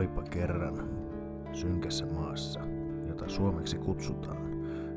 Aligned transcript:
Olipa 0.00 0.22
kerran 0.22 0.88
synkässä 1.52 2.06
maassa, 2.06 2.60
jota 3.08 3.28
suomeksi 3.28 3.78
kutsutaan 3.78 4.50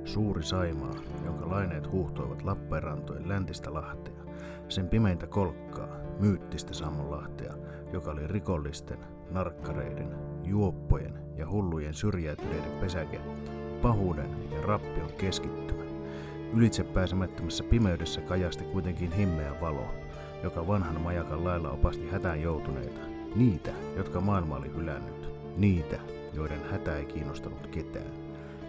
suuri 0.03 0.43
Saimaa, 0.43 0.95
jonka 1.25 1.49
laineet 1.49 1.91
huuhtoivat 1.91 2.43
Lappeenrantojen 2.43 3.29
läntistä 3.29 3.73
lahtea, 3.73 4.23
sen 4.69 4.87
pimeintä 4.87 5.27
kolkkaa, 5.27 5.87
myyttistä 6.19 6.73
Sammonlahtea, 6.73 7.53
joka 7.93 8.11
oli 8.11 8.27
rikollisten, 8.27 8.97
narkkareiden, 9.31 10.15
juoppojen 10.43 11.19
ja 11.37 11.49
hullujen 11.49 11.93
syrjäytyneiden 11.93 12.79
pesäke, 12.81 13.19
pahuuden 13.81 14.29
ja 14.51 14.61
rappion 14.61 15.13
keskittymä. 15.17 15.83
Ylitse 16.53 16.83
pääsemättömässä 16.83 17.63
pimeydessä 17.63 18.21
kajasti 18.21 18.63
kuitenkin 18.63 19.11
himmeä 19.11 19.61
valo, 19.61 19.87
joka 20.43 20.67
vanhan 20.67 21.01
majakan 21.01 21.43
lailla 21.43 21.71
opasti 21.71 22.09
hätään 22.09 22.41
joutuneita, 22.41 23.12
niitä, 23.35 23.71
jotka 23.97 24.21
maailma 24.21 24.55
oli 24.55 24.71
hylännyt, 24.75 25.29
niitä, 25.57 25.99
joiden 26.33 26.69
hätä 26.71 26.97
ei 26.97 27.05
kiinnostanut 27.05 27.67
ketään. 27.67 28.11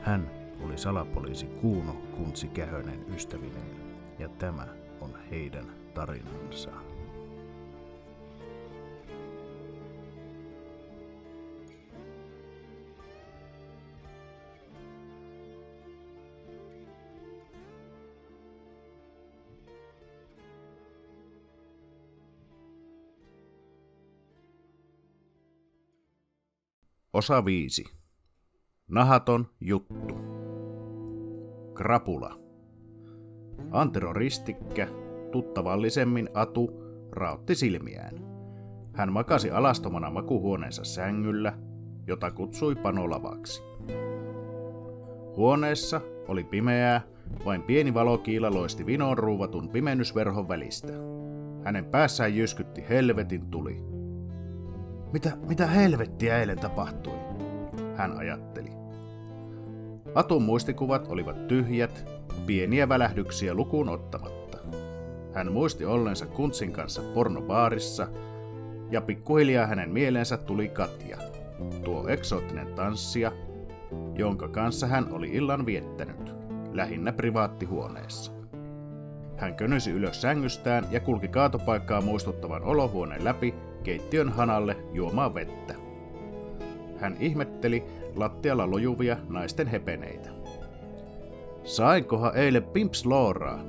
Hän 0.00 0.30
oli 0.64 0.78
salapoliisi 0.78 1.46
Kuuno 1.46 1.92
Kuntsi 1.92 2.48
Kähönen 2.48 3.04
ystävineen, 3.14 3.76
ja 4.18 4.28
tämä 4.28 4.66
on 5.00 5.10
heidän 5.30 5.66
tarinansa. 5.94 6.70
Osa 27.14 27.44
5. 27.44 27.84
Nahaton 28.90 29.46
juttu. 29.60 30.14
Krapula. 31.74 32.38
Antero 33.70 34.12
Ristikkä, 34.12 34.88
tuttavallisemmin 35.32 36.28
Atu, 36.34 36.70
raotti 37.12 37.54
silmiään. 37.54 38.14
Hän 38.94 39.12
makasi 39.12 39.50
alastomana 39.50 40.10
makuhuoneensa 40.10 40.84
sängyllä, 40.84 41.58
jota 42.06 42.30
kutsui 42.30 42.74
panolavaksi. 42.74 43.62
Huoneessa 45.36 46.00
oli 46.28 46.44
pimeää, 46.44 47.02
vain 47.44 47.62
pieni 47.62 47.94
valokiila 47.94 48.54
loisti 48.54 48.86
vinoon 48.86 49.18
ruuvatun 49.18 49.68
pimennysverhon 49.68 50.48
välistä. 50.48 50.92
Hänen 51.64 51.84
päässään 51.84 52.36
jyskytti 52.36 52.84
helvetin 52.88 53.50
tuli. 53.50 53.93
Mitä, 55.14 55.36
mitä 55.48 55.66
helvettiä 55.66 56.38
eilen 56.38 56.58
tapahtui? 56.58 57.14
Hän 57.96 58.18
ajatteli. 58.18 58.70
Atun 60.14 60.42
muistikuvat 60.42 61.08
olivat 61.08 61.46
tyhjät, 61.48 62.06
pieniä 62.46 62.88
välähdyksiä 62.88 63.54
lukuun 63.54 63.88
ottamatta. 63.88 64.58
Hän 65.34 65.52
muisti 65.52 65.84
ollensa 65.84 66.26
Kuntsin 66.26 66.72
kanssa 66.72 67.02
pornobaarissa, 67.02 68.08
ja 68.90 69.00
pikkuhiljaa 69.00 69.66
hänen 69.66 69.90
mieleensä 69.92 70.36
tuli 70.36 70.68
Katja, 70.68 71.18
tuo 71.84 72.08
eksoottinen 72.08 72.74
tanssija, 72.74 73.32
jonka 74.14 74.48
kanssa 74.48 74.86
hän 74.86 75.12
oli 75.12 75.28
illan 75.28 75.66
viettänyt, 75.66 76.34
lähinnä 76.72 77.12
privaattihuoneessa. 77.12 78.32
Hän 79.36 79.54
könösi 79.54 79.90
ylös 79.90 80.20
sängystään 80.20 80.86
ja 80.90 81.00
kulki 81.00 81.28
kaatopaikkaa 81.28 82.00
muistuttavan 82.00 82.62
olohuoneen 82.62 83.24
läpi 83.24 83.54
keittiön 83.84 84.28
hanalle 84.28 84.76
juomaan 84.92 85.34
vettä. 85.34 85.74
Hän 86.96 87.16
ihmetteli 87.20 87.84
lattialla 88.16 88.70
lojuvia 88.70 89.16
naisten 89.28 89.66
hepeneitä. 89.66 90.30
Sainkohan 91.64 92.36
eilen 92.36 92.64
Pimps 92.64 93.06
Looraa? 93.06 93.64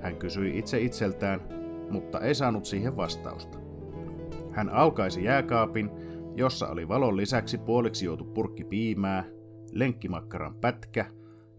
Hän 0.00 0.16
kysyi 0.16 0.58
itse 0.58 0.80
itseltään, 0.80 1.40
mutta 1.90 2.20
ei 2.20 2.34
saanut 2.34 2.64
siihen 2.64 2.96
vastausta. 2.96 3.58
Hän 4.52 4.70
aukaisi 4.70 5.24
jääkaapin, 5.24 5.90
jossa 6.34 6.68
oli 6.68 6.88
valon 6.88 7.16
lisäksi 7.16 7.58
puoliksi 7.58 8.04
juotu 8.04 8.24
purkki 8.24 8.64
piimää, 8.64 9.24
lenkkimakkaran 9.72 10.54
pätkä, 10.54 11.06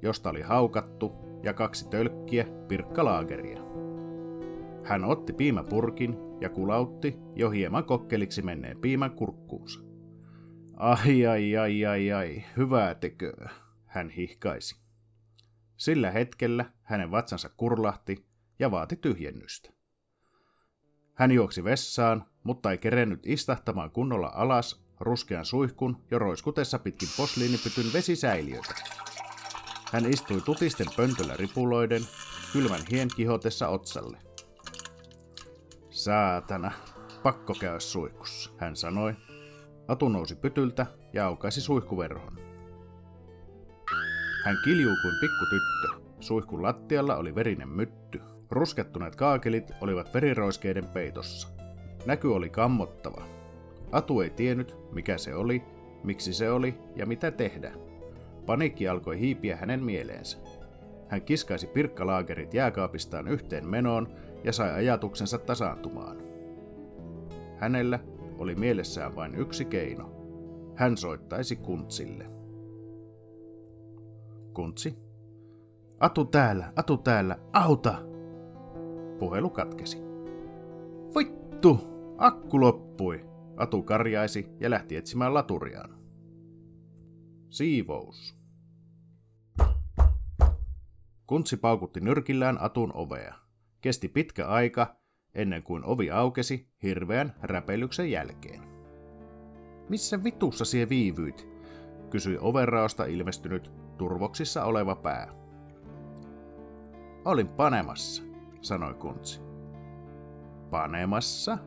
josta 0.02 0.30
oli 0.30 0.42
haukattu, 0.42 1.12
ja 1.44 1.54
kaksi 1.54 1.90
tölkkiä 1.90 2.46
pirkkalaageria. 2.68 3.62
Hän 4.84 5.04
otti 5.04 5.34
piimäpurkin 5.34 6.29
ja 6.42 6.50
kulautti 6.50 7.16
jo 7.36 7.50
hieman 7.50 7.84
kokkeliksi 7.84 8.42
menneen 8.42 8.82
piimän 8.82 9.12
kurkkuunsa. 9.12 9.80
Ai 10.78 11.26
ai 11.26 11.58
ai 11.58 11.86
ai 11.86 12.12
ai, 12.12 12.44
hyvää 12.58 12.96
teköä, 12.96 13.50
hän 13.86 14.10
hihkaisi. 14.10 14.76
Sillä 15.78 16.12
hetkellä 16.12 16.66
hänen 16.84 17.12
vatsansa 17.12 17.50
kurlahti 17.50 18.26
ja 18.60 18.72
vaati 18.72 18.96
tyhjennystä. 18.96 19.70
Hän 21.14 21.32
juoksi 21.32 21.64
vessaan, 21.64 22.26
mutta 22.44 22.72
ei 22.72 22.78
kerennyt 22.78 23.20
istahtamaan 23.26 23.92
kunnolla 23.92 24.32
alas 24.36 24.84
ruskean 25.00 25.46
suihkun 25.46 25.98
jo 26.12 26.20
roiskutessa 26.20 26.80
pitkin 26.80 27.10
posliinipytyn 27.18 27.94
vesisäiliötä. 27.94 28.76
Hän 29.92 30.06
istui 30.06 30.42
tutisten 30.42 30.88
pöntöllä 30.98 31.34
ripuloiden, 31.38 32.02
kylmän 32.54 32.82
hien 32.92 33.08
kihotessa 33.16 33.68
otsalle. 33.68 34.29
Saatana, 36.00 36.72
pakko 37.24 37.54
käydä 37.60 37.80
suihkussa, 37.80 38.52
hän 38.58 38.76
sanoi 38.76 39.16
Atu 39.88 40.10
nousi 40.10 40.36
pytyltä 40.36 40.86
ja 41.14 41.26
aukaisi 41.26 41.62
suihkuverhon. 41.62 42.40
Hän 44.46 44.58
kiljuu 44.64 44.96
kuin 45.02 45.14
pikkutyttö. 45.22 46.12
Suihkun 46.20 46.64
lattialla 46.64 47.16
oli 47.16 47.36
verinen 47.36 47.70
mytty. 47.70 48.22
Ruskettuneet 48.50 49.16
kaakelit 49.16 49.72
olivat 49.82 50.14
veriroiskeiden 50.14 50.86
peitossa. 50.86 51.48
Näky 52.06 52.28
oli 52.28 52.50
kammottava. 52.50 53.24
Atu 53.92 54.22
ei 54.22 54.30
tiennyt, 54.30 54.76
mikä 54.92 55.18
se 55.18 55.36
oli, 55.36 55.64
miksi 56.04 56.34
se 56.34 56.52
oli 56.52 56.78
ja 56.96 57.06
mitä 57.06 57.32
tehdä. 57.32 57.74
Paniikki 58.46 58.88
alkoi 58.88 59.20
hiipiä 59.20 59.56
hänen 59.58 59.84
mieleensä. 59.84 60.38
Hän 61.08 61.22
kiskaisi 61.22 61.68
pirkkalaagerit 61.68 62.54
jääkaapistaan 62.54 63.28
yhteen 63.28 63.68
menoon 63.68 64.08
ja 64.44 64.54
sai 64.54 64.74
ajatuksensa 64.74 65.38
tasaantumaan. 65.38 66.18
Hänellä 67.58 68.00
oli 68.38 68.56
mielessään 68.56 69.16
vain 69.16 69.36
yksi 69.36 69.66
keino. 69.66 70.12
Hän 70.76 70.98
soittaisi 70.98 71.56
Kuntsille. 71.56 72.26
Kuntsi? 74.54 74.98
Atu 76.00 76.26
täällä, 76.26 76.74
Atu 76.76 76.98
täällä, 76.98 77.38
auta! 77.54 77.96
Puhelu 79.20 79.50
katkesi. 79.50 79.98
Vittu! 81.18 81.80
Akku 82.18 82.60
loppui! 82.60 83.26
Atu 83.58 83.84
karjaisi 83.84 84.50
ja 84.60 84.70
lähti 84.70 84.96
etsimään 84.96 85.34
laturiaan. 85.34 86.00
Siivous. 87.50 88.40
Kuntsi 91.28 91.58
paukutti 91.58 92.00
nyrkillään 92.00 92.62
Atun 92.62 92.92
ovea. 92.94 93.49
Kesti 93.82 94.08
pitkä 94.08 94.48
aika, 94.48 94.96
ennen 95.34 95.64
kuin 95.64 95.86
ovi 95.86 96.12
aukesi 96.12 96.68
hirveän 96.84 97.36
räpeilyksen 97.42 98.12
jälkeen. 98.12 98.64
Missä 99.90 100.24
vitussa 100.24 100.66
sie 100.66 100.90
viivyit? 100.90 101.48
kysyi 102.10 102.38
overraosta 102.42 103.06
ilmestynyt 103.06 103.72
turvoksissa 103.98 104.64
oleva 104.64 104.96
pää. 104.96 105.34
Olin 107.26 107.48
panemassa, 107.48 108.24
sanoi 108.62 108.94
Kuntsi. 108.94 109.42
Panemassa? 110.70 111.58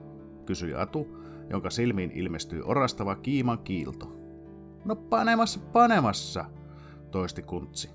kysyi 0.47 0.75
Atu, 0.75 1.09
jonka 1.51 1.71
silmiin 1.71 2.11
ilmestyi 2.11 2.63
orastava 2.65 3.15
kiiman 3.15 3.59
kiilto. 3.59 4.13
No 4.85 4.97
panemassa, 4.97 5.61
panemassa, 5.73 6.45
toisti 7.11 7.43
Kuntsi. 7.43 7.91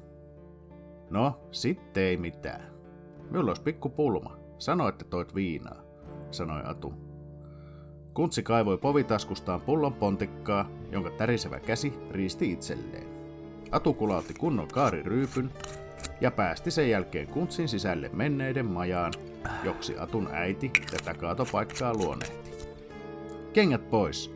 No, 1.10 1.48
sitten 1.52 2.04
ei 2.04 2.18
mitään. 2.18 2.77
Minulla 3.30 3.50
olisi 3.50 3.62
pikku 3.64 3.90
pulma. 3.90 4.38
Sano, 4.58 4.88
että 4.88 5.06
toit 5.06 5.36
viinaa, 5.36 5.82
sanoi 6.32 6.62
Atu. 6.66 6.94
Kuntsi 8.14 8.44
kaivoi 8.44 8.78
povitaskustaan 8.78 9.62
pullon 9.62 9.94
pontikkaa, 9.94 10.70
jonka 10.92 11.10
tärisevä 11.10 11.60
käsi 11.60 11.94
riisti 12.12 12.52
itselleen. 12.52 13.08
Atu 13.72 13.94
kulautti 13.94 14.34
kunnon 14.34 14.68
kaariryypyn 14.68 15.52
ja 16.22 16.32
päästi 16.32 16.72
sen 16.72 16.90
jälkeen 16.90 17.28
kuntsin 17.28 17.68
sisälle 17.68 18.10
menneiden 18.14 18.66
majaan, 18.66 19.14
joksi 19.64 20.00
Atun 20.00 20.30
äiti 20.32 20.72
tätä 20.92 21.14
kaatopaikkaa 21.14 21.94
luonnehti. 21.94 22.52
Kengät 23.54 23.90
pois, 23.90 24.36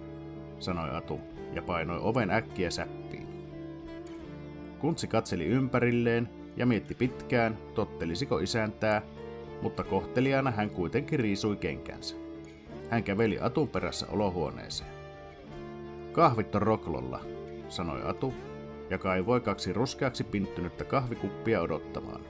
sanoi 0.59 0.95
Atu 0.95 1.19
ja 1.53 1.61
painoi 1.61 1.99
oven 2.01 2.31
äkkiä 2.31 2.71
säppiin. 2.71 3.27
Kuntsi 4.79 5.07
katseli 5.07 5.45
ympärilleen 5.45 6.29
ja 6.55 6.65
mietti 6.65 6.95
pitkään, 6.95 7.57
tottelisiko 7.75 8.39
isäntää 8.39 9.01
mutta 9.61 9.83
kohteliaana 9.83 10.51
hän 10.51 10.69
kuitenkin 10.69 11.19
riisui 11.19 11.55
kenkänsä. 11.55 12.15
Hän 12.89 13.03
käveli 13.03 13.37
Atun 13.41 13.69
perässä 13.69 14.07
olohuoneeseen. 14.09 14.89
Kahvit 16.11 16.55
on 16.55 16.61
roklolla, 16.61 17.19
sanoi 17.69 18.01
Atu 18.05 18.33
ja 18.89 18.97
kaivoi 18.97 19.41
kaksi 19.41 19.73
ruskeaksi 19.73 20.23
pinttynyttä 20.23 20.83
kahvikuppia 20.83 21.61
odottamaan. 21.61 22.21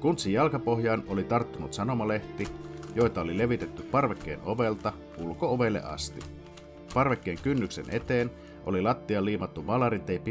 Kuntsin 0.00 0.32
jalkapohjaan 0.32 1.02
oli 1.08 1.24
tarttunut 1.24 1.72
sanomalehti, 1.72 2.48
joita 2.94 3.20
oli 3.20 3.38
levitetty 3.38 3.82
parvekkeen 3.82 4.40
ovelta 4.44 4.92
ulko-ovelle 5.18 5.82
asti. 5.82 6.20
Parvekkeen 6.94 7.38
kynnyksen 7.42 7.84
eteen 7.90 8.30
oli 8.66 8.82
lattia 8.82 9.24
liimattu 9.24 9.66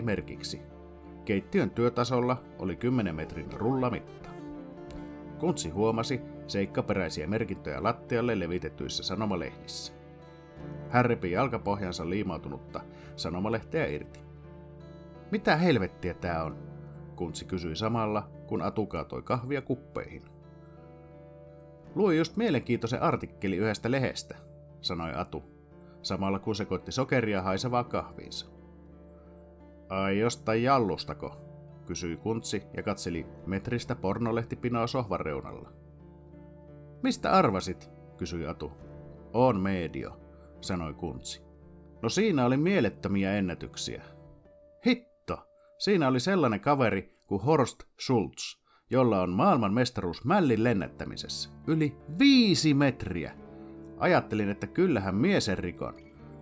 merkiksi. 0.01 0.61
Keittiön 1.29 1.69
työtasolla 1.71 2.43
oli 2.59 2.75
10 2.75 3.15
metrin 3.15 3.53
rullamitta. 3.53 4.29
Kuntsi 5.39 5.69
huomasi 5.69 6.21
seikkaperäisiä 6.47 7.27
merkintöjä 7.27 7.83
lattialle 7.83 8.39
levitetyissä 8.39 9.03
sanomalehdissä. 9.03 9.93
Hän 10.89 11.05
repi 11.05 11.31
jalkapohjansa 11.31 12.09
liimautunutta 12.09 12.81
sanomalehteä 13.15 13.87
irti. 13.87 14.19
Mitä 15.31 15.55
helvettiä 15.55 16.13
tää 16.13 16.43
on? 16.43 16.57
Kuntsi 17.15 17.45
kysyi 17.45 17.75
samalla, 17.75 18.29
kun 18.47 18.61
Atu 18.61 18.85
kaatoi 18.85 19.21
kahvia 19.21 19.61
kuppeihin. 19.61 20.23
Luin 21.95 22.17
just 22.17 22.37
mielenkiintoisen 22.37 23.01
artikkeli 23.01 23.57
yhdestä 23.57 23.91
lehestä, 23.91 24.37
sanoi 24.81 25.11
Atu, 25.15 25.43
samalla 26.01 26.39
kun 26.39 26.55
sekoitti 26.55 26.91
sokeria 26.91 27.41
haisevaa 27.41 27.83
kahviinsa. 27.83 28.58
Ai 29.89 30.19
jostain 30.19 30.63
jallustako? 30.63 31.37
kysyi 31.85 32.17
Kuntsi 32.17 32.63
ja 32.77 32.83
katseli 32.83 33.25
metristä 33.45 33.95
pornolehtipinoa 33.95 34.87
sohvan 34.87 35.19
reunalla. 35.19 35.73
Mistä 37.03 37.31
arvasit? 37.31 37.89
kysyi 38.17 38.47
Atu. 38.47 38.71
On 39.33 39.59
medio, 39.59 40.19
sanoi 40.61 40.93
Kuntsi. 40.93 41.41
No 42.01 42.09
siinä 42.09 42.45
oli 42.45 42.57
mielettömiä 42.57 43.33
ennätyksiä. 43.33 44.03
Hitto, 44.85 45.47
siinä 45.77 46.07
oli 46.07 46.19
sellainen 46.19 46.59
kaveri 46.59 47.19
kuin 47.27 47.41
Horst 47.41 47.83
Schulz, 48.01 48.57
jolla 48.89 49.21
on 49.21 49.29
maailman 49.29 49.73
mestaruus 49.73 50.25
mällin 50.25 50.63
lennättämisessä. 50.63 51.49
Yli 51.67 51.97
viisi 52.19 52.73
metriä. 52.73 53.33
Ajattelin, 53.97 54.49
että 54.49 54.67
kyllähän 54.67 55.15
miesen 55.15 55.57
rikon. 55.57 55.95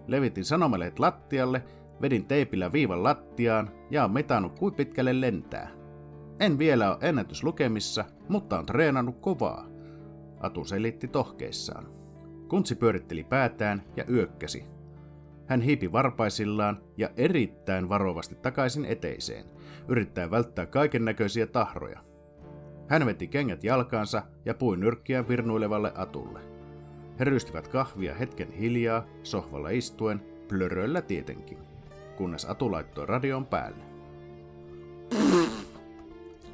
Levitin 0.07 0.45
sanomalehdet 0.45 0.99
lattialle, 0.99 1.63
vedin 2.01 2.25
teipillä 2.25 2.71
viivan 2.71 3.03
lattiaan 3.03 3.69
ja 3.89 4.03
on 4.03 4.11
metannut 4.11 4.59
kuin 4.59 4.73
pitkälle 4.73 5.21
lentää. 5.21 5.69
En 6.39 6.59
vielä 6.59 6.89
ole 6.89 6.97
ennätyslukemissa, 7.01 8.05
mutta 8.29 8.59
on 8.59 8.65
treenannut 8.65 9.19
kovaa. 9.19 9.67
Atu 10.39 10.65
selitti 10.65 11.07
tohkeissaan. 11.07 11.85
Kuntsi 12.47 12.75
pyöritteli 12.75 13.23
päätään 13.23 13.83
ja 13.95 14.05
yökkäsi. 14.09 14.65
Hän 15.47 15.61
hiipi 15.61 15.91
varpaisillaan 15.91 16.81
ja 16.97 17.09
erittäin 17.17 17.89
varovasti 17.89 18.35
takaisin 18.35 18.85
eteiseen, 18.85 19.45
yrittäen 19.87 20.31
välttää 20.31 20.65
kaiken 20.65 21.05
näköisiä 21.05 21.47
tahroja. 21.47 21.99
Hän 22.87 23.05
veti 23.05 23.27
kengät 23.27 23.63
jalkaansa 23.63 24.23
ja 24.45 24.53
pui 24.53 24.77
nyrkkiä 24.77 25.27
virnuilevalle 25.27 25.91
Atulle. 25.95 26.39
He 27.19 27.23
ryystivät 27.23 27.67
kahvia 27.67 28.15
hetken 28.15 28.51
hiljaa, 28.51 29.05
sohvalla 29.23 29.69
istuen, 29.69 30.21
plöröillä 30.47 31.01
tietenkin, 31.01 31.57
kunnes 32.17 32.45
Atu 32.45 32.71
laittoi 32.71 33.05
radion 33.05 33.45
päälle. 33.45 33.83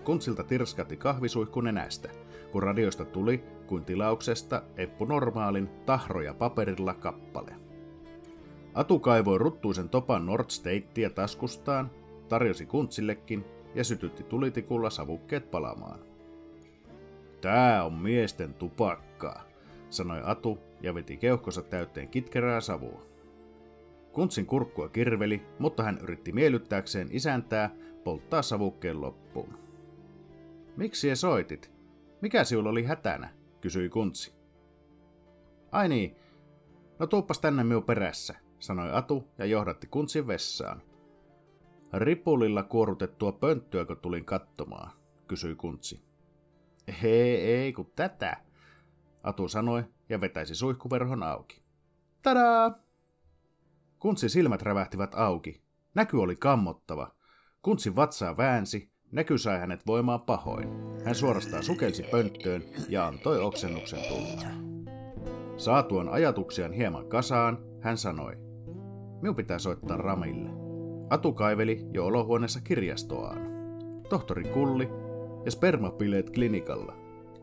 Kuntsilta 0.03 0.43
tirskatti 0.43 0.97
kahvisuihku 0.97 1.61
nenästä, 1.61 2.09
kun 2.51 2.63
radiosta 2.63 3.05
tuli, 3.05 3.43
kuin 3.67 3.85
tilauksesta, 3.85 4.61
Eppu 4.77 5.05
Normaalin 5.05 5.69
tahroja 5.85 6.33
paperilla 6.33 6.93
kappale. 6.93 7.55
Atu 8.73 8.99
kaivoi 8.99 9.37
ruttuisen 9.37 9.89
topan 9.89 10.25
Nordstateia 10.25 11.09
taskustaan, 11.09 11.91
tarjosi 12.29 12.65
kuntsillekin 12.65 13.45
ja 13.75 13.83
sytytti 13.83 14.23
tulitikulla 14.23 14.89
savukkeet 14.89 15.51
palamaan. 15.51 15.99
Tää 17.41 17.83
on 17.83 17.93
miesten 17.93 18.53
tupakkaa, 18.53 19.43
sanoi 19.89 20.21
Atu 20.23 20.59
ja 20.81 20.93
veti 20.93 21.17
keuhkossa 21.17 21.61
täyteen 21.61 22.07
kitkerää 22.07 22.61
savua. 22.61 23.12
Kuntsin 24.13 24.45
kurkkua 24.45 24.89
kirveli, 24.89 25.45
mutta 25.59 25.83
hän 25.83 25.97
yritti 26.01 26.31
miellyttääkseen 26.31 27.07
isäntää 27.11 27.75
polttaa 28.03 28.41
savukkeen 28.41 29.01
loppuun. 29.01 29.57
Miksi 30.77 31.09
se 31.09 31.15
soitit? 31.15 31.71
Mikä 32.21 32.43
sinulla 32.43 32.69
oli 32.69 32.83
hätänä? 32.83 33.29
kysyi 33.61 33.89
Kuntsi. 33.89 34.33
Ai 35.71 35.89
niin, 35.89 36.15
no 36.99 37.07
tuuppas 37.07 37.39
tänne 37.39 37.63
minun 37.63 37.83
perässä, 37.83 38.35
sanoi 38.59 38.89
Atu 38.93 39.27
ja 39.37 39.45
johdatti 39.45 39.87
Kuntsin 39.87 40.27
vessaan. 40.27 40.81
Ripulilla 41.93 42.63
kuorutettua 42.63 43.31
pönttöäkö 43.31 43.95
tulin 43.95 44.25
katsomaan, 44.25 44.91
kysyi 45.27 45.55
Kuntsi. 45.55 46.03
Hei, 47.01 47.35
ei 47.35 47.73
kun 47.73 47.91
tätä, 47.95 48.37
Atu 49.23 49.47
sanoi 49.47 49.83
ja 50.09 50.21
vetäisi 50.21 50.55
suihkuverhon 50.55 51.23
auki. 51.23 51.61
Tadaa! 52.21 52.82
Kuntsin 54.03 54.29
silmät 54.29 54.61
rävähtivät 54.61 55.15
auki. 55.15 55.61
Näky 55.95 56.17
oli 56.17 56.35
kammottava. 56.35 57.11
Kuntsin 57.61 57.95
vatsaa 57.95 58.37
väänsi, 58.37 58.91
näky 59.11 59.37
sai 59.37 59.59
hänet 59.59 59.87
voimaan 59.87 60.21
pahoin. 60.21 60.69
Hän 61.05 61.15
suorastaan 61.15 61.63
sukelsi 61.63 62.03
pönttöön 62.03 62.63
ja 62.89 63.07
antoi 63.07 63.41
oksennuksen 63.41 63.99
tulla. 64.09 64.47
Saatuan 65.57 66.09
ajatuksiaan 66.09 66.73
hieman 66.73 67.07
kasaan, 67.07 67.57
hän 67.81 67.97
sanoi, 67.97 68.35
minun 69.21 69.35
pitää 69.35 69.59
soittaa 69.59 69.97
Ramille. 69.97 70.49
Atu 71.09 71.33
kaiveli 71.33 71.85
jo 71.93 72.05
olohuoneessa 72.05 72.61
kirjastoaan. 72.61 73.41
Tohtori 74.09 74.43
Kulli 74.43 74.89
ja 75.45 75.51
spermapileet 75.51 76.29
klinikalla. 76.29 76.95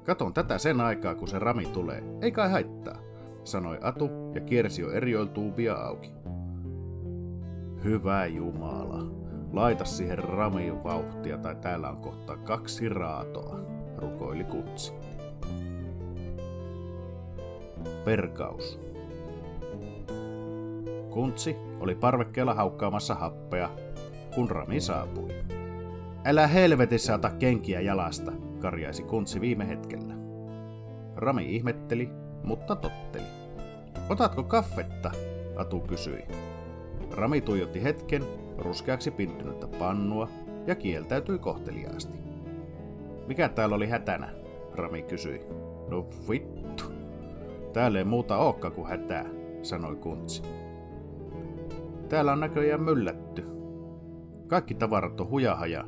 Katon 0.04 0.34
tätä 0.34 0.58
sen 0.58 0.80
aikaa, 0.80 1.14
kun 1.14 1.28
se 1.28 1.38
Rami 1.38 1.66
tulee. 1.66 2.02
Ei 2.22 2.32
kai 2.32 2.50
haittaa, 2.50 2.98
sanoi 3.44 3.78
Atu 3.82 4.10
ja 4.34 4.40
kiersi 4.40 4.82
jo 4.82 4.90
erioiltuubia 4.90 5.74
auki. 5.74 6.19
Hyvä 7.84 8.26
Jumala, 8.26 9.02
laita 9.52 9.84
siihen 9.84 10.18
Ramiin 10.18 10.84
vauhtia 10.84 11.38
tai 11.38 11.56
täällä 11.56 11.90
on 11.90 11.96
kohta 11.96 12.36
kaksi 12.36 12.88
raatoa, 12.88 13.60
rukoili 13.96 14.44
kutsi. 14.44 14.92
Perkaus. 18.04 18.80
Kuntsi 21.10 21.56
oli 21.80 21.94
parvekkeella 21.94 22.54
haukkaamassa 22.54 23.14
happea, 23.14 23.70
kun 24.34 24.50
Rami 24.50 24.80
saapui. 24.80 25.28
Älä 26.24 26.46
helvetissä 26.46 27.14
ota 27.14 27.30
kenkiä 27.30 27.80
jalasta, 27.80 28.32
karjaisi 28.58 29.02
Kuntsi 29.02 29.40
viime 29.40 29.68
hetkellä. 29.68 30.14
Rami 31.16 31.54
ihmetteli, 31.56 32.10
mutta 32.44 32.76
totteli. 32.76 33.26
Otatko 34.08 34.42
kaffetta? 34.42 35.10
Atu 35.56 35.80
kysyi. 35.80 36.49
Rami 37.10 37.40
tuijotti 37.40 37.82
hetken 37.82 38.22
ruskeaksi 38.58 39.10
pinttynyttä 39.10 39.66
pannua 39.66 40.28
ja 40.66 40.74
kieltäytyi 40.74 41.38
kohteliaasti. 41.38 42.18
Mikä 43.26 43.48
täällä 43.48 43.76
oli 43.76 43.86
hätänä? 43.86 44.34
Rami 44.74 45.02
kysyi. 45.02 45.40
No 45.88 46.06
vittu. 46.30 46.84
Täällä 47.72 47.98
ei 47.98 48.04
muuta 48.04 48.36
ookka 48.36 48.70
kuin 48.70 48.88
hätää, 48.88 49.24
sanoi 49.62 49.96
Kuntsi. 49.96 50.42
Täällä 52.08 52.32
on 52.32 52.40
näköjään 52.40 52.82
myllätty. 52.82 53.44
Kaikki 54.46 54.74
tavarat 54.74 55.20
on 55.20 55.30
hujahaja. 55.30 55.84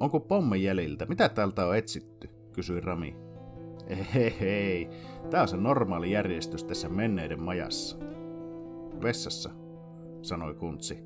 Onko 0.00 0.20
pommi 0.20 0.62
jäljiltä? 0.62 1.06
Mitä 1.06 1.28
täältä 1.28 1.66
on 1.66 1.76
etsitty? 1.76 2.28
kysyi 2.52 2.80
Rami. 2.80 3.16
Hei 4.14 4.40
hei, 4.40 4.88
tää 5.30 5.42
on 5.42 5.48
se 5.48 5.56
normaali 5.56 6.10
järjestys 6.10 6.64
tässä 6.64 6.88
menneiden 6.88 7.42
majassa. 7.42 7.96
Vessassa, 9.02 9.50
sanoi 10.26 10.54
Kuntsi. 10.54 10.98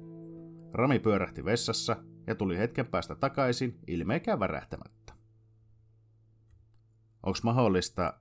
Rami 0.72 0.98
pyörähti 0.98 1.44
vessassa 1.44 1.96
ja 2.26 2.34
tuli 2.34 2.58
hetken 2.58 2.86
päästä 2.86 3.14
takaisin 3.14 3.78
ilmeikään 3.86 4.40
värähtämättä. 4.40 5.12
Onks 7.22 7.42
mahdollista, 7.42 8.14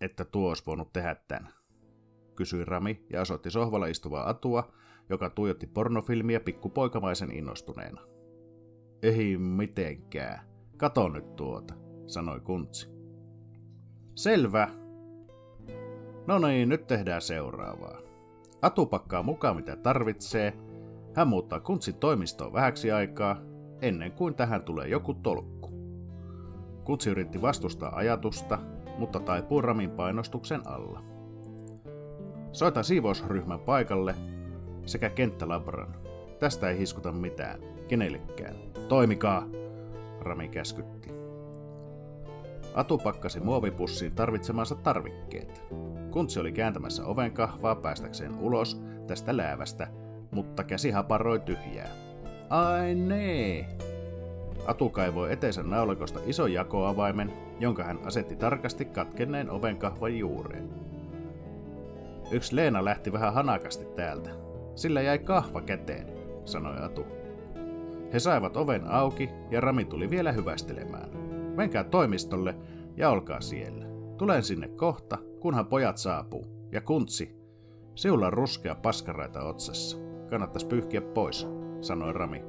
että 0.00 0.24
tuo 0.24 0.48
olisi 0.48 0.62
voinut 0.66 0.92
tehdä 0.92 1.16
tän? 1.28 1.48
Kysyi 2.36 2.64
Rami 2.64 3.06
ja 3.12 3.20
osoitti 3.20 3.50
sohvalla 3.50 3.86
istuvaa 3.86 4.28
Atua, 4.28 4.72
joka 5.08 5.30
tuijotti 5.30 5.66
pornofilmiä 5.66 6.40
pikkupoikamaisen 6.40 7.32
innostuneena. 7.32 8.00
Ei 9.02 9.36
mitenkään. 9.36 10.46
Kato 10.76 11.08
nyt 11.08 11.36
tuota, 11.36 11.74
sanoi 12.06 12.40
Kuntsi. 12.40 12.88
Selvä. 14.14 14.68
No 16.26 16.38
niin, 16.38 16.68
nyt 16.68 16.86
tehdään 16.86 17.22
seuraavaa. 17.22 18.05
Atu 18.66 18.86
pakkaa 18.86 19.22
mukaan 19.22 19.56
mitä 19.56 19.76
tarvitsee. 19.76 20.52
Hän 21.14 21.28
muuttaa 21.28 21.60
Kuntsin 21.60 21.94
toimistoon 21.94 22.52
vähäksi 22.52 22.92
aikaa, 22.92 23.36
ennen 23.82 24.12
kuin 24.12 24.34
tähän 24.34 24.62
tulee 24.62 24.88
joku 24.88 25.14
tolkku. 25.14 25.70
Kuntsi 26.84 27.10
yritti 27.10 27.42
vastustaa 27.42 27.96
ajatusta, 27.96 28.58
mutta 28.98 29.20
taipuu 29.20 29.62
Ramin 29.62 29.90
painostuksen 29.90 30.68
alla. 30.68 31.02
Soita 32.52 32.82
siivousryhmän 32.82 33.60
paikalle 33.60 34.14
sekä 34.86 35.10
kenttälabran. 35.10 35.94
Tästä 36.38 36.70
ei 36.70 36.78
hiskuta 36.78 37.12
mitään, 37.12 37.60
kenellekään. 37.88 38.56
Toimikaa, 38.88 39.46
Rami 40.20 40.48
käskytti. 40.48 41.25
Atu 42.76 42.98
pakkasi 42.98 43.40
muovipussiin 43.40 44.12
tarvitsemansa 44.12 44.74
tarvikkeet. 44.74 45.62
Kuntsi 46.10 46.40
oli 46.40 46.52
kääntämässä 46.52 47.04
oven 47.04 47.32
kahvaa 47.32 47.74
päästäkseen 47.74 48.38
ulos 48.40 48.80
tästä 49.06 49.36
läävästä, 49.36 49.88
mutta 50.30 50.64
käsi 50.64 50.90
haparoi 50.90 51.40
tyhjää. 51.40 51.88
Ai 52.50 52.94
nee! 52.94 53.68
Atu 54.66 54.88
kaivoi 54.88 55.32
eteensä 55.32 55.62
naulakosta 55.62 56.20
ison 56.26 56.52
jakoavaimen, 56.52 57.32
jonka 57.60 57.84
hän 57.84 57.98
asetti 58.04 58.36
tarkasti 58.36 58.84
katkenneen 58.84 59.50
oven 59.50 59.76
kahvan 59.76 60.18
juureen. 60.18 60.70
Yksi 62.30 62.56
Leena 62.56 62.84
lähti 62.84 63.12
vähän 63.12 63.34
hanakasti 63.34 63.84
täältä. 63.84 64.30
Sillä 64.74 65.02
jäi 65.02 65.18
kahva 65.18 65.60
käteen, 65.60 66.06
sanoi 66.44 66.84
Atu. 66.84 67.06
He 68.12 68.18
saivat 68.18 68.56
oven 68.56 68.90
auki 68.90 69.30
ja 69.50 69.60
Rami 69.60 69.84
tuli 69.84 70.10
vielä 70.10 70.32
hyvästelemään. 70.32 71.25
Menkää 71.56 71.84
toimistolle 71.84 72.54
ja 72.96 73.10
olkaa 73.10 73.40
siellä. 73.40 73.86
Tulen 74.18 74.42
sinne 74.42 74.68
kohta, 74.68 75.18
kunhan 75.40 75.66
pojat 75.66 75.96
saapuu. 75.98 76.68
Ja 76.72 76.80
kuntsi, 76.80 77.36
siulla 77.94 78.30
ruskea 78.30 78.74
paskaraita 78.74 79.42
otsassa. 79.42 79.98
Kannattais 80.30 80.64
pyyhkiä 80.64 81.00
pois, 81.00 81.48
sanoi 81.80 82.12
Rami. 82.12 82.44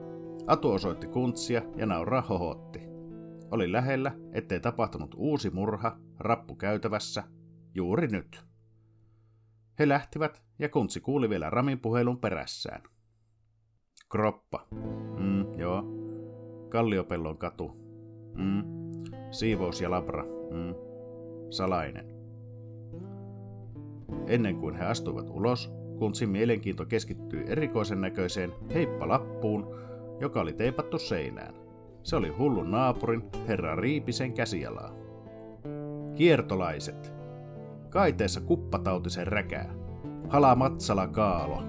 Atu 0.48 0.72
osoitti 0.72 1.08
kuntsia 1.08 1.62
ja 1.76 1.86
nauraa 1.86 2.22
hohotti. 2.22 2.80
Oli 3.52 3.72
lähellä, 3.72 4.12
ettei 4.34 4.60
tapahtunut 4.60 5.16
uusi 5.18 5.50
murha 5.50 5.98
rappu 6.20 6.56
käytävässä 6.56 7.24
juuri 7.76 8.08
nyt. 8.08 8.46
He 9.80 9.88
lähtivät 9.88 10.44
ja 10.60 10.70
kuntsi 10.70 11.00
kuuli 11.00 11.30
vielä 11.30 11.50
Ramin 11.50 11.80
puhelun 11.80 12.20
perässään. 12.20 12.82
Kroppa. 14.12 14.68
Mm, 15.20 15.60
joo. 15.60 15.84
Kalliopellon 16.70 17.38
katu. 17.38 17.72
Mm. 18.36 18.87
Siivous 19.32 19.82
ja 19.82 19.92
labra. 19.92 20.24
Mm. 20.52 20.76
Salainen. 21.50 22.06
Ennen 24.28 24.56
kuin 24.56 24.76
he 24.76 24.86
astuivat 24.86 25.30
ulos, 25.30 25.78
Kuntsin 26.00 26.30
mielenkiinto 26.30 26.86
keskittyi 26.86 27.44
erikoisen 27.48 28.02
näköiseen 28.02 28.52
heippalappuun, 28.74 29.76
joka 30.20 30.42
oli 30.42 30.54
teipattu 30.54 31.00
seinään. 31.00 31.54
Se 32.04 32.16
oli 32.16 32.30
hullun 32.30 32.72
naapurin, 32.72 33.24
herra 33.48 33.76
Riipisen 33.76 34.34
käsialaa. 34.34 34.94
Kiertolaiset. 36.16 37.14
Kaiteessa 37.90 38.42
kuppatautisen 38.42 39.28
räkää. 39.28 39.74
Hala 40.30 40.56
Matsala 40.56 41.08
Kaalo. 41.08 41.64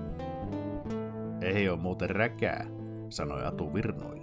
Ei 1.41 1.69
oo 1.69 1.77
muuten 1.77 2.11
räkää, 2.11 2.67
sanoi 3.09 3.45
Atu 3.45 3.75
virnoillen. 3.75 4.18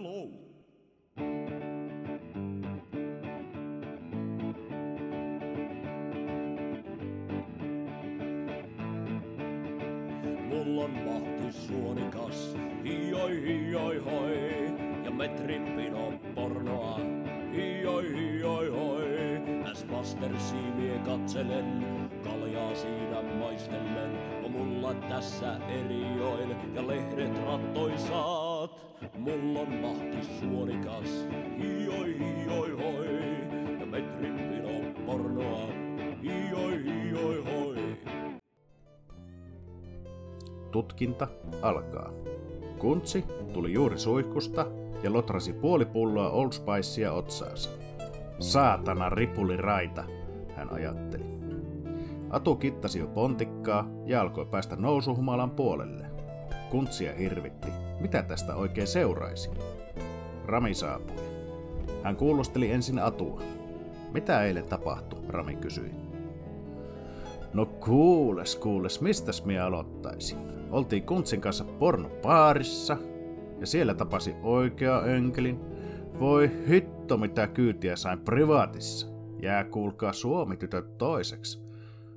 Hello. 0.00 0.28
Mulla 10.48 10.84
on 10.84 10.90
mahti 10.90 11.52
suonikas, 11.52 12.56
hioi 12.84 13.42
hioi 13.42 13.98
hoi, 13.98 14.72
ja 15.04 15.10
metrin 15.10 15.62
pino 15.76 16.12
pornoa, 16.34 17.00
hioi 17.54 18.14
hioi 18.14 18.68
hoi. 18.68 19.10
S-Master 19.74 20.38
siimie 20.38 20.98
katselen, 20.98 21.86
kaljaa 22.24 22.74
siinä 22.74 23.22
maistellen, 23.22 24.18
on 24.44 24.50
mulla 24.50 24.94
tässä 24.94 25.56
eri 25.68 26.16
joil 26.16 26.54
ja 26.74 26.86
lehdet 26.86 27.38
rattoisaat. 27.44 28.49
Mulla 29.18 29.60
on 29.60 29.74
mahti 29.74 30.26
suonikas, 30.40 31.26
hioi 31.58 32.18
hioi 32.18 32.70
hoi, 32.70 33.06
ja 33.80 33.86
metrin 33.86 34.34
pino 34.34 35.02
pornoa, 35.06 35.66
hioi 36.22 36.84
hioi 36.84 37.44
hoi. 37.44 37.96
Tutkinta 40.70 41.28
alkaa. 41.62 42.12
Kuntsi 42.78 43.24
tuli 43.52 43.72
juuri 43.72 43.98
suihkusta 43.98 44.66
ja 45.02 45.12
lotrasi 45.12 45.52
puoli 45.52 45.84
pulloa 45.84 46.30
Old 46.30 46.52
Spicea 46.52 47.12
otsaansa. 47.12 47.70
Saatana 48.38 49.08
ripuli 49.08 49.56
raita, 49.56 50.04
hän 50.56 50.72
ajatteli. 50.72 51.24
Atu 52.30 52.56
kittasi 52.56 52.98
jo 52.98 53.06
pontikkaa 53.06 53.88
ja 54.06 54.20
alkoi 54.20 54.46
päästä 54.46 54.76
nousuhumalan 54.76 55.50
puolelle. 55.50 56.06
Kuntsia 56.70 57.14
hirvitti. 57.14 57.68
Mitä 58.00 58.22
tästä 58.22 58.56
oikein 58.56 58.86
seuraisi? 58.86 59.50
Rami 60.46 60.74
saapui. 60.74 61.16
Hän 62.02 62.16
kuulosteli 62.16 62.70
ensin 62.70 62.98
Atua. 62.98 63.42
Mitä 64.12 64.42
eilen 64.42 64.64
tapahtui, 64.64 65.20
Rami 65.28 65.56
kysyi. 65.56 65.90
No 67.52 67.66
kuules, 67.66 68.56
kuules, 68.56 69.00
mistäs 69.00 69.44
minä 69.44 69.66
aloittaisin? 69.66 70.38
Oltiin 70.70 71.02
Kuntsin 71.02 71.40
kanssa 71.40 71.64
pornopaarissa, 71.64 72.96
ja 73.60 73.66
siellä 73.66 73.94
tapasi 73.94 74.34
oikea 74.42 75.00
önkelin. 75.00 75.60
Voi 76.20 76.50
hitto, 76.68 77.16
mitä 77.16 77.46
kyytiä 77.46 77.96
sain 77.96 78.18
privaatissa. 78.18 79.06
Jää 79.42 79.64
kuulkaa 79.64 80.12
Suomi-tytöt 80.12 80.98
toiseksi. 80.98 81.62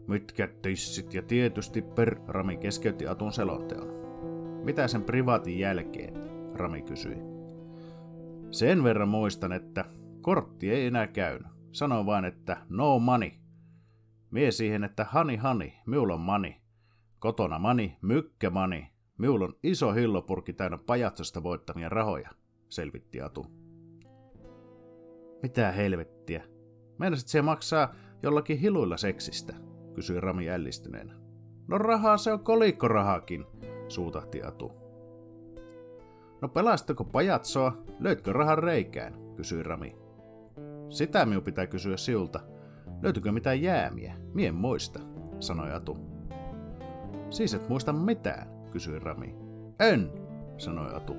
Mitkä 0.08 0.50
tissit 0.62 1.14
ja 1.14 1.22
tietysti 1.22 1.82
per... 1.82 2.16
Rami 2.28 2.58
keskeytti 2.58 3.08
Atun 3.08 3.34
selonteon. 3.34 4.03
Mitä 4.64 4.88
sen 4.88 5.04
privaatin 5.04 5.60
jälkeen? 5.60 6.14
Rami 6.56 6.82
kysyi. 6.82 7.18
Sen 8.52 8.84
verran 8.84 9.10
muistan, 9.10 9.52
että 9.52 9.86
kortti 10.22 10.72
ei 10.72 10.86
enää 10.86 11.08
käynyt. 11.08 11.48
Sano 11.72 12.06
vain, 12.06 12.26
että 12.26 12.58
no 12.70 13.00
money. 13.00 13.32
Mie 14.32 14.52
siihen, 14.52 14.84
että 14.84 15.06
hani 15.10 15.36
hani, 15.36 15.74
minulla 15.86 16.14
on 16.14 16.20
mani. 16.20 16.62
Kotona 17.20 17.60
mani, 17.60 17.98
mykkä 18.02 18.50
mani. 18.50 18.92
Minulla 19.18 19.46
on 19.46 19.56
iso 19.64 19.94
hillopurki 19.94 20.54
täynnä 20.54 20.78
pajatsosta 20.78 21.44
voittamia 21.44 21.90
rahoja, 21.90 22.30
selvitti 22.70 23.22
Atu. 23.22 23.46
Mitä 25.42 25.72
helvettiä? 25.72 26.44
Meinasit 26.98 27.28
se 27.28 27.42
maksaa 27.42 27.96
jollakin 28.24 28.58
hiluilla 28.58 28.98
seksistä, 28.98 29.54
kysyi 29.96 30.20
Rami 30.20 30.50
ällistyneenä. 30.50 31.14
No 31.68 31.78
rahaa 31.78 32.18
se 32.18 32.34
on 32.34 32.44
kolikkorahakin, 32.44 33.46
suutahti 33.94 34.44
Atu. 34.44 34.72
No 36.42 36.50
pelastako 36.50 37.04
pajatsoa? 37.04 37.78
Löytkö 38.00 38.34
rahan 38.34 38.58
reikään? 38.58 39.14
kysyi 39.36 39.64
Rami. 39.64 39.96
Sitä 40.90 41.26
minun 41.26 41.44
pitää 41.44 41.68
kysyä 41.68 41.98
siulta. 41.98 42.40
Löytyykö 43.02 43.32
mitään 43.32 43.62
jäämiä? 43.62 44.16
Mien 44.34 44.56
muista, 44.56 45.00
sanoi 45.40 45.74
Atu. 45.74 45.98
Siis 47.30 47.54
et 47.54 47.70
muista 47.70 47.94
mitään, 47.94 48.48
kysyi 48.72 49.00
Rami. 49.00 49.36
En, 49.80 50.12
sanoi 50.58 50.96
Atu. 50.96 51.16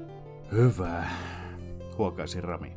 Hyvä, 0.53 1.05
huokaisi 1.99 2.41
Rami. 2.41 2.77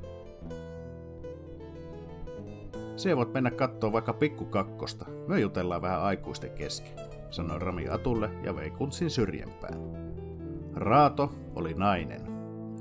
Se 2.95 3.15
voit 3.15 3.33
mennä 3.33 3.51
kattoo 3.51 3.91
vaikka 3.91 4.13
pikkukakkosta. 4.13 5.05
Me 5.27 5.39
jutellaan 5.39 5.81
vähän 5.81 6.01
aikuisten 6.01 6.51
kesken, 6.51 7.06
sanoi 7.29 7.59
Rami 7.59 7.89
Atulle 7.89 8.29
ja 8.43 8.55
vei 8.55 8.69
kuntsin 8.69 9.09
syrjempään. 9.09 9.79
Raato 10.75 11.31
oli 11.55 11.73
nainen, 11.73 12.21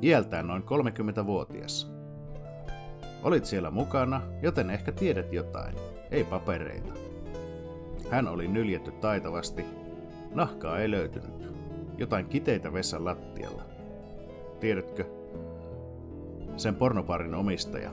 iältään 0.02 0.46
noin 0.46 0.62
30-vuotias. 0.62 1.92
Olit 3.22 3.44
siellä 3.44 3.70
mukana, 3.70 4.22
joten 4.42 4.70
ehkä 4.70 4.92
tiedät 4.92 5.32
jotain, 5.32 5.74
ei 6.10 6.24
papereita. 6.24 6.92
Hän 8.10 8.28
oli 8.28 8.48
nyljetty 8.48 8.92
taitavasti, 8.92 9.64
nahkaa 10.34 10.78
ei 10.78 10.90
löytynyt, 10.90 11.52
jotain 11.98 12.26
kiteitä 12.26 12.72
vessan 12.72 13.04
lattialla. 13.04 13.62
Tiedätkö, 14.60 15.04
sen 16.56 16.74
pornoparin 16.74 17.34
omistaja. 17.34 17.90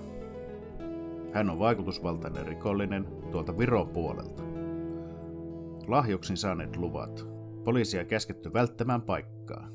Hän 1.33 1.49
on 1.49 1.59
vaikutusvaltainen 1.59 2.47
rikollinen 2.47 3.07
tuolta 3.31 3.57
Viron 3.57 3.87
puolelta. 3.87 4.52
Lahjuksin 5.87 6.37
saaneet 6.37 6.75
luvat. 6.75 7.27
Poliisia 7.63 8.05
käsketty 8.05 8.53
välttämään 8.53 9.01
paikkaa. 9.01 9.69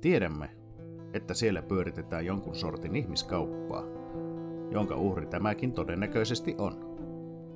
Tiedämme, 0.00 0.50
että 1.12 1.34
siellä 1.34 1.62
pyöritetään 1.62 2.26
jonkun 2.26 2.54
sortin 2.54 2.96
ihmiskauppaa, 2.96 3.84
jonka 4.70 4.96
uhri 4.96 5.26
tämäkin 5.26 5.72
todennäköisesti 5.72 6.54
on. 6.58 6.94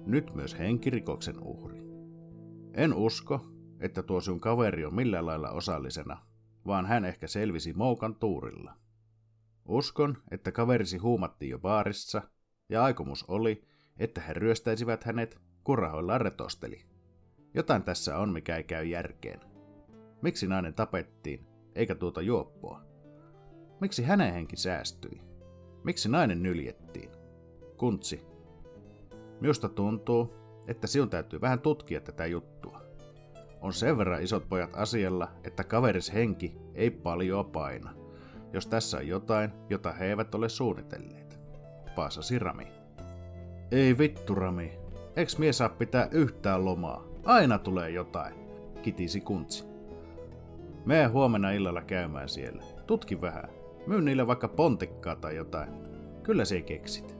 Nyt 0.06 0.34
myös 0.34 0.58
henkirikoksen 0.58 1.40
uhri. 1.40 1.82
En 2.74 2.94
usko, 2.94 3.40
että 3.80 4.02
tuo 4.02 4.20
sun 4.20 4.40
kaveri 4.40 4.84
on 4.84 4.94
millään 4.94 5.26
lailla 5.26 5.50
osallisena, 5.50 6.22
vaan 6.66 6.86
hän 6.86 7.04
ehkä 7.04 7.26
selvisi 7.26 7.72
moukan 7.72 8.14
tuurilla. 8.14 8.74
Uskon, 9.68 10.16
että 10.30 10.52
kaverisi 10.52 10.98
huumattiin 10.98 11.50
jo 11.50 11.58
baarissa, 11.58 12.22
ja 12.68 12.84
aikomus 12.84 13.24
oli, 13.28 13.64
että 13.98 14.20
he 14.20 14.32
ryöstäisivät 14.32 15.04
hänet, 15.04 15.40
kun 15.64 15.78
rahoillaan 15.78 16.20
retosteli. 16.20 16.87
Jotain 17.58 17.82
tässä 17.82 18.18
on, 18.18 18.32
mikä 18.32 18.56
ei 18.56 18.64
käy 18.64 18.84
järkeen. 18.84 19.40
Miksi 20.22 20.46
nainen 20.46 20.74
tapettiin, 20.74 21.46
eikä 21.74 21.94
tuota 21.94 22.22
juoppoa? 22.22 22.82
Miksi 23.80 24.02
hänen 24.02 24.32
henki 24.32 24.56
säästyi? 24.56 25.20
Miksi 25.84 26.08
nainen 26.08 26.42
nyljettiin? 26.42 27.10
Kuntsi. 27.76 28.24
Minusta 29.40 29.68
tuntuu, 29.68 30.34
että 30.66 30.86
sinun 30.86 31.10
täytyy 31.10 31.40
vähän 31.40 31.60
tutkia 31.60 32.00
tätä 32.00 32.26
juttua. 32.26 32.82
On 33.60 33.72
sen 33.72 33.98
verran 33.98 34.22
isot 34.22 34.48
pojat 34.48 34.70
asialla, 34.76 35.30
että 35.44 35.64
kaveris 35.64 36.14
henki 36.14 36.56
ei 36.74 36.90
paljon 36.90 37.50
paina, 37.50 37.94
jos 38.52 38.66
tässä 38.66 38.96
on 38.96 39.08
jotain, 39.08 39.50
jota 39.70 39.92
he 39.92 40.06
eivät 40.06 40.34
ole 40.34 40.48
suunnitelleet. 40.48 41.40
Paasasi 41.94 42.38
Rami. 42.38 42.66
Ei 43.70 43.98
vittu 43.98 44.34
Rami, 44.34 44.78
eks 45.16 45.38
mies 45.38 45.58
saa 45.58 45.68
pitää 45.68 46.08
yhtään 46.12 46.64
lomaa? 46.64 47.07
Aina 47.24 47.58
tulee 47.58 47.90
jotain, 47.90 48.34
kitisi 48.82 49.20
kuntsi. 49.20 49.64
Mene 50.84 51.06
huomenna 51.06 51.50
illalla 51.50 51.82
käymään 51.82 52.28
siellä. 52.28 52.62
Tutki 52.86 53.20
vähän. 53.20 53.48
Myy 53.86 54.02
niille 54.02 54.26
vaikka 54.26 54.48
pontikkaa 54.48 55.16
tai 55.16 55.36
jotain. 55.36 55.68
Kyllä 56.22 56.44
se 56.44 56.62
keksit. 56.62 57.18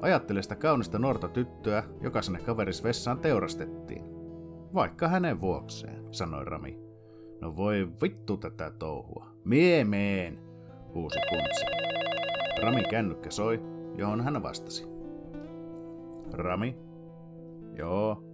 Ajattele 0.00 0.42
sitä 0.42 0.56
kaunista 0.56 0.98
nuorta 0.98 1.28
tyttöä, 1.28 1.82
joka 2.00 2.22
sinne 2.22 2.38
kaveris 2.38 2.84
vessaan 2.84 3.18
teurastettiin. 3.18 4.04
Vaikka 4.74 5.08
hänen 5.08 5.40
vuokseen, 5.40 6.04
sanoi 6.10 6.44
Rami. 6.44 6.78
No 7.40 7.56
voi 7.56 7.88
vittu 8.02 8.36
tätä 8.36 8.70
touhua. 8.70 9.26
Mie 9.44 9.84
meen, 9.84 10.38
huusi 10.94 11.18
kuntsi. 11.28 11.64
Rami 12.62 12.82
kännykkä 12.90 13.30
soi, 13.30 13.62
johon 13.96 14.20
hän 14.20 14.42
vastasi. 14.42 14.86
Rami? 16.32 16.78
Joo. 17.78 18.33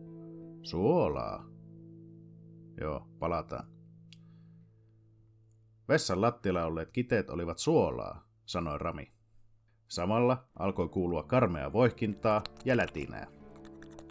Suolaa. 0.63 1.47
Joo, 2.81 3.07
palataan. 3.19 3.67
Vessan 5.89 6.21
lattialla 6.21 6.65
olleet 6.65 6.91
kiteet 6.91 7.31
olivat 7.31 7.59
suolaa, 7.59 8.29
sanoi 8.47 8.79
Rami. 8.79 9.13
Samalla 9.89 10.49
alkoi 10.59 10.89
kuulua 10.89 11.23
karmea 11.23 11.73
voihkintaa 11.73 12.43
ja 12.65 12.77
lätinää. 12.77 13.27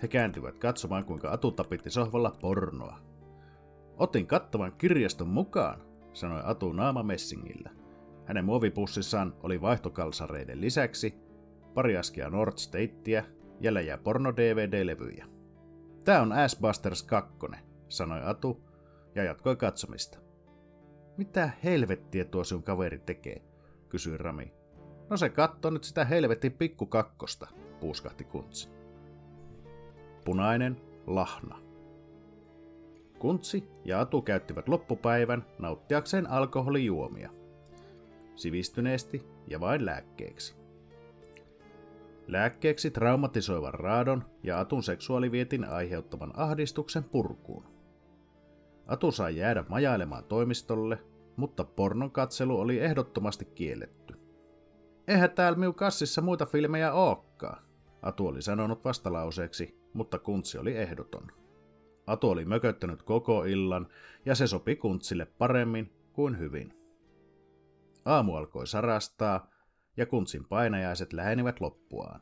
He 0.02 0.08
kääntyivät 0.08 0.58
katsomaan, 0.58 1.06
kuinka 1.06 1.32
Atu 1.32 1.52
tapitti 1.52 1.90
sohvalla 1.90 2.38
pornoa. 2.42 3.00
Otin 3.98 4.28
kattavan 4.28 4.74
kirjaston 4.78 5.28
mukaan, 5.28 5.82
sanoi 6.14 6.42
Atu 6.44 6.74
naama 6.74 7.04
messingillä. 7.04 7.70
Hänen 8.26 8.46
muovipussissaan 8.46 9.36
oli 9.44 9.62
vaihtokalsareiden 9.62 10.62
lisäksi 10.62 11.14
pari 11.74 11.98
askia 11.98 12.30
Nord 12.30 12.58
Stateä 12.58 13.26
ja 13.60 13.74
läjä 13.74 13.98
porno-DVD-levyjä. 13.98 15.39
Tää 16.10 16.22
on 16.22 16.32
Assbusters 16.32 17.04
2, 17.04 17.34
sanoi 17.90 18.22
Atu 18.24 18.64
ja 19.16 19.24
jatkoi 19.24 19.56
katsomista. 19.56 20.20
Mitä 21.18 21.52
helvettiä 21.64 22.26
tuo 22.26 22.44
sun 22.44 22.64
kaveri 22.64 23.00
tekee? 23.00 23.42
kysyi 23.90 24.18
Rami. 24.18 24.54
No 25.10 25.18
se 25.18 25.30
katsoo 25.30 25.72
nyt 25.72 25.84
sitä 25.84 26.06
helvetin 26.06 26.52
pikkukakkosta, 26.52 27.48
puuskahti 27.80 28.24
kuntsi. 28.24 28.70
Punainen 30.26 30.82
lahna. 31.08 31.60
Kuntsi 33.20 33.68
ja 33.86 34.02
Atu 34.02 34.22
käyttivät 34.22 34.68
loppupäivän 34.68 35.46
nauttiakseen 35.60 36.30
alkoholijuomia. 36.30 37.30
Sivistyneesti 38.36 39.28
ja 39.48 39.60
vain 39.60 39.86
lääkkeeksi. 39.86 40.59
Lääkkeeksi 42.30 42.92
traumatisoivan 42.92 43.74
raadon 43.74 44.24
ja 44.44 44.60
Atun 44.60 44.84
seksuaalivietin 44.84 45.66
aiheuttaman 45.66 46.32
ahdistuksen 46.36 47.04
purkuun. 47.04 47.66
Atu 48.88 49.12
sai 49.12 49.38
jäädä 49.38 49.66
majailemaan 49.70 50.24
toimistolle, 50.24 51.00
mutta 51.36 51.64
pornon 51.64 52.12
katselu 52.12 52.60
oli 52.60 52.80
ehdottomasti 52.80 53.46
kielletty. 53.46 54.14
Eihän 55.08 55.32
täällä 55.32 55.60
minun 55.60 55.76
kassissa 55.76 56.22
muita 56.22 56.46
filmejä 56.46 56.94
ookaan, 56.94 57.64
Atu 58.02 58.28
oli 58.28 58.42
sanonut 58.42 58.86
vastalauseeksi, 58.86 59.80
mutta 59.94 60.20
kuntsi 60.20 60.58
oli 60.58 60.78
ehdoton. 60.78 61.32
Atu 62.08 62.30
oli 62.30 62.46
mököttänyt 62.46 63.04
koko 63.04 63.44
illan 63.44 63.88
ja 64.26 64.36
se 64.36 64.48
sopi 64.48 64.76
kuntsille 64.76 65.26
paremmin 65.26 65.94
kuin 66.14 66.40
hyvin. 66.40 66.74
Aamu 68.06 68.36
alkoi 68.36 68.68
sarastaa 68.68 69.50
ja 70.00 70.06
kuntsin 70.06 70.46
painajaiset 70.50 71.14
lähenivät 71.14 71.62
loppuaan. 71.62 72.22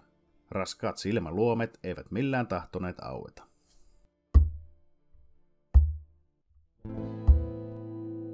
Raskaat 0.52 0.98
silmäluomet 0.98 1.80
eivät 1.84 2.12
millään 2.12 2.48
tahtoneet 2.48 3.00
aueta. 3.02 3.44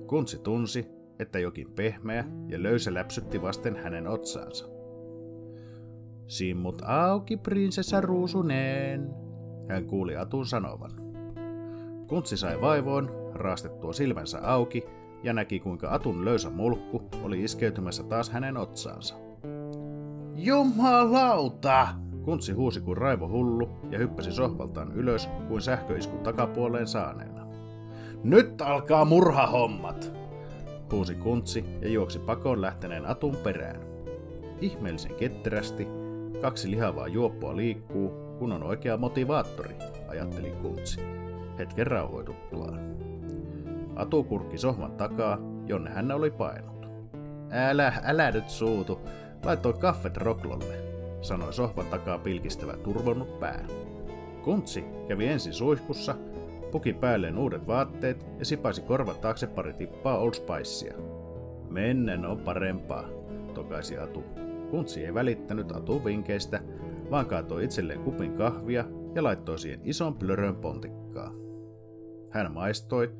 Kuntsi 0.07 0.39
tunsi, 0.39 0.85
että 1.19 1.39
jokin 1.39 1.71
pehmeä 1.71 2.25
ja 2.47 2.63
löysä 2.63 2.93
läpsytti 2.93 3.41
vasten 3.41 3.75
hänen 3.75 4.07
otsaansa. 4.07 4.65
Simmut 6.27 6.81
auki, 6.85 7.37
prinsessa 7.37 8.01
ruusuneen, 8.01 9.09
hän 9.69 9.85
kuuli 9.85 10.17
Atun 10.17 10.45
sanovan. 10.45 10.91
Kuntsi 12.07 12.37
sai 12.37 12.61
vaivoon, 12.61 13.09
raastettua 13.33 13.93
silmänsä 13.93 14.39
auki 14.43 14.83
ja 15.23 15.33
näki 15.33 15.59
kuinka 15.59 15.93
Atun 15.93 16.25
löysä 16.25 16.49
mulkku 16.49 17.09
oli 17.23 17.43
iskeytymässä 17.43 18.03
taas 18.03 18.29
hänen 18.29 18.57
otsaansa. 18.57 19.22
Jumalauta! 20.35 21.87
Kuntsi 22.25 22.51
huusi 22.51 22.81
kuin 22.81 22.97
raivo 22.97 23.27
hullu 23.27 23.69
ja 23.89 23.97
hyppäsi 23.97 24.31
sohvaltaan 24.31 24.91
ylös 24.91 25.29
kuin 25.47 25.61
sähköiskun 25.61 26.19
takapuoleen 26.19 26.87
saaneena. 26.87 27.45
Nyt 28.23 28.61
alkaa 28.61 29.05
murhahommat! 29.05 30.13
Huusi 30.91 31.15
kuntsi 31.15 31.65
ja 31.81 31.89
juoksi 31.89 32.19
pakoon 32.19 32.61
lähteneen 32.61 33.05
Atun 33.05 33.35
perään. 33.35 33.81
Ihmeellisen 34.61 35.15
ketterästi 35.15 35.87
kaksi 36.41 36.71
lihavaa 36.71 37.07
juoppoa 37.07 37.55
liikkuu, 37.55 38.09
kun 38.39 38.51
on 38.51 38.63
oikea 38.63 38.97
motivaattori, 38.97 39.75
ajatteli 40.07 40.51
kuntsi. 40.51 40.99
Hetken 41.57 41.87
rauhoituttuaan. 41.87 42.79
Atu 43.95 44.23
kurkki 44.23 44.57
sohvan 44.57 44.91
takaa, 44.91 45.37
jonne 45.67 45.89
hän 45.89 46.11
oli 46.11 46.31
painut. 46.31 46.87
Älä, 47.51 47.93
älä 48.03 48.31
nyt 48.31 48.49
suutu, 48.49 48.99
laittoi 49.45 49.73
kaffet 49.73 50.17
roklolle, 50.17 50.75
sanoi 51.21 51.53
sohvan 51.53 51.85
takaa 51.85 52.17
pilkistävä 52.17 52.77
turvonnut 52.77 53.39
pää. 53.39 53.65
Kuntsi 54.43 54.85
kävi 55.07 55.27
ensin 55.27 55.53
suihkussa, 55.53 56.15
puki 56.71 56.93
päälleen 56.93 57.37
uudet 57.37 57.67
vaatteet 57.67 58.25
ja 58.39 58.45
sipasi 58.45 58.81
korvat 58.81 59.21
taakse 59.21 59.47
pari 59.47 59.73
tippaa 59.73 60.17
Old 60.17 60.33
Spicea. 60.33 60.93
Mennen 61.69 62.25
on 62.25 62.37
parempaa, 62.37 63.09
tokaisi 63.53 63.97
Atu. 63.97 64.23
Kuntsi 64.71 65.05
ei 65.05 65.13
välittänyt 65.13 65.71
Atu 65.71 66.05
vinkeistä, 66.05 66.61
vaan 67.11 67.25
kaatoi 67.25 67.63
itselleen 67.63 67.99
kupin 67.99 68.33
kahvia 68.33 68.85
ja 69.15 69.23
laittoi 69.23 69.59
siihen 69.59 69.81
ison 69.83 70.15
plörön 70.15 70.55
pontikkaa. 70.55 71.31
Hän 72.29 72.53
maistoi, 72.53 73.11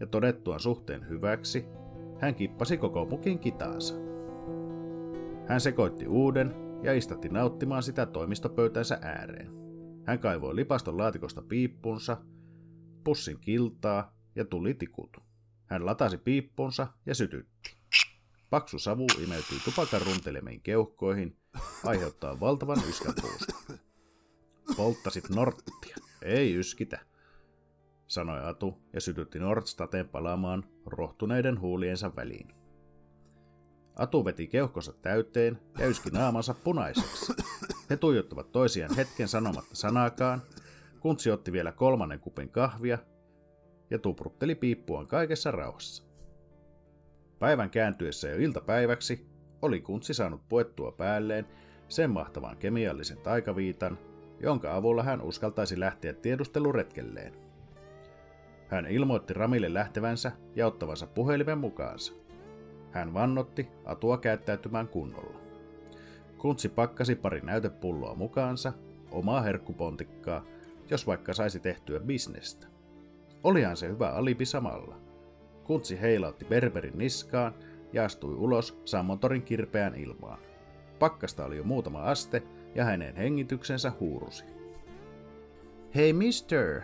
ja 0.00 0.06
todettuaan 0.06 0.60
suhteen 0.60 1.08
hyväksi, 1.08 1.64
hän 2.18 2.34
kippasi 2.34 2.76
koko 2.76 3.06
pukin 3.06 3.38
kitaansa. 3.38 4.09
Hän 5.50 5.60
sekoitti 5.60 6.06
uuden 6.06 6.54
ja 6.82 6.92
istatti 6.92 7.28
nauttimaan 7.28 7.82
sitä 7.82 8.06
toimistopöytänsä 8.06 8.98
ääreen. 9.02 9.50
Hän 10.06 10.18
kaivoi 10.18 10.56
lipaston 10.56 10.98
laatikosta 10.98 11.42
piippunsa, 11.42 12.16
pussin 13.04 13.40
kiltaa 13.40 14.16
ja 14.34 14.44
tuli 14.44 14.74
tikut. 14.74 15.16
Hän 15.66 15.86
latasi 15.86 16.18
piippunsa 16.18 16.86
ja 17.06 17.14
sytytti. 17.14 17.76
Paksu 18.50 18.78
savu 18.78 19.06
imeytyi 19.24 19.58
tupakan 19.64 20.02
runtelemiin 20.06 20.60
keuhkoihin, 20.60 21.36
aiheuttaa 21.84 22.40
valtavan 22.40 22.78
yskäpuusta. 22.88 23.54
Polttasit 24.76 25.28
norttia. 25.30 25.96
Ei 26.22 26.56
yskitä, 26.56 27.00
sanoi 28.06 28.44
Atu 28.44 28.78
ja 28.92 29.00
sytytti 29.00 29.38
Nordstaten 29.38 30.08
palaamaan 30.08 30.64
rohtuneiden 30.86 31.60
huuliensa 31.60 32.16
väliin. 32.16 32.59
Atu 34.00 34.24
veti 34.24 34.46
keuhkonsa 34.46 34.92
täyteen 34.92 35.58
ja 35.78 35.86
yski 35.86 36.10
naamansa 36.10 36.54
punaiseksi. 36.64 37.32
He 37.90 37.96
tuijottivat 37.96 38.52
toisiaan 38.52 38.96
hetken 38.96 39.28
sanomatta 39.28 39.74
sanaakaan. 39.74 40.42
Kuntsi 41.00 41.30
otti 41.30 41.52
vielä 41.52 41.72
kolmannen 41.72 42.20
kupin 42.20 42.48
kahvia 42.48 42.98
ja 43.90 43.98
tuprutteli 43.98 44.54
piippuaan 44.54 45.06
kaikessa 45.06 45.50
rauhassa. 45.50 46.04
Päivän 47.38 47.70
kääntyessä 47.70 48.28
jo 48.28 48.36
iltapäiväksi 48.36 49.26
oli 49.62 49.80
Kuntsi 49.80 50.14
saanut 50.14 50.48
puettua 50.48 50.92
päälleen 50.92 51.46
sen 51.88 52.10
mahtavan 52.10 52.56
kemiallisen 52.56 53.18
taikaviitan, 53.18 53.98
jonka 54.42 54.76
avulla 54.76 55.02
hän 55.02 55.22
uskaltaisi 55.22 55.80
lähteä 55.80 56.12
tiedusteluretkelleen. 56.12 57.34
Hän 58.68 58.86
ilmoitti 58.86 59.34
Ramille 59.34 59.74
lähtevänsä 59.74 60.32
ja 60.56 60.66
ottavansa 60.66 61.06
puhelimen 61.06 61.58
mukaansa. 61.58 62.19
Hän 62.90 63.14
vannotti 63.14 63.68
Atua 63.84 64.18
käyttäytymään 64.18 64.88
kunnolla. 64.88 65.40
Kuntsi 66.38 66.68
pakkasi 66.68 67.14
pari 67.14 67.40
näytepulloa 67.40 68.14
mukaansa, 68.14 68.72
omaa 69.10 69.40
herkkupontikkaa, 69.40 70.44
jos 70.90 71.06
vaikka 71.06 71.34
saisi 71.34 71.60
tehtyä 71.60 72.00
bisnestä. 72.00 72.66
Olihan 73.44 73.76
se 73.76 73.88
hyvä 73.88 74.10
alibi 74.10 74.44
samalla. 74.46 74.96
Kuntsi 75.64 76.00
heilautti 76.00 76.44
Berberin 76.44 76.98
niskaan 76.98 77.54
ja 77.92 78.04
astui 78.04 78.34
ulos 78.34 78.80
sammontorin 78.84 79.42
kirpeään 79.42 79.94
ilmaan. 79.94 80.38
Pakkasta 80.98 81.44
oli 81.44 81.56
jo 81.56 81.64
muutama 81.64 82.02
aste 82.02 82.42
ja 82.74 82.84
hänen 82.84 83.16
hengityksensä 83.16 83.92
huurusi. 84.00 84.44
Hei 85.94 86.12
mister, 86.12 86.80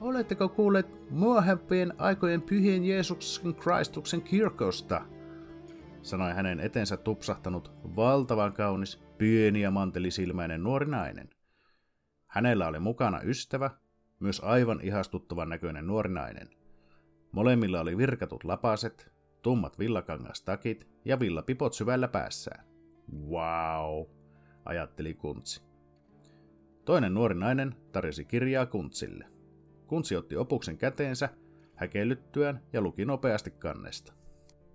oletteko 0.00 0.48
kuulleet 0.48 1.10
myöhempien 1.10 1.92
aikojen 1.98 2.42
pyhien 2.42 2.84
Jeesuksen 2.84 3.54
Kristuksen 3.54 4.22
kirkosta? 4.22 5.02
Sanoi 6.02 6.32
hänen 6.32 6.60
etensä 6.60 6.96
tupsahtanut 6.96 7.72
valtavan 7.96 8.52
kaunis, 8.52 9.02
pieni 9.18 9.60
ja 9.60 9.70
mantelisilmäinen 9.70 10.62
nuori 10.62 10.86
nainen. 10.86 11.30
Hänellä 12.26 12.68
oli 12.68 12.78
mukana 12.78 13.20
ystävä, 13.22 13.70
myös 14.20 14.40
aivan 14.40 14.80
ihastuttavan 14.82 15.48
näköinen 15.48 15.86
nuori 15.86 16.10
nainen. 16.10 16.50
Molemmilla 17.32 17.80
oli 17.80 17.96
virkatut 17.96 18.44
lapaset, 18.44 19.12
tummat 19.42 19.78
villakangastakit 19.78 20.88
ja 21.04 21.20
villapipot 21.20 21.72
syvällä 21.72 22.08
päässään. 22.08 22.64
Wow, 23.28 24.06
ajatteli 24.64 25.14
Kuntsi. 25.14 25.62
Toinen 26.84 27.14
nuori 27.14 27.34
nainen 27.34 27.74
tarjosi 27.92 28.24
kirjaa 28.24 28.66
Kuntsille. 28.66 29.26
Kuntsi 29.86 30.16
otti 30.16 30.36
opuksen 30.36 30.78
käteensä, 30.78 31.28
häkellyttyään 31.74 32.60
ja 32.72 32.80
luki 32.80 33.04
nopeasti 33.04 33.50
kannesta. 33.50 34.21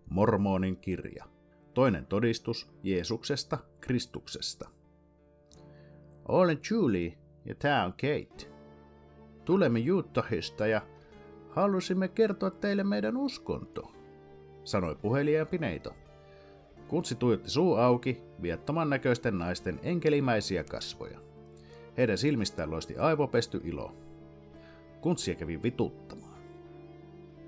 Mormonin 0.09 0.77
kirja. 0.77 1.25
Toinen 1.73 2.05
todistus 2.05 2.69
Jeesuksesta, 2.83 3.57
Kristuksesta. 3.81 4.69
Olen 6.27 6.59
Julie 6.71 7.17
ja 7.45 7.55
tämä 7.55 7.85
on 7.85 7.91
Kate. 7.91 8.51
Tulemme 9.45 9.79
Juuttahista 9.79 10.67
ja 10.67 10.81
halusimme 11.49 12.07
kertoa 12.07 12.49
teille 12.51 12.83
meidän 12.83 13.17
uskonto, 13.17 13.91
sanoi 14.63 14.95
puhelijaampi 14.95 15.57
neito. 15.57 15.95
Kuntsi 16.87 17.15
tuijotti 17.15 17.49
suu 17.49 17.75
auki 17.75 18.21
viettoman 18.41 18.89
näköisten 18.89 19.37
naisten 19.37 19.79
enkelimäisiä 19.83 20.63
kasvoja. 20.63 21.19
Heidän 21.97 22.17
silmistään 22.17 22.71
loisti 22.71 22.97
aivopesty 22.97 23.61
ilo. 23.63 23.95
Kuntsia 25.01 25.35
kävi 25.35 25.63
vituttamaan. 25.63 26.37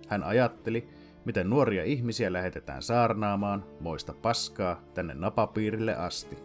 Hän 0.08 0.24
ajatteli, 0.24 0.88
miten 1.26 1.50
nuoria 1.50 1.84
ihmisiä 1.84 2.34
lähetetään 2.34 2.82
saarnaamaan 2.82 3.66
moista 3.80 4.14
paskaa 4.14 4.82
tänne 4.94 5.14
napapiirille 5.14 5.96
asti. 5.96 6.38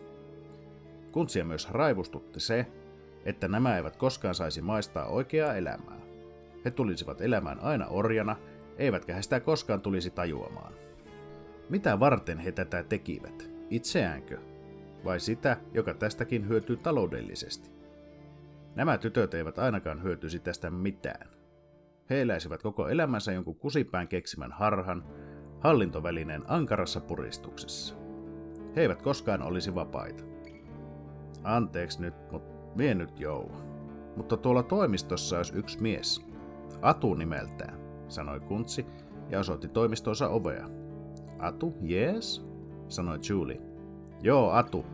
Kuntsia 1.12 1.44
myös 1.44 1.70
raivustutti 1.70 2.40
se, 2.40 2.66
että 3.24 3.48
nämä 3.48 3.76
eivät 3.76 3.96
koskaan 3.96 4.34
saisi 4.34 4.62
maistaa 4.62 5.06
oikeaa 5.06 5.54
elämää. 5.54 6.00
He 6.64 6.70
tulisivat 6.70 7.20
elämään 7.20 7.60
aina 7.60 7.86
orjana, 7.86 8.36
eivätkä 8.76 9.14
he 9.14 9.22
sitä 9.22 9.40
koskaan 9.40 9.80
tulisi 9.80 10.10
tajuamaan. 10.10 10.72
Mitä 11.68 12.00
varten 12.00 12.38
he 12.38 12.52
tätä 12.52 12.84
tekivät? 12.84 13.50
Itseäänkö? 13.70 14.38
Vai 15.04 15.20
sitä, 15.20 15.56
joka 15.74 15.94
tästäkin 15.94 16.48
hyötyy 16.48 16.76
taloudellisesti? 16.76 17.70
Nämä 18.74 18.98
tytöt 18.98 19.34
eivät 19.34 19.58
ainakaan 19.58 20.02
hyötyisi 20.02 20.38
tästä 20.38 20.70
mitään. 20.70 21.33
He 22.10 22.22
eläisivät 22.22 22.62
koko 22.62 22.88
elämänsä 22.88 23.32
jonkun 23.32 23.56
kusipään 23.56 24.08
keksimän 24.08 24.52
harhan, 24.52 25.04
hallintovälineen 25.60 26.42
ankarassa 26.46 27.00
puristuksessa. 27.00 27.94
He 28.76 28.80
eivät 28.80 29.02
koskaan 29.02 29.42
olisi 29.42 29.74
vapaita. 29.74 30.24
Anteeksi 31.44 32.00
nyt, 32.00 32.14
mutta 32.32 32.76
mie 32.76 32.94
nyt 32.94 33.20
jou. 33.20 33.50
Mutta 34.16 34.36
tuolla 34.36 34.62
toimistossa 34.62 35.36
olisi 35.36 35.56
yksi 35.56 35.82
mies. 35.82 36.26
Atu 36.82 37.14
nimeltään, 37.14 37.80
sanoi 38.08 38.40
Kuntsi 38.40 38.86
ja 39.30 39.40
osoitti 39.40 39.68
toimistonsa 39.68 40.28
ovea. 40.28 40.68
Atu, 41.38 41.74
yes? 41.90 42.46
sanoi 42.88 43.18
Julie. 43.28 43.60
Joo, 44.22 44.50
Atu. 44.50 44.84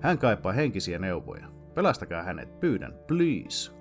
Hän 0.00 0.18
kaipaa 0.18 0.52
henkisiä 0.52 0.98
neuvoja. 0.98 1.46
Pelastakaa 1.74 2.22
hänet, 2.22 2.60
pyydän, 2.60 2.94
please, 3.06 3.75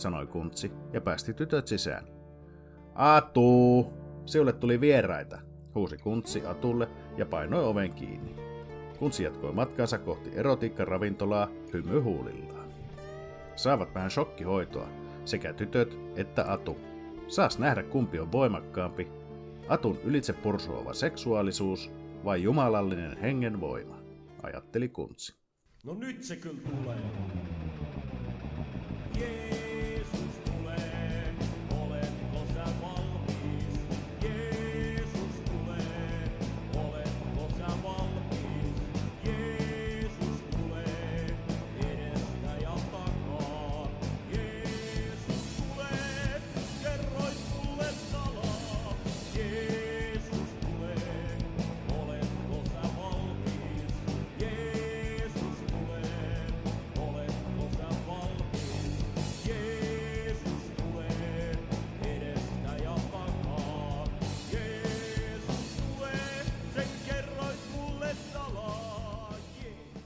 sanoi 0.00 0.26
Kuntsi 0.26 0.72
ja 0.92 1.00
päästi 1.00 1.34
tytöt 1.34 1.66
sisään. 1.66 2.06
Atu! 2.94 3.92
Siulle 4.26 4.52
tuli 4.52 4.80
vieraita, 4.80 5.38
huusi 5.74 5.98
Kuntsi 5.98 6.46
Atulle 6.46 6.88
ja 7.16 7.26
painoi 7.26 7.64
oven 7.64 7.92
kiinni. 7.92 8.34
Kuntsi 8.98 9.24
jatkoi 9.24 9.52
matkansa 9.52 9.98
kohti 9.98 10.30
erotiikkaravintolaa 10.34 11.48
hymy 11.72 12.00
huulillaan. 12.00 12.68
Saavat 13.56 13.94
vähän 13.94 14.10
shokkihoitoa, 14.10 14.88
sekä 15.24 15.52
tytöt 15.52 15.98
että 16.16 16.52
Atu. 16.52 16.76
Saas 17.28 17.58
nähdä 17.58 17.82
kumpi 17.82 18.18
on 18.18 18.32
voimakkaampi, 18.32 19.08
Atun 19.68 19.98
ylitse 20.04 20.32
pursuava 20.32 20.92
seksuaalisuus 20.92 21.90
vai 22.24 22.42
jumalallinen 22.42 23.18
hengen 23.18 23.60
voima, 23.60 24.02
ajatteli 24.42 24.88
Kuntsi. 24.88 25.34
No 25.84 25.94
nyt 25.94 26.22
se 26.22 26.36
kyllä 26.36 26.60
tulee. 26.60 26.98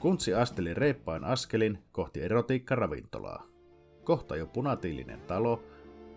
Kuntsi 0.05 0.33
asteli 0.33 0.73
reippain 0.73 1.23
askelin 1.23 1.77
kohti 1.91 2.21
erotiikkaravintolaa. 2.21 3.43
Kohta 4.03 4.35
jo 4.35 4.47
punatiilinen 4.47 5.21
talo, 5.21 5.63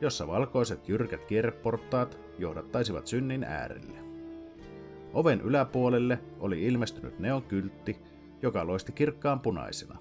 jossa 0.00 0.26
valkoiset 0.26 0.88
jyrkät 0.88 1.24
kierreportaat 1.24 2.18
johdattaisivat 2.38 3.06
synnin 3.06 3.44
äärelle. 3.44 3.98
Oven 5.12 5.40
yläpuolelle 5.40 6.18
oli 6.40 6.62
ilmestynyt 6.62 7.18
neonkyltti, 7.18 8.02
joka 8.42 8.66
loisti 8.66 8.92
kirkkaan 8.92 9.40
punaisena. 9.40 9.98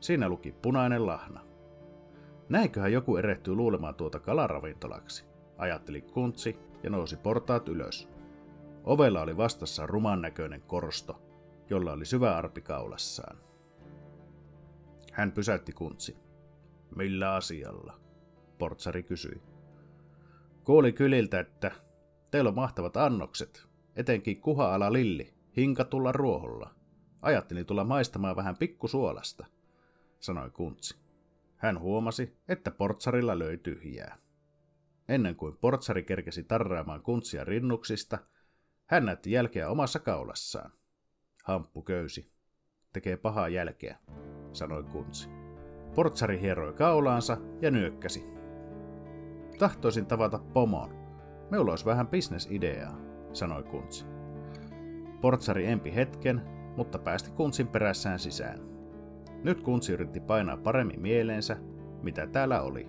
Siinä 0.00 0.28
luki 0.28 0.52
punainen 0.62 1.06
lahna. 1.06 1.40
Näinköhän 2.48 2.92
joku 2.92 3.16
erehtyy 3.16 3.54
luulemaan 3.54 3.94
tuota 3.94 4.20
kalaravintolaksi, 4.20 5.24
ajatteli 5.58 6.00
Kuntsi 6.00 6.58
ja 6.82 6.90
nousi 6.90 7.16
portaat 7.16 7.68
ylös. 7.68 8.08
Ovella 8.84 9.20
oli 9.20 9.36
vastassa 9.36 9.86
ruman 9.86 10.22
näköinen 10.22 10.62
korsto, 10.66 11.25
jolla 11.70 11.92
oli 11.92 12.04
syvä 12.04 12.36
arpi 12.36 12.60
kaulassaan. 12.60 13.38
Hän 15.12 15.32
pysäytti 15.32 15.72
Kuntsin. 15.72 16.16
Millä 16.96 17.34
asialla? 17.34 18.00
Portsari 18.58 19.02
kysyi. 19.02 19.42
Kuuli 20.64 20.92
kyliltä, 20.92 21.40
että 21.40 21.70
teillä 22.30 22.48
on 22.48 22.54
mahtavat 22.54 22.96
annokset, 22.96 23.66
etenkin 23.96 24.40
kuha-ala 24.40 24.92
lilli, 24.92 25.34
hinkatulla 25.56 26.12
ruoholla. 26.12 26.74
Ajattelin 27.22 27.66
tulla 27.66 27.84
maistamaan 27.84 28.36
vähän 28.36 28.56
pikkusuolasta, 28.56 29.46
sanoi 30.20 30.50
Kuntsi. 30.50 30.96
Hän 31.56 31.80
huomasi, 31.80 32.36
että 32.48 32.70
portsarilla 32.70 33.38
löi 33.38 33.58
tyhjää. 33.58 34.18
Ennen 35.08 35.36
kuin 35.36 35.56
portsari 35.56 36.02
kerkesi 36.02 36.42
tarraamaan 36.44 37.02
kuntsia 37.02 37.44
rinnuksista, 37.44 38.18
hän 38.86 39.04
näytti 39.04 39.30
jälkeä 39.30 39.70
omassa 39.70 39.98
kaulassaan. 39.98 40.72
Hamppu 41.46 41.82
köysi. 41.82 42.30
Tekee 42.92 43.16
pahaa 43.16 43.48
jälkeä, 43.48 43.96
sanoi 44.52 44.84
kuntsi. 44.84 45.28
Portsari 45.94 46.40
hieroi 46.40 46.72
kaulaansa 46.72 47.36
ja 47.60 47.70
nyökkäsi. 47.70 48.24
Tahtoisin 49.58 50.06
tavata 50.06 50.38
pomon. 50.38 50.94
Meillä 51.50 51.70
olisi 51.70 51.84
vähän 51.84 52.08
bisnesideaa, 52.08 52.98
sanoi 53.32 53.62
kuntsi. 53.62 54.06
Portsari 55.20 55.66
empi 55.66 55.94
hetken, 55.94 56.42
mutta 56.76 56.98
päästi 56.98 57.30
kuntsin 57.30 57.68
perässään 57.68 58.18
sisään. 58.18 58.60
Nyt 59.42 59.60
kuntsi 59.60 59.92
yritti 59.92 60.20
painaa 60.20 60.56
paremmin 60.56 61.00
mieleensä, 61.00 61.56
mitä 62.02 62.26
täällä 62.26 62.62
oli. 62.62 62.88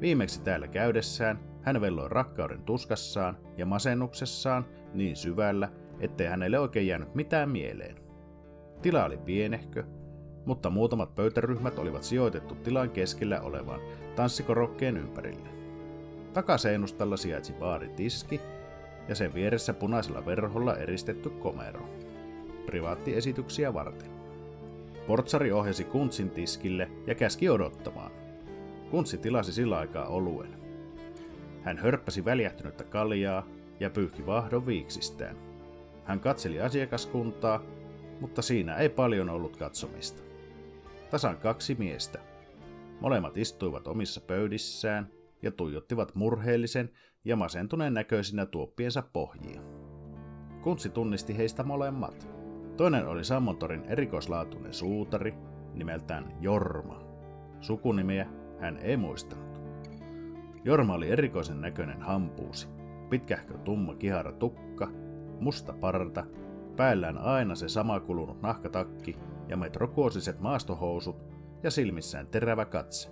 Viimeksi 0.00 0.42
täällä 0.42 0.68
käydessään 0.68 1.38
hän 1.62 1.80
velloi 1.80 2.08
rakkauden 2.08 2.62
tuskassaan 2.62 3.38
ja 3.56 3.66
masennuksessaan 3.66 4.66
niin 4.94 5.16
syvällä, 5.16 5.68
ettei 6.00 6.26
hänelle 6.26 6.58
oikein 6.58 6.86
jäänyt 6.86 7.14
mitään 7.14 7.50
mieleen. 7.50 7.96
Tila 8.82 9.04
oli 9.04 9.16
pienehkö, 9.16 9.84
mutta 10.44 10.70
muutamat 10.70 11.14
pöytäryhmät 11.14 11.78
olivat 11.78 12.02
sijoitettu 12.02 12.54
tilan 12.54 12.90
keskellä 12.90 13.40
olevan 13.40 13.80
tanssikorokkeen 14.16 14.96
ympärille. 14.96 15.48
Takaseinustalla 16.32 17.16
sijaitsi 17.16 17.52
baaritiski 17.52 18.40
ja 19.08 19.14
sen 19.14 19.34
vieressä 19.34 19.74
punaisella 19.74 20.26
verholla 20.26 20.76
eristetty 20.76 21.30
komero. 21.30 21.88
Privaattiesityksiä 22.66 23.74
varten. 23.74 24.10
Portsari 25.06 25.52
ohjasi 25.52 25.84
Kuntsin 25.84 26.30
tiskille 26.30 26.90
ja 27.06 27.14
käski 27.14 27.48
odottamaan. 27.48 28.10
Kuntsi 28.90 29.18
tilasi 29.18 29.52
sillä 29.52 29.78
aikaa 29.78 30.06
oluen. 30.06 30.56
Hän 31.62 31.78
hörppäsi 31.78 32.24
väljähtynyttä 32.24 32.84
kaljaa 32.84 33.46
ja 33.80 33.90
pyyhki 33.90 34.26
vahdon 34.26 34.66
viiksistään. 34.66 35.45
Hän 36.06 36.20
katseli 36.20 36.60
asiakaskuntaa, 36.60 37.62
mutta 38.20 38.42
siinä 38.42 38.76
ei 38.76 38.88
paljon 38.88 39.30
ollut 39.30 39.56
katsomista. 39.56 40.22
Tasan 41.10 41.36
kaksi 41.36 41.74
miestä. 41.78 42.18
Molemmat 43.00 43.36
istuivat 43.36 43.86
omissa 43.86 44.20
pöydissään 44.20 45.08
ja 45.42 45.50
tuijottivat 45.50 46.14
murheellisen 46.14 46.90
ja 47.24 47.36
masentuneen 47.36 47.94
näköisinä 47.94 48.46
tuoppiensa 48.46 49.02
pohjia. 49.12 49.60
Kuntsi 50.62 50.90
tunnisti 50.90 51.36
heistä 51.36 51.62
molemmat. 51.62 52.28
Toinen 52.76 53.08
oli 53.08 53.24
Sammontorin 53.24 53.84
erikoislaatuinen 53.84 54.74
suutari, 54.74 55.34
nimeltään 55.74 56.36
Jorma. 56.40 57.02
Sukunimeä 57.60 58.26
hän 58.60 58.78
ei 58.78 58.96
muistanut. 58.96 59.60
Jorma 60.64 60.94
oli 60.94 61.10
erikoisen 61.10 61.60
näköinen 61.60 62.02
hampuusi. 62.02 62.68
Pitkähkö 63.10 63.58
tumma 63.58 63.94
kihara 63.94 64.32
tukka, 64.32 64.65
musta 65.40 65.72
parta, 65.72 66.24
päällään 66.76 67.18
aina 67.18 67.54
se 67.54 67.68
sama 67.68 68.00
kulunut 68.00 68.42
nahkatakki 68.42 69.16
ja 69.48 69.56
metrokuosiset 69.56 70.40
maastohousut 70.40 71.16
ja 71.62 71.70
silmissään 71.70 72.26
terävä 72.26 72.64
katse. 72.64 73.10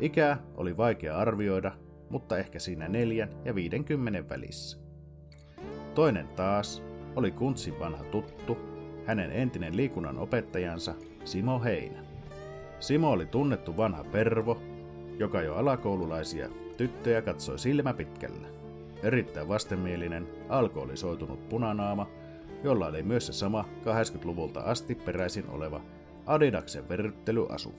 Ikää 0.00 0.42
oli 0.56 0.76
vaikea 0.76 1.18
arvioida, 1.18 1.72
mutta 2.10 2.38
ehkä 2.38 2.58
siinä 2.58 2.88
neljän 2.88 3.28
ja 3.44 3.54
viidenkymmenen 3.54 4.28
välissä. 4.28 4.78
Toinen 5.94 6.28
taas 6.28 6.82
oli 7.16 7.30
Kuntsin 7.30 7.80
vanha 7.80 8.04
tuttu, 8.04 8.58
hänen 9.06 9.32
entinen 9.32 9.76
liikunnan 9.76 10.18
opettajansa 10.18 10.94
Simo 11.24 11.60
Heinä. 11.62 12.04
Simo 12.80 13.10
oli 13.10 13.26
tunnettu 13.26 13.76
vanha 13.76 14.04
pervo, 14.04 14.58
joka 15.18 15.42
jo 15.42 15.54
alakoululaisia 15.54 16.48
tyttöjä 16.76 17.22
katsoi 17.22 17.58
silmä 17.58 17.94
pitkällä. 17.94 18.57
Erittäin 19.02 19.48
vastenmielinen, 19.48 20.28
alkoholisoitunut 20.48 21.48
punanaama, 21.48 22.10
jolla 22.64 22.86
oli 22.86 23.02
myös 23.02 23.26
se 23.26 23.32
sama 23.32 23.64
80-luvulta 23.84 24.60
asti 24.60 24.94
peräisin 24.94 25.50
oleva 25.50 25.80
Adidaksen 26.26 26.88
verryttelyasu. 26.88 27.74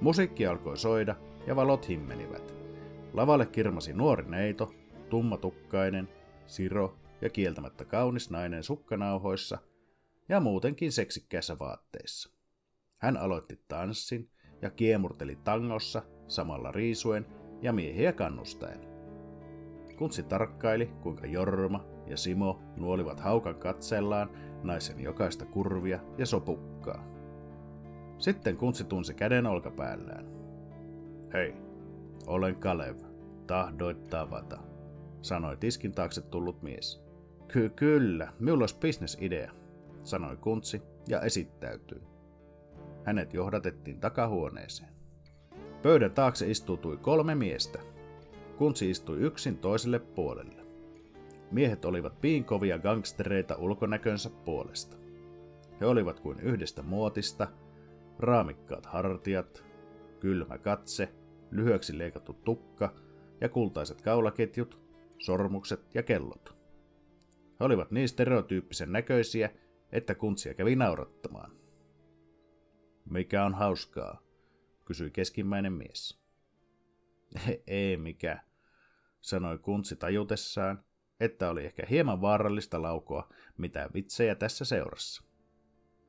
Musiikki 0.00 0.46
alkoi 0.46 0.78
soida 0.78 1.16
ja 1.46 1.56
valot 1.56 1.88
himmenivät. 1.88 2.54
Lavalle 3.12 3.46
kirmasi 3.46 3.92
nuori 3.92 4.24
neito, 4.28 4.74
tummatukkainen, 5.08 6.08
siro 6.46 6.96
ja 7.20 7.30
kieltämättä 7.30 7.84
kaunis 7.84 8.30
nainen 8.30 8.62
sukkanauhoissa 8.62 9.58
ja 10.28 10.40
muutenkin 10.40 10.92
seksikkäissä 10.92 11.58
vaatteissa. 11.58 12.30
Hän 12.98 13.16
aloitti 13.16 13.60
tanssin 13.68 14.30
ja 14.62 14.70
kiemurteli 14.70 15.38
tangossa 15.44 16.02
samalla 16.28 16.72
riisuen 16.72 17.26
ja 17.62 17.72
miehiä 17.72 18.12
kannustaen. 18.12 18.89
Kuntsi 20.00 20.22
tarkkaili, 20.22 20.86
kuinka 20.86 21.26
Jorma 21.26 21.84
ja 22.06 22.16
Simo 22.16 22.62
nuolivat 22.76 23.20
haukan 23.20 23.54
katsellaan 23.54 24.30
naisen 24.62 25.00
jokaista 25.00 25.44
kurvia 25.44 26.00
ja 26.18 26.26
sopukkaa. 26.26 27.04
Sitten 28.18 28.56
Kuntsi 28.56 28.84
tunsi 28.84 29.14
käden 29.14 29.46
olkapäällään. 29.46 30.26
Hei, 31.32 31.54
olen 32.26 32.56
Kalev. 32.56 32.96
Tahdoit 33.46 34.06
tavata, 34.06 34.58
sanoi 35.22 35.56
tiskin 35.56 35.92
taakse 35.92 36.20
tullut 36.20 36.62
mies. 36.62 37.04
Ky- 37.48 37.70
kyllä, 37.70 38.32
minulla 38.38 38.62
olisi 38.62 38.78
bisnesidea, 38.78 39.52
sanoi 40.04 40.36
Kuntsi 40.36 40.82
ja 41.08 41.20
esittäytyi. 41.20 42.02
Hänet 43.04 43.34
johdatettiin 43.34 44.00
takahuoneeseen. 44.00 44.90
Pöydän 45.82 46.12
taakse 46.12 46.50
istuutui 46.50 46.96
kolme 46.96 47.34
miestä. 47.34 47.78
Kuntsi 48.60 48.90
istui 48.90 49.18
yksin 49.18 49.58
toiselle 49.58 49.98
puolelle. 49.98 50.66
Miehet 51.50 51.84
olivat 51.84 52.20
piinkovia 52.20 52.78
gangstereita 52.78 53.56
ulkonäkönsä 53.56 54.30
puolesta. 54.30 54.96
He 55.80 55.86
olivat 55.86 56.20
kuin 56.20 56.40
yhdestä 56.40 56.82
muotista, 56.82 57.48
raamikkaat 58.18 58.86
hartiat, 58.86 59.64
kylmä 60.20 60.58
katse, 60.58 61.08
lyhyeksi 61.50 61.98
leikattu 61.98 62.32
tukka 62.32 62.94
ja 63.40 63.48
kultaiset 63.48 64.02
kaulaketjut, 64.02 64.80
sormukset 65.18 65.94
ja 65.94 66.02
kellot. 66.02 66.56
He 67.60 67.64
olivat 67.64 67.90
niin 67.90 68.08
stereotyyppisen 68.08 68.92
näköisiä, 68.92 69.50
että 69.92 70.14
kuntsia 70.14 70.54
kävi 70.54 70.76
naurattamaan. 70.76 71.52
Mikä 73.10 73.44
on 73.44 73.54
hauskaa? 73.54 74.22
kysyi 74.84 75.10
keskimmäinen 75.10 75.72
mies. 75.72 76.20
Ei 77.66 77.96
mikä, 77.96 78.49
sanoi 79.20 79.58
kuntsi 79.58 79.96
tajutessaan, 79.96 80.84
että 81.20 81.50
oli 81.50 81.64
ehkä 81.64 81.86
hieman 81.90 82.20
vaarallista 82.20 82.82
laukoa 82.82 83.28
mitä 83.58 83.90
vitsejä 83.94 84.34
tässä 84.34 84.64
seurassa. 84.64 85.24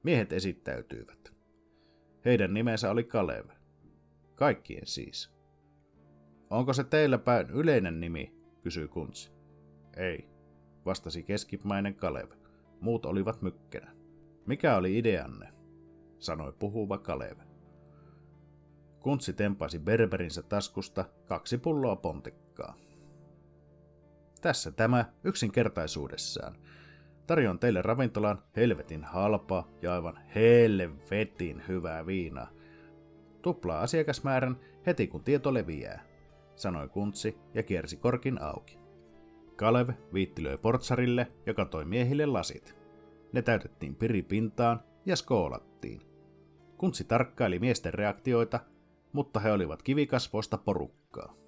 Miehet 0.04 0.34
esittäytyivät. 0.34 1.34
Heidän 2.26 2.54
nimensä 2.54 2.92
oli 2.92 3.04
Kalev. 3.04 3.46
Kaikkien 4.36 4.88
siis. 4.88 5.34
Onko 6.50 6.74
se 6.74 6.84
teillä 6.84 7.18
päin 7.18 7.50
yleinen 7.50 8.00
nimi, 8.00 8.36
kysyi 8.62 8.88
kuntsi. 8.88 9.32
Ei, 9.98 10.30
vastasi 10.86 11.24
keskimmäinen 11.24 11.96
Kalev. 11.96 12.30
Muut 12.82 13.06
olivat 13.06 13.42
mykkänä. 13.42 13.92
Mikä 14.46 14.76
oli 14.78 14.98
ideanne? 14.98 15.54
sanoi 16.20 16.54
puhuva 16.60 16.98
Kalev. 16.98 17.38
Kuntsi 19.00 19.34
tempasi 19.34 19.80
Berberinsä 19.80 20.42
taskusta 20.42 21.06
kaksi 21.26 21.58
pulloa 21.58 21.96
pontikkaa. 21.96 22.76
Tässä 24.42 24.72
tämä 24.72 25.06
yksinkertaisuudessaan. 25.24 26.56
Tarjoan 27.28 27.60
teille 27.60 27.82
ravintolan 27.82 28.44
helvetin 28.56 29.04
halpaa 29.04 29.68
ja 29.82 29.94
aivan 29.94 30.20
helvetin 30.36 31.64
hyvää 31.68 32.06
viinaa. 32.06 32.50
Tuplaa 33.42 33.82
asiakasmäärän 33.82 34.58
heti 34.86 35.08
kun 35.08 35.24
tieto 35.24 35.54
leviää, 35.54 36.04
sanoi 36.56 36.90
Kuntsi 36.90 37.38
ja 37.54 37.64
kiersi 37.64 37.98
korkin 37.98 38.42
auki. 38.42 38.80
Kalev 39.56 39.90
viittilöi 40.14 40.58
portsarille 40.58 41.28
ja 41.46 41.54
katoi 41.54 41.86
miehille 41.86 42.26
lasit. 42.26 42.76
Ne 43.34 43.42
täytettiin 43.42 43.96
piripintaan 43.96 44.84
ja 45.06 45.16
skoolattiin. 45.16 46.02
Kuntsi 46.78 47.04
tarkkaili 47.04 47.60
miesten 47.60 47.94
reaktioita, 47.94 48.60
mutta 49.14 49.40
he 49.40 49.52
olivat 49.52 49.84
kivikasvoista 49.84 50.58
porukkaa. 50.58 51.41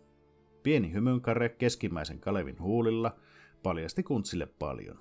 Pieni 0.64 0.92
hymynkare 0.94 1.50
keskimmäisen 1.50 2.20
Kalevin 2.20 2.60
huulilla 2.60 3.16
paljasti 3.64 4.04
Kuntsille 4.04 4.46
paljon. 4.46 4.98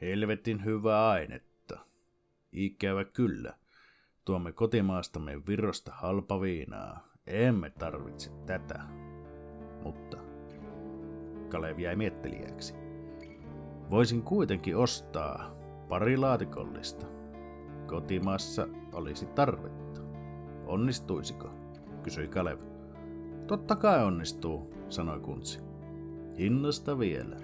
Helvetin 0.00 0.64
hyvää 0.64 1.08
ainetta. 1.08 1.78
Ikävä 2.52 3.04
kyllä. 3.04 3.54
Tuomme 4.24 4.52
kotimaastamme 4.52 5.46
virrosta 5.46 5.92
halpaviinaa. 5.94 7.08
Emme 7.26 7.70
tarvitse 7.70 8.30
tätä. 8.46 8.80
Mutta 9.82 10.16
Kalevi 11.48 11.82
jäi 11.82 11.96
miettelijäksi. 11.96 12.74
Voisin 13.90 14.22
kuitenkin 14.22 14.76
ostaa 14.76 15.56
pari 15.88 16.16
laatikollista. 16.16 17.06
Kotimaassa 17.86 18.68
olisi 18.92 19.26
tarvetta. 19.26 20.00
Onnistuisiko? 20.66 21.50
kysyi 22.02 22.28
Kalev. 22.28 22.73
Totta 23.46 23.76
kai 23.76 24.04
onnistuu, 24.04 24.74
sanoi 24.88 25.20
Kuntsi. 25.20 25.60
Hinnasta 26.38 26.98
vielä. 26.98 27.36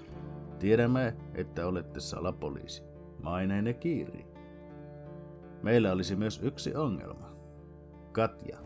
Tiedämme, 0.59 1.17
että 1.35 1.67
olette 1.67 2.01
salapoliisi. 2.01 2.83
Maineenne 3.23 3.73
kiiri. 3.73 4.27
Meillä 5.63 5.93
olisi 5.93 6.17
myös 6.17 6.41
yksi 6.43 6.75
ongelma. 6.75 7.31
Katja. 8.13 8.59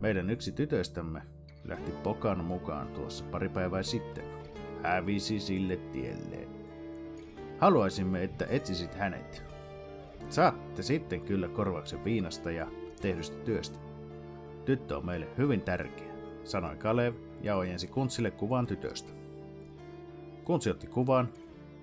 Meidän 0.00 0.30
yksi 0.30 0.52
tytöistämme 0.52 1.22
lähti 1.64 1.92
Pokan 1.92 2.44
mukaan 2.44 2.88
tuossa 2.88 3.24
pari 3.24 3.48
päivää 3.48 3.82
sitten. 3.82 4.24
Hävisi 4.82 5.40
sille 5.40 5.76
tielleen. 5.76 6.48
Haluaisimme, 7.58 8.22
että 8.22 8.46
etsisit 8.48 8.94
hänet. 8.94 9.44
Saatte 10.28 10.82
sitten 10.82 11.20
kyllä 11.20 11.48
korvauksen 11.48 12.04
viinasta 12.04 12.50
ja 12.50 12.66
tehdystä 13.00 13.36
työstä. 13.36 13.78
Tyttö 14.64 14.96
on 14.96 15.06
meille 15.06 15.28
hyvin 15.38 15.60
tärkeä, 15.60 16.03
sanoi 16.44 16.76
Kalev 16.76 17.14
ja 17.42 17.56
ojensi 17.56 17.86
Kuntsille 17.86 18.30
kuvan 18.30 18.66
tytöstä. 18.66 19.12
Kuntsi 20.44 20.70
otti 20.70 20.86
kuvan 20.86 21.32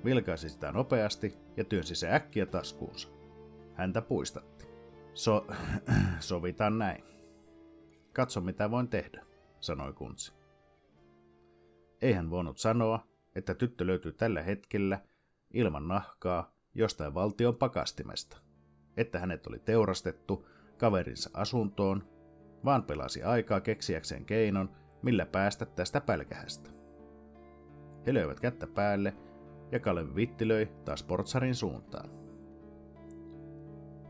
vilkaisi 0.06 0.50
sitä 0.50 0.72
nopeasti 0.72 1.38
ja 1.58 1.64
työnsi 1.64 1.96
se 1.96 2.14
äkkiä 2.14 2.46
taskuunsa. 2.46 3.10
Häntä 3.74 4.02
puistatti. 4.02 4.66
So, 5.14 5.48
sovitaan 6.20 6.78
näin. 6.78 7.04
Katso 8.14 8.42
mitä 8.42 8.72
voin 8.72 8.88
tehdä, 8.88 9.26
sanoi 9.60 9.94
kuntsi. 9.94 10.34
Ei 12.02 12.14
hän 12.14 12.30
voinut 12.30 12.58
sanoa, 12.58 13.08
että 13.36 13.56
tyttö 13.56 13.88
löytyi 13.88 14.12
tällä 14.12 14.42
hetkellä 14.42 15.00
ilman 15.54 15.88
nahkaa 15.88 16.54
jostain 16.74 17.14
valtion 17.14 17.56
pakastimesta, 17.56 18.38
että 18.98 19.20
hänet 19.20 19.48
oli 19.48 19.60
teurastettu 19.60 20.48
kaverinsa 20.78 21.30
asuntoon, 21.34 22.04
vaan 22.66 22.84
pelasi 22.84 23.24
aikaa 23.24 23.62
keksiäkseen 23.62 24.26
keinon, 24.26 24.70
millä 25.02 25.26
päästä 25.26 25.66
tästä 25.66 26.02
pälkähästä. 26.02 26.70
He 28.08 28.14
löivät 28.14 28.40
kättä 28.40 28.68
päälle 28.68 29.14
ja 29.72 29.80
Kalevi 29.80 30.16
vittilöi 30.16 30.70
taas 30.86 31.04
portsarin 31.04 31.56
suuntaan. 31.56 32.10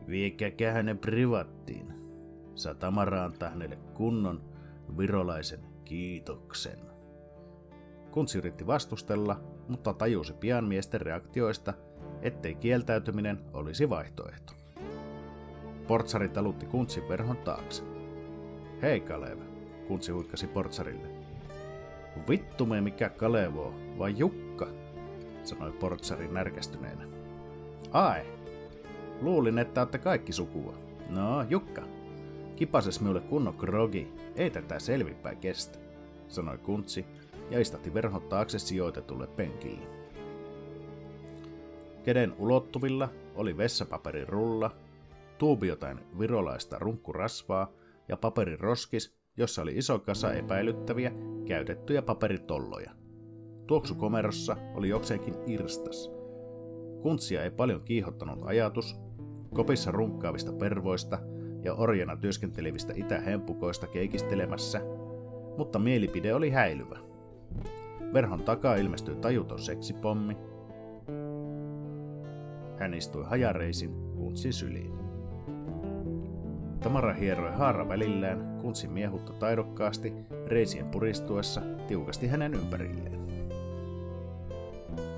Viekäkää 0.08 0.72
hänen 0.72 0.98
privattiin. 0.98 1.94
Saa 2.54 2.74
Tamara 2.74 3.24
antaa 3.24 3.50
hänelle 3.50 3.78
kunnon 3.94 4.42
virolaisen 4.98 5.60
kiitoksen. 5.84 6.78
Kuntsi 8.10 8.38
yritti 8.38 8.66
vastustella, 8.66 9.40
mutta 9.68 9.94
tajusi 9.94 10.32
pian 10.32 10.64
miesten 10.64 11.00
reaktioista, 11.00 11.74
ettei 12.22 12.54
kieltäytyminen 12.54 13.38
olisi 13.52 13.90
vaihtoehto. 13.90 14.52
Portsari 15.86 16.28
talutti 16.28 16.66
Kuntsin 16.66 17.08
verhon 17.08 17.36
taakse. 17.36 17.91
Hei 18.82 19.00
Kalev, 19.00 19.38
Kuntsi 19.88 20.12
huikkasi 20.12 20.46
Portsarille. 20.46 21.08
Vittu 22.28 22.66
me 22.66 22.80
mikä 22.80 23.08
Kalevo, 23.08 23.74
vai 23.98 24.14
Jukka, 24.16 24.68
sanoi 25.44 25.72
Portsari 25.72 26.28
närkästyneenä. 26.28 27.04
Ai, 27.90 28.22
luulin, 29.20 29.58
että 29.58 29.80
olette 29.80 29.98
kaikki 29.98 30.32
sukua. 30.32 30.74
No, 31.08 31.42
Jukka, 31.42 31.82
kipases 32.56 33.00
minulle 33.00 33.20
kunnon 33.20 33.54
krogi, 33.54 34.08
ei 34.36 34.50
tätä 34.50 34.78
selvipäin 34.78 35.38
kestä, 35.38 35.78
sanoi 36.28 36.58
Kuntsi 36.58 37.06
ja 37.50 37.60
istahti 37.60 37.94
verhon 37.94 38.22
taakse 38.22 38.58
sijoitetulle 38.58 39.26
penkille. 39.26 39.86
Keden 42.04 42.34
ulottuvilla 42.38 43.08
oli 43.34 43.56
vessapaperin 43.56 44.28
rulla, 44.28 44.70
tuubi 45.38 45.68
jotain 45.68 46.00
virolaista 46.18 46.78
runkkurasvaa 46.78 47.81
ja 48.08 48.16
paperiroskis, 48.16 49.16
jossa 49.36 49.62
oli 49.62 49.78
iso 49.78 49.98
kasa 49.98 50.32
epäilyttäviä 50.32 51.12
käytettyjä 51.46 52.02
paperitolloja. 52.02 52.90
Tuoksukomerossa 53.66 54.56
oli 54.74 54.88
jokseenkin 54.88 55.34
irstas. 55.46 56.10
Kuntsia 57.02 57.44
ei 57.44 57.50
paljon 57.50 57.82
kiihottanut 57.82 58.38
ajatus, 58.44 58.96
kopissa 59.54 59.90
runkkaavista 59.90 60.52
pervoista 60.52 61.18
ja 61.64 61.74
orjana 61.74 62.16
työskentelevistä 62.16 62.92
itähempukoista 62.96 63.86
keikistelemässä, 63.86 64.80
mutta 65.58 65.78
mielipide 65.78 66.34
oli 66.34 66.50
häilyvä. 66.50 66.98
Verhon 68.12 68.42
takaa 68.42 68.74
ilmestyi 68.74 69.16
tajuton 69.16 69.58
seksipommi. 69.58 70.36
Hän 72.78 72.94
istui 72.94 73.24
hajareisin 73.24 73.94
kuntsin 74.16 74.52
syliin. 74.52 75.11
Tamara 76.82 77.12
hieroi 77.14 77.52
haara 77.52 77.88
välillään, 77.88 78.58
kuntsin 78.60 78.92
miehutta 78.92 79.32
taidokkaasti, 79.32 80.14
reisien 80.46 80.88
puristuessa 80.88 81.60
tiukasti 81.88 82.26
hänen 82.26 82.54
ympärilleen. 82.54 83.22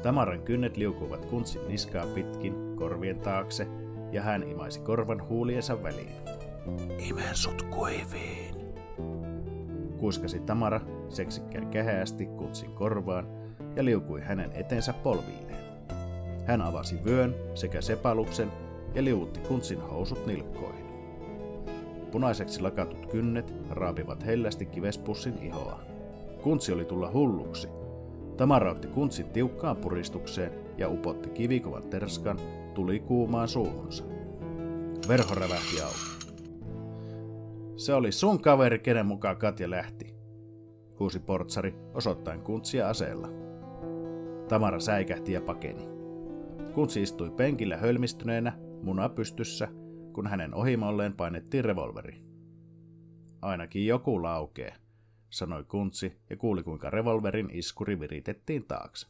Tamaran 0.03 0.42
kynnet 0.42 0.77
liukuvat 0.77 1.24
kuntsin 1.24 1.68
niskaa 1.68 2.07
pitkin, 2.07 2.55
korvien 2.77 3.20
taakse, 3.20 3.66
ja 4.12 4.22
hän 4.22 4.42
imaisi 4.42 4.81
korvan 4.81 5.29
huuliensa 5.29 5.83
väliin. 5.83 6.16
Imen 6.98 7.37
sut 7.37 7.62
kuiviin. 7.62 8.55
Kuiskasi 9.98 10.40
Tamara 10.40 10.81
seksikkään 11.09 11.66
kähäästi 11.66 12.27
kuntsin 12.27 12.72
korvaan 12.72 13.27
ja 13.77 13.85
liukui 13.85 14.20
hänen 14.20 14.53
etensä 14.53 14.92
polviineen. 14.92 15.64
Hän 16.46 16.62
avasi 16.62 17.05
vyön 17.05 17.35
sekä 17.55 17.81
sepaluksen 17.81 18.53
ja 18.94 19.05
liuutti 19.05 19.40
kuntsin 19.40 19.81
housut 19.81 20.27
nilkkoihin. 20.27 20.84
Punaiseksi 22.14 22.61
lakatut 22.61 23.07
kynnet 23.07 23.55
raapivat 23.70 24.27
hellästi 24.27 24.66
kivespussin 24.66 25.38
ihoa. 25.42 25.81
Kuntsi 26.42 26.72
oli 26.72 26.85
tulla 26.85 27.11
hulluksi. 27.12 27.68
Tamara 28.37 28.70
otti 28.70 28.88
kuntsin 28.88 29.27
tiukkaan 29.27 29.77
puristukseen 29.77 30.53
ja 30.79 30.88
upotti 30.88 31.29
kivikovan 31.29 31.83
terskan 31.83 32.38
tuli 32.74 33.00
kuumaan 33.00 33.48
suuhunsa. 33.48 34.05
Verho 35.09 35.35
rävähti 35.35 35.81
auki. 35.83 36.35
Se 37.77 37.94
oli 37.94 38.12
sun 38.12 38.40
kaveri, 38.42 38.79
kenen 38.79 39.07
mukaan 39.07 39.37
Katja 39.37 39.70
lähti, 39.70 40.14
huusi 41.00 41.20
portsari 41.20 41.74
osoittain 41.94 42.40
kuntsia 42.40 42.88
aseella. 42.88 43.29
Tamara 44.48 44.81
säikähti 44.81 45.33
ja 45.33 45.40
pakeni. 45.40 45.88
Kuntsi 46.74 47.03
istui 47.03 47.31
penkillä 47.31 47.77
hölmistyneenä, 47.77 48.53
muna 48.83 49.09
pystyssä, 49.09 49.68
kun 50.14 50.27
hänen 50.27 50.55
ohimolleen 50.55 51.12
painettiin 51.12 51.64
revolveri. 51.64 52.22
Ainakin 53.42 53.87
joku 53.87 54.22
laukee, 54.22 54.72
sanoi 55.31 55.64
Kuntsi 55.64 56.20
ja 56.31 56.37
kuuli 56.37 56.62
kuinka 56.62 56.90
revolverin 56.90 57.50
iskuri 57.53 58.00
viritettiin 58.00 58.64
taakse. 58.64 59.07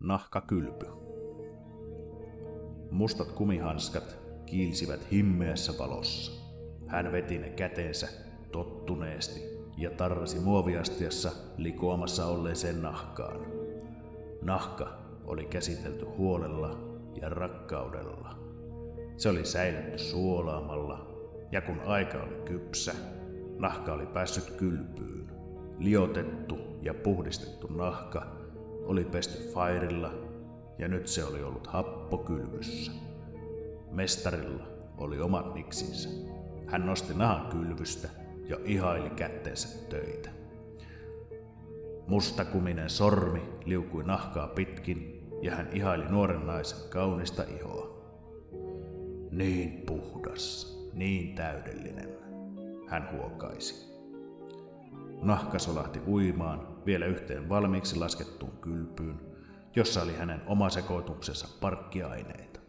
Nahka 0.00 0.40
kylpy. 0.40 0.86
Mustat 2.90 3.32
kumihanskat 3.32 4.18
kiilsivät 4.46 5.10
himmeässä 5.12 5.72
valossa. 5.78 6.32
Hän 6.86 7.12
veti 7.12 7.38
ne 7.38 7.50
käteensä 7.50 8.08
tottuneesti 8.52 9.40
ja 9.76 9.90
tarrasi 9.90 10.40
muoviastiassa 10.40 11.32
likoamassa 11.56 12.26
olleeseen 12.26 12.82
nahkaan. 12.82 13.40
Nahka 14.42 14.98
oli 15.24 15.44
käsitelty 15.44 16.04
huolella 16.04 16.78
ja 17.20 17.28
rakkaudella. 17.28 18.37
Se 19.18 19.28
oli 19.28 19.44
säilytty 19.44 19.98
suolaamalla, 19.98 21.08
ja 21.52 21.60
kun 21.60 21.80
aika 21.86 22.18
oli 22.22 22.36
kypsä, 22.44 22.94
nahka 23.58 23.92
oli 23.92 24.06
päässyt 24.06 24.50
kylpyyn. 24.50 25.30
Liotettu 25.78 26.58
ja 26.82 26.94
puhdistettu 26.94 27.66
nahka 27.66 28.26
oli 28.82 29.04
pesty 29.04 29.52
fairilla, 29.52 30.12
ja 30.78 30.88
nyt 30.88 31.08
se 31.08 31.24
oli 31.24 31.42
ollut 31.42 31.66
happokylvyssä. 31.66 32.92
Mestarilla 33.90 34.68
oli 34.98 35.20
omat 35.20 35.54
niksinsä. 35.54 36.08
Hän 36.66 36.86
nosti 36.86 37.14
nahan 37.14 37.46
kylvystä 37.46 38.08
ja 38.48 38.56
ihaili 38.64 39.10
kätteensä 39.10 39.88
töitä. 39.88 40.30
Mustakuminen 42.06 42.90
sormi 42.90 43.42
liukui 43.64 44.04
nahkaa 44.04 44.46
pitkin 44.46 45.28
ja 45.42 45.56
hän 45.56 45.68
ihaili 45.72 46.04
nuoren 46.04 46.46
naisen 46.46 46.90
kaunista 46.90 47.42
ihoa. 47.42 47.87
Niin 49.30 49.82
puhdas, 49.86 50.74
niin 50.92 51.34
täydellinen, 51.34 52.08
hän 52.88 53.08
huokaisi. 53.12 53.88
Nahka 55.22 55.58
solahti 55.58 56.00
uimaan 56.06 56.84
vielä 56.86 57.06
yhteen 57.06 57.48
valmiiksi 57.48 57.96
laskettuun 57.96 58.58
kylpyyn, 58.60 59.20
jossa 59.76 60.02
oli 60.02 60.16
hänen 60.16 60.40
oma 60.46 60.70
sekoituksensa 60.70 61.48
parkkiaineita. 61.60 62.60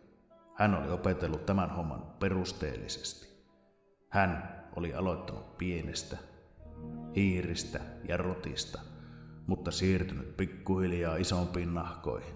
Hän 0.56 0.76
oli 0.76 0.92
opetellut 0.92 1.46
tämän 1.46 1.70
homman 1.70 2.02
perusteellisesti. 2.20 3.30
Hän 4.10 4.60
oli 4.76 4.94
aloittanut 4.94 5.58
pienestä, 5.58 6.18
hiiristä 7.16 7.80
ja 8.08 8.18
rotista, 8.18 8.80
mutta 9.48 9.72
siirtynyt 9.72 10.38
pikkuhiljaa 10.38 11.16
isompiin 11.16 11.74
nahkoihin. 11.74 12.36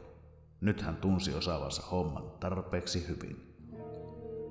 Nyt 0.62 0.82
hän 0.82 0.96
tunsi 0.96 1.34
osaavansa 1.34 1.82
homman 1.92 2.32
tarpeeksi 2.40 3.08
hyvin. 3.08 3.53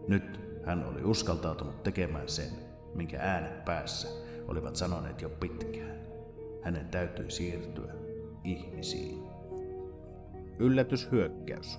Nyt 0.08 0.40
hän 0.64 0.84
oli 0.84 1.02
uskaltautunut 1.04 1.82
tekemään 1.82 2.28
sen, 2.28 2.50
minkä 2.94 3.18
äänet 3.20 3.64
päässä 3.64 4.08
olivat 4.48 4.76
sanoneet 4.76 5.22
jo 5.22 5.28
pitkään. 5.28 5.96
Hänen 6.62 6.88
täytyi 6.88 7.30
siirtyä 7.30 7.94
ihmisiin. 8.44 9.22
Yllätyshyökkäys. 10.58 11.78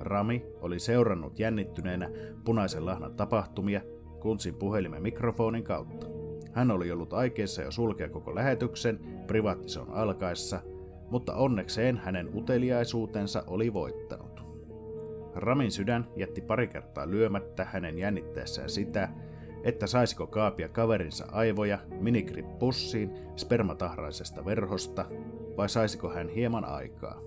Rami 0.00 0.46
oli 0.60 0.78
seurannut 0.78 1.38
jännittyneenä 1.38 2.10
punaisen 2.44 2.86
lahnan 2.86 3.14
tapahtumia 3.14 3.80
Kuntsin 4.22 4.54
puhelimen 4.54 5.02
mikrofonin 5.02 5.64
kautta. 5.64 6.06
Hän 6.52 6.70
oli 6.70 6.90
ollut 6.90 7.12
aikeissa 7.12 7.62
jo 7.62 7.70
sulkea 7.70 8.08
koko 8.08 8.34
lähetyksen 8.34 9.00
privaattison 9.26 9.90
alkaessa, 9.90 10.60
mutta 11.10 11.34
onnekseen 11.34 11.96
hänen 11.96 12.30
uteliaisuutensa 12.34 13.44
oli 13.46 13.72
voittanut. 13.72 14.31
Ramin 15.34 15.70
sydän 15.70 16.08
jätti 16.16 16.40
pari 16.40 16.68
kertaa 16.68 17.10
lyömättä 17.10 17.64
hänen 17.64 17.98
jännittäessään 17.98 18.70
sitä, 18.70 19.08
että 19.64 19.86
saisiko 19.86 20.26
kaapia 20.26 20.68
kaverinsa 20.68 21.26
aivoja 21.32 21.78
minigrip 22.00 22.58
pussiin 22.58 23.10
spermatahraisesta 23.36 24.44
verhosta, 24.44 25.04
vai 25.56 25.68
saisiko 25.68 26.08
hän 26.08 26.28
hieman 26.28 26.64
aikaa. 26.64 27.20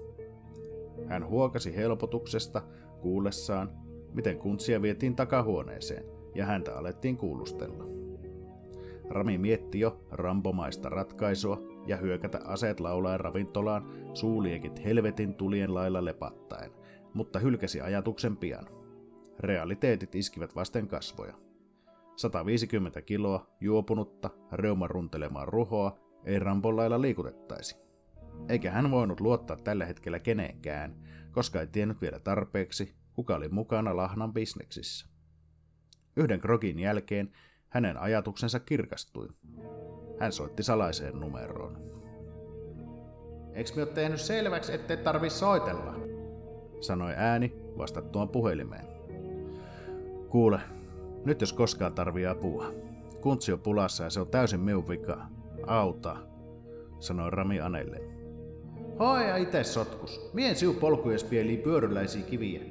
Hän 1.08 1.28
huokasi 1.28 1.76
helpotuksesta 1.76 2.62
kuullessaan, 3.02 3.70
miten 4.14 4.38
kuntsia 4.38 4.82
vietiin 4.82 5.16
takahuoneeseen 5.16 6.06
ja 6.36 6.46
häntä 6.46 6.78
alettiin 6.78 7.18
kuulustella. 7.18 7.84
Rami 9.10 9.38
mietti 9.38 9.80
jo 9.80 10.00
rampomaista 10.12 10.90
ratkaisua 10.90 11.62
ja 11.88 11.98
hyökätä 11.98 12.40
aseet 12.46 12.80
laulaen 12.80 13.20
ravintolaan 13.20 13.86
suuliekit 14.14 14.86
helvetin 14.86 15.34
tulien 15.34 15.74
lailla 15.74 16.06
lepattaen, 16.06 16.72
mutta 17.16 17.40
hylkäsi 17.40 17.82
ajatuksen 17.82 18.38
pian. 18.38 18.68
Realiteetit 19.40 20.16
iskivät 20.16 20.56
vasten 20.56 20.88
kasvoja. 20.88 21.34
150 22.16 23.02
kiloa 23.02 23.48
juopunutta, 23.60 24.30
reuman 24.52 24.90
runtelemaan 24.90 25.48
ruhoa 25.48 26.00
ei 26.26 26.40
rampon 26.40 26.76
lailla 26.76 27.02
liikutettaisi. 27.02 27.78
Eikä 28.50 28.72
hän 28.72 28.92
voinut 28.92 29.20
luottaa 29.20 29.58
tällä 29.58 29.86
hetkellä 29.86 30.20
keneenkään, 30.20 30.96
koska 31.32 31.62
ei 31.62 31.68
tiennyt 31.68 32.02
vielä 32.02 32.20
tarpeeksi, 32.20 32.96
kuka 33.14 33.36
oli 33.36 33.50
mukana 33.50 33.96
lahnan 33.96 34.34
bisneksissä. 34.34 35.08
Yhden 36.18 36.40
krogin 36.40 36.80
jälkeen 36.80 37.32
hänen 37.70 37.98
ajatuksensa 37.98 38.60
kirkastui. 38.60 39.28
Hän 40.20 40.32
soitti 40.32 40.64
salaiseen 40.64 41.20
numeroon. 41.20 41.96
Eiks 43.54 43.76
me 43.76 43.82
ole 43.82 43.92
tehnyt 43.92 44.22
selväksi, 44.22 44.74
ettei 44.74 44.98
tarvi 44.98 45.30
soitella? 45.30 46.15
Sanoi 46.86 47.14
ääni 47.18 47.54
vastattuaan 47.78 48.30
puhelimeen. 48.30 48.86
Kuule, 50.30 50.60
nyt 51.26 51.42
jos 51.42 51.54
koskaan 51.54 51.94
tarvii 51.94 52.26
apua. 52.26 52.72
Kuntsi 53.22 53.54
on 53.54 53.60
pulassa 53.60 54.04
ja 54.04 54.10
se 54.10 54.20
on 54.20 54.28
täysin 54.28 54.60
minun 54.60 54.88
vika. 54.88 55.26
Auta, 55.68 56.18
sanoi 57.00 57.30
Rami 57.30 57.60
Anelle. 57.60 58.02
Hoja 59.00 59.38
itse 59.38 59.64
sotkus. 59.64 60.30
Mien 60.34 60.56
siu 60.56 60.74
polkujes 60.74 61.24
pieli 61.24 61.58
pyöryläisiä 61.58 62.24
kiviä. 62.24 62.62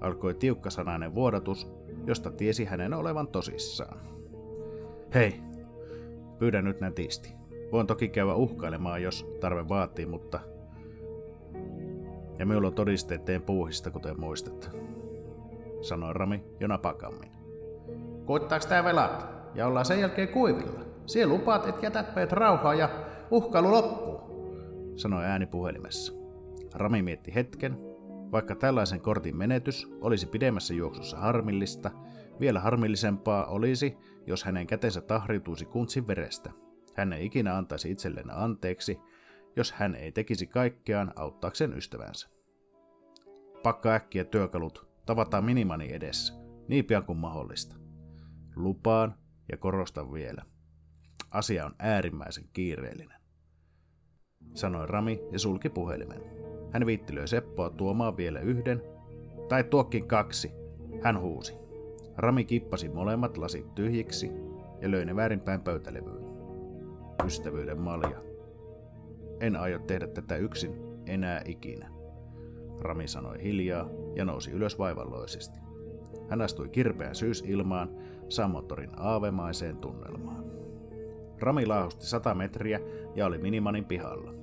Alkoi 0.00 0.34
tiukkasanainen 0.34 1.14
vuodatus, 1.14 1.72
josta 2.06 2.30
tiesi 2.30 2.64
hänen 2.64 2.94
olevan 2.94 3.28
tosissaan. 3.28 3.98
Hei, 5.14 5.40
pyydän 6.38 6.64
nyt 6.64 6.80
nätisti. 6.80 7.32
Voin 7.72 7.86
toki 7.86 8.08
käydä 8.08 8.34
uhkailemaan, 8.34 9.02
jos 9.02 9.26
tarve 9.40 9.68
vaatii, 9.68 10.06
mutta... 10.06 10.40
Ja 12.42 12.46
minulla 12.46 12.68
on 12.68 12.74
todisteet 12.74 13.24
teen 13.24 13.42
puuhista, 13.42 13.90
kuten 13.90 14.20
muistat. 14.20 14.70
Sanoi 15.80 16.14
Rami 16.14 16.44
jo 16.60 16.68
napakammin. 16.68 17.30
Koittaaks 18.24 18.66
tää 18.66 18.84
velat? 18.84 19.26
Ja 19.54 19.66
ollaan 19.66 19.84
sen 19.84 20.00
jälkeen 20.00 20.28
kuivilla. 20.28 20.80
Siellä 21.06 21.34
lupaat, 21.34 21.66
et 21.66 21.82
jätät 21.82 22.14
meidät 22.14 22.32
rauhaa 22.32 22.74
ja 22.74 22.88
uhkailu 23.30 23.70
loppuu. 23.70 24.20
Sanoi 24.96 25.24
ääni 25.24 25.46
puhelimessa. 25.46 26.12
Rami 26.74 27.02
mietti 27.02 27.34
hetken. 27.34 27.78
Vaikka 28.32 28.54
tällaisen 28.54 29.00
kortin 29.00 29.36
menetys 29.36 29.92
olisi 30.00 30.26
pidemmässä 30.26 30.74
juoksussa 30.74 31.16
harmillista, 31.16 31.90
vielä 32.40 32.60
harmillisempaa 32.60 33.46
olisi, 33.46 33.96
jos 34.26 34.44
hänen 34.44 34.66
kätensä 34.66 35.00
tahriutuisi 35.00 35.64
kuntsin 35.64 36.06
verestä. 36.06 36.50
Hän 36.94 37.12
ei 37.12 37.26
ikinä 37.26 37.56
antaisi 37.56 37.90
itselleen 37.90 38.30
anteeksi, 38.30 39.00
jos 39.56 39.72
hän 39.72 39.94
ei 39.94 40.12
tekisi 40.12 40.46
kaikkeaan 40.46 41.12
auttaakseen 41.16 41.78
ystävänsä. 41.78 42.31
Pakka 43.62 43.94
äkkiä 43.94 44.24
työkalut, 44.24 44.88
tavataan 45.06 45.44
minimani 45.44 45.92
edessä, 45.92 46.34
niin 46.68 46.84
pian 46.84 47.04
kuin 47.04 47.18
mahdollista. 47.18 47.76
Lupaan 48.56 49.14
ja 49.52 49.56
korostan 49.56 50.12
vielä. 50.12 50.42
Asia 51.30 51.66
on 51.66 51.74
äärimmäisen 51.78 52.44
kiireellinen. 52.52 53.20
Sanoi 54.54 54.86
Rami 54.86 55.20
ja 55.32 55.38
sulki 55.38 55.68
puhelimen. 55.68 56.22
Hän 56.72 56.86
viittilöi 56.86 57.28
Seppoa 57.28 57.70
tuomaan 57.70 58.16
vielä 58.16 58.40
yhden, 58.40 58.82
tai 59.48 59.64
tuokkin 59.64 60.08
kaksi, 60.08 60.52
hän 61.02 61.20
huusi. 61.20 61.54
Rami 62.16 62.44
kippasi 62.44 62.88
molemmat 62.88 63.38
lasit 63.38 63.74
tyhjiksi 63.74 64.30
ja 64.80 64.90
löi 64.90 65.04
ne 65.04 65.16
väärinpäin 65.16 65.60
pöytälevyyn. 65.60 66.24
Ystävyyden 67.26 67.80
malja. 67.80 68.22
En 69.40 69.56
aio 69.56 69.78
tehdä 69.78 70.06
tätä 70.06 70.36
yksin 70.36 70.74
enää 71.06 71.42
ikinä. 71.44 71.91
Rami 72.82 73.08
sanoi 73.08 73.42
hiljaa 73.42 73.88
ja 74.16 74.24
nousi 74.24 74.50
ylös 74.50 74.78
vaivalloisesti. 74.78 75.58
Hän 76.28 76.42
astui 76.42 76.68
kirpeän 76.68 77.14
syysilmaan 77.14 77.90
Samotorin 78.28 78.90
aavemaiseen 78.96 79.76
tunnelmaan. 79.76 80.44
Rami 81.40 81.66
laahusti 81.66 82.06
sata 82.06 82.34
metriä 82.34 82.80
ja 83.14 83.26
oli 83.26 83.38
Minimanin 83.38 83.84
pihalla. 83.84 84.34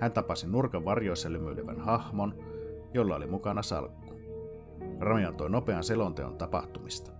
Hän 0.00 0.12
tapasi 0.12 0.46
nurkan 0.46 0.84
varjoissa 0.84 1.32
lymyilevän 1.32 1.80
hahmon, 1.80 2.34
jolla 2.94 3.16
oli 3.16 3.26
mukana 3.26 3.62
salkku. 3.62 4.14
Rami 5.00 5.24
antoi 5.24 5.50
nopean 5.50 5.84
selonteon 5.84 6.36
tapahtumista. 6.36 7.10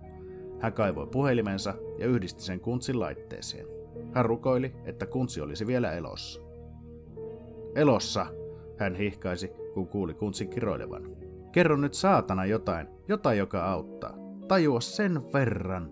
Hän 0.59 0.73
kaivoi 0.73 1.07
puhelimensa 1.07 1.73
ja 1.97 2.07
yhdisti 2.07 2.43
sen 2.43 2.59
kuntsin 2.59 2.99
laitteeseen. 2.99 3.67
Hän 4.13 4.25
rukoili, 4.25 4.75
että 4.85 5.05
kuntsi 5.05 5.41
olisi 5.41 5.67
vielä 5.67 5.91
elossa. 5.91 6.41
Elossa, 7.75 8.25
hän 8.77 8.95
hihkaisi, 8.95 9.51
kun 9.79 9.87
kuuli 9.87 10.13
kuntsin 10.13 10.49
kiroilevan. 10.49 11.03
Kerro 11.51 11.77
nyt 11.77 11.93
saatana 11.93 12.45
jotain, 12.45 12.87
jotain 13.07 13.37
joka 13.37 13.71
auttaa. 13.71 14.13
Tajua 14.47 14.81
sen 14.81 15.33
verran. 15.33 15.91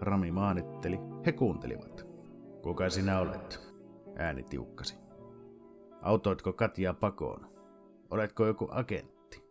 Rami 0.00 0.30
maanitteli, 0.30 0.98
he 1.26 1.32
kuuntelivat. 1.32 2.06
Kuka 2.62 2.90
sinä 2.90 3.20
olet? 3.20 3.74
Ääni 4.16 4.42
tiukkasi. 4.42 4.98
Autoitko 6.02 6.52
Katjaa 6.52 6.94
pakoon? 6.94 7.46
Oletko 8.10 8.46
joku 8.46 8.68
agentti? 8.70 9.44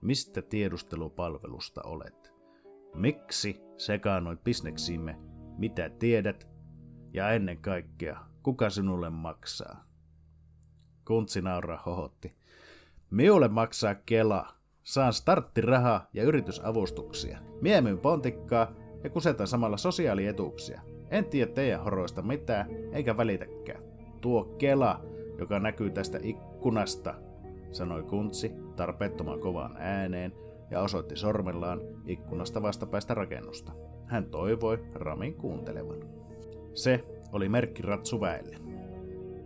Mistä 0.00 0.42
tiedustelupalvelusta 0.42 1.82
olet? 1.84 2.32
Miksi 2.94 3.60
sekaanoit 3.76 4.44
bisneksiimme? 4.44 5.18
Mitä 5.58 5.88
tiedät? 5.88 6.48
Ja 7.12 7.30
ennen 7.30 7.58
kaikkea, 7.58 8.20
kuka 8.42 8.70
sinulle 8.70 9.10
maksaa? 9.10 9.84
Kuntsi 11.04 11.42
nauraa 11.42 11.82
hohotti. 11.86 12.39
Miulle 13.10 13.48
maksaa 13.48 13.94
Kela. 13.94 14.46
Saan 14.82 15.12
starttirahaa 15.12 16.06
ja 16.12 16.22
yritysavustuksia. 16.22 17.38
Miemyn 17.60 17.98
pontikkaa 17.98 18.72
ja 19.04 19.10
kusetan 19.10 19.46
samalla 19.46 19.76
sosiaalietuuksia. 19.76 20.80
En 21.10 21.24
tiedä 21.24 21.52
teidän 21.52 21.84
horoista 21.84 22.22
mitään, 22.22 22.70
eikä 22.92 23.16
välitäkään. 23.16 23.82
Tuo 24.20 24.44
Kela, 24.44 25.00
joka 25.38 25.58
näkyy 25.58 25.90
tästä 25.90 26.18
ikkunasta, 26.22 27.14
sanoi 27.72 28.02
Kuntsi 28.02 28.52
tarpeettoman 28.76 29.40
kovaan 29.40 29.76
ääneen 29.78 30.32
ja 30.70 30.80
osoitti 30.80 31.16
sormellaan 31.16 31.80
ikkunasta 32.06 32.62
vastapäistä 32.62 33.14
rakennusta. 33.14 33.72
Hän 34.06 34.26
toivoi 34.26 34.78
Ramin 34.94 35.34
kuuntelevan. 35.34 35.98
Se 36.74 37.04
oli 37.32 37.48
merkki 37.48 37.82
ratsuväelle. 37.82 38.56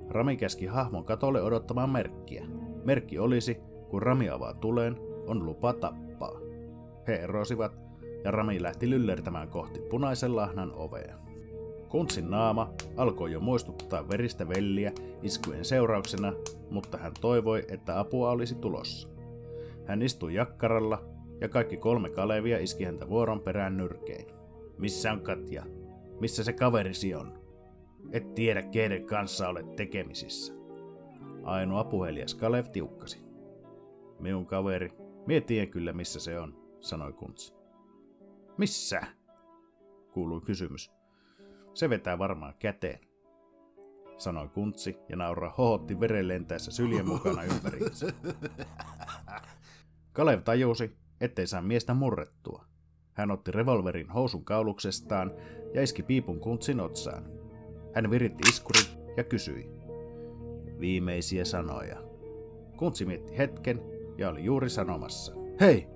Rami 0.09 0.37
käski 0.37 0.67
hahmon 0.67 1.05
katolle 1.05 1.43
odottamaan 1.43 1.91
merkkiä. 1.91 2.47
Merkki 2.85 3.19
olisi, 3.19 3.57
kun 3.89 4.03
Rami 4.03 4.31
avaa 4.31 4.55
tuleen, 4.55 4.97
on 5.27 5.47
lupa 5.47 5.73
tappaa. 5.73 6.41
He 7.09 7.15
erosivat 7.15 7.73
ja 8.25 8.31
Rami 8.31 8.63
lähti 8.63 8.91
lyllertämään 8.91 9.49
kohti 9.49 9.81
punaisen 9.81 10.37
lahnan 10.37 10.73
ovea. 10.75 11.19
Kuntsin 11.89 12.31
naama 12.31 12.71
alkoi 12.97 13.33
jo 13.33 13.41
muistuttaa 13.41 14.09
veristä 14.09 14.49
velliä 14.49 14.93
iskujen 15.23 15.65
seurauksena, 15.65 16.33
mutta 16.71 16.99
hän 16.99 17.13
toivoi, 17.21 17.65
että 17.69 18.01
apua 18.01 18.31
olisi 18.31 18.55
tulossa. 18.55 19.09
Hän 19.87 20.03
istui 20.03 20.35
jakkaralla 20.35 21.03
ja 21.41 21.49
kaikki 21.49 21.77
kolme 21.77 22.11
Kalevia 22.11 22.59
iski 22.59 22.85
häntä 22.85 23.09
vuoron 23.09 23.41
perään 23.41 23.77
nyrkein. 23.77 24.27
Missä 24.79 25.13
on 25.13 25.21
Katja? 25.21 25.65
Missä 26.21 26.45
se 26.45 26.53
kaverisi 26.53 27.15
on? 27.15 27.33
Et 28.13 28.35
tiedä, 28.35 28.63
keiden 28.63 29.07
kanssa 29.07 29.49
olet 29.49 29.77
tekemisissä. 29.77 30.64
Ainoa 31.45 31.85
puhelias 31.85 32.35
Kalev 32.35 32.65
tiukkasi. 32.73 33.23
Minun 34.19 34.47
kaveri, 34.47 34.93
mie 35.27 35.41
tiedän 35.41 35.69
kyllä 35.69 35.93
missä 35.93 36.21
se 36.21 36.41
on, 36.41 36.77
sanoi 36.81 37.13
Kuntsi. 37.13 37.55
Missä? 38.59 39.03
kuului 40.13 40.41
kysymys. 40.41 40.93
Se 41.75 41.91
vetää 41.91 42.19
varmaan 42.19 42.55
käteen, 42.59 43.01
sanoi 44.17 44.49
Kuntsi 44.49 44.97
ja 45.09 45.17
nauraa 45.17 45.55
hohotti 45.59 46.01
veren 46.01 46.29
lentäessä 46.29 46.71
syljen 46.71 47.09
mukana 47.09 47.43
ympäriinsä. 47.43 48.07
Kalev 50.13 50.43
tajusi, 50.43 50.97
ettei 51.21 51.47
saa 51.47 51.63
miestä 51.63 51.95
murrettua. 51.95 52.65
Hän 53.13 53.31
otti 53.31 53.51
revolverin 53.51 54.11
housun 54.11 54.45
kauluksestaan 54.45 55.33
ja 55.75 55.83
iski 55.83 56.03
piipun 56.03 56.41
Kuntsin 56.41 56.81
otsaan. 56.81 57.25
Hän 57.95 58.11
viritti 58.11 58.49
iskurin 58.49 59.15
ja 59.17 59.25
kysyi. 59.25 59.84
Viimeisiä 60.81 61.45
sanoja. 61.45 61.97
Kuntsi 62.77 63.05
mietti 63.05 63.39
hetken 63.39 63.83
ja 64.19 64.29
oli 64.29 64.45
juuri 64.45 64.71
sanomassa. 64.71 65.33
Hei, 65.61 65.87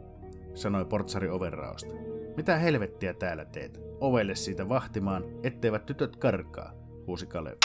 sanoi 0.55 0.85
portsari 0.85 1.29
overraosta. 1.29 1.95
Mitä 2.37 2.57
helvettiä 2.57 3.15
täällä 3.15 3.45
teet? 3.45 3.89
ovelle 4.01 4.35
siitä 4.35 4.69
vahtimaan, 4.69 5.25
etteivät 5.43 5.87
tytöt 5.87 6.17
karkaa, 6.17 6.73
huusi 7.07 7.27
Kalev. 7.27 7.57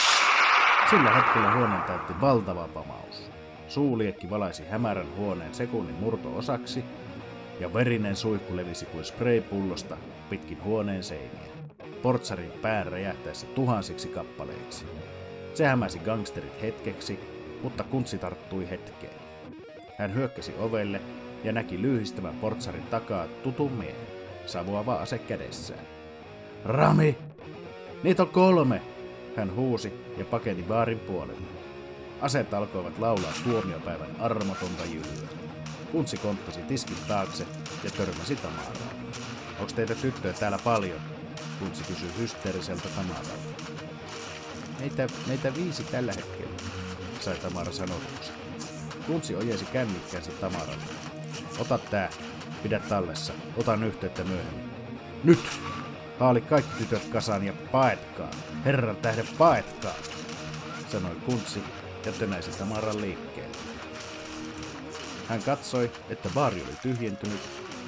Sillä 0.90 1.14
hetkellä 1.14 1.54
huoneen 1.54 1.82
täytti 1.82 2.12
valtava 2.20 2.68
pamaus. 2.74 3.30
Suuliekki 3.68 4.30
valaisi 4.30 4.64
hämärän 4.70 5.16
huoneen 5.16 5.54
sekunnin 5.54 5.94
murto-osaksi, 5.94 6.84
ja 7.60 7.74
verinen 7.74 8.16
suihku 8.16 8.56
levisi 8.56 8.86
kuin 8.86 9.04
spraypullosta 9.04 9.96
pitkin 10.30 10.64
huoneen 10.64 11.02
seiniä. 11.02 11.54
Portsarin 12.02 12.52
pään 12.62 12.86
räjähtäessä 12.86 13.46
tuhansiksi 13.46 14.08
kappaleiksi. 14.08 14.84
Se 15.54 15.66
hämäsi 15.66 15.98
gangsterit 15.98 16.62
hetkeksi, 16.62 17.20
mutta 17.62 17.84
kuntsi 17.84 18.18
tarttui 18.18 18.70
hetkeen. 18.70 19.14
Hän 19.98 20.14
hyökkäsi 20.14 20.54
ovelle 20.58 21.00
ja 21.44 21.52
näki 21.52 21.82
lyhistävän 21.82 22.34
portsarin 22.34 22.82
takaa 22.82 23.26
tutun 23.42 23.72
miehen, 23.72 24.06
savuava 24.46 24.94
ase 24.94 25.18
kädessään. 25.18 25.86
Rami! 26.64 27.18
Niitä 28.02 28.22
on 28.22 28.28
kolme! 28.28 28.82
Hän 29.36 29.54
huusi 29.54 29.92
ja 30.18 30.24
pakeni 30.24 30.62
baarin 30.62 31.00
puolelle. 31.00 31.46
Aseet 32.20 32.54
alkoivat 32.54 32.98
laulaa 32.98 33.32
tuomiopäivän 33.44 34.16
armotonta 34.18 34.84
jylyä. 34.84 35.28
Kuntsi 35.92 36.16
konttasi 36.16 36.60
tiskin 36.60 36.96
taakse 37.08 37.46
ja 37.84 37.90
törmäsi 37.90 38.36
Tamaraan. 38.36 38.96
Onks 39.60 39.72
teitä 39.72 39.94
tyttöjä 39.94 40.34
täällä 40.34 40.58
paljon? 40.64 41.00
Kuntsi 41.58 41.84
kysyi 41.84 42.10
hysteeriseltä 42.18 42.88
Tamaralta. 42.96 43.53
Meitä, 44.80 45.06
meitä 45.26 45.54
viisi 45.54 45.84
tällä 45.84 46.12
hetkellä, 46.12 46.56
sai 47.20 47.36
Tamara 47.36 47.72
sanotuksi. 47.72 48.32
Kuntsi 49.06 49.36
ojensi 49.36 49.64
kännikkäänsä 49.64 50.30
Tamaralle. 50.40 50.84
Ota 51.58 51.78
tää, 51.78 52.10
pidä 52.62 52.80
tallessa, 52.80 53.32
otan 53.56 53.84
yhteyttä 53.84 54.24
myöhemmin. 54.24 54.70
Nyt! 55.24 55.40
Haali 56.18 56.40
kaikki 56.40 56.70
tytöt 56.78 57.04
kasaan 57.04 57.46
ja 57.46 57.52
paetkaa. 57.72 58.30
Herran 58.64 58.96
tähden 58.96 59.28
paetkaa, 59.38 59.94
sanoi 60.88 61.14
Kuntsi 61.26 61.62
ja 62.06 62.12
tönäisi 62.12 62.50
Tamaran 62.50 63.00
liikkeelle. 63.00 63.56
Hän 65.28 65.42
katsoi, 65.42 65.90
että 66.08 66.28
baari 66.34 66.62
oli 66.62 66.76
tyhjentynyt, 66.82 67.40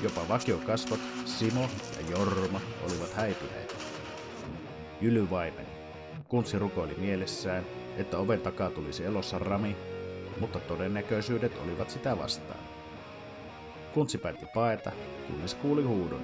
jopa 0.03 0.29
vakiokasvot 0.29 1.01
Simo 1.25 1.71
ja 1.97 2.11
Jorma 2.11 2.61
olivat 2.83 3.15
häipyneet. 3.15 3.77
Jyly 5.01 5.31
vaimeni. 5.31 5.66
Kuntsi 6.29 6.59
rukoili 6.59 6.95
mielessään, 6.99 7.65
että 7.97 8.19
oven 8.19 8.41
takaa 8.41 8.71
tulisi 8.71 9.05
elossa 9.05 9.39
Rami, 9.39 9.77
mutta 10.41 10.61
todennäköisyydet 10.61 11.53
olivat 11.65 11.91
sitä 11.91 12.19
vastaan. 12.19 12.61
Kuntsi 13.95 14.19
päätti 14.19 14.47
paeta, 14.55 14.93
kunnes 15.27 15.55
kuuli 15.55 15.83
huudon. 15.83 16.21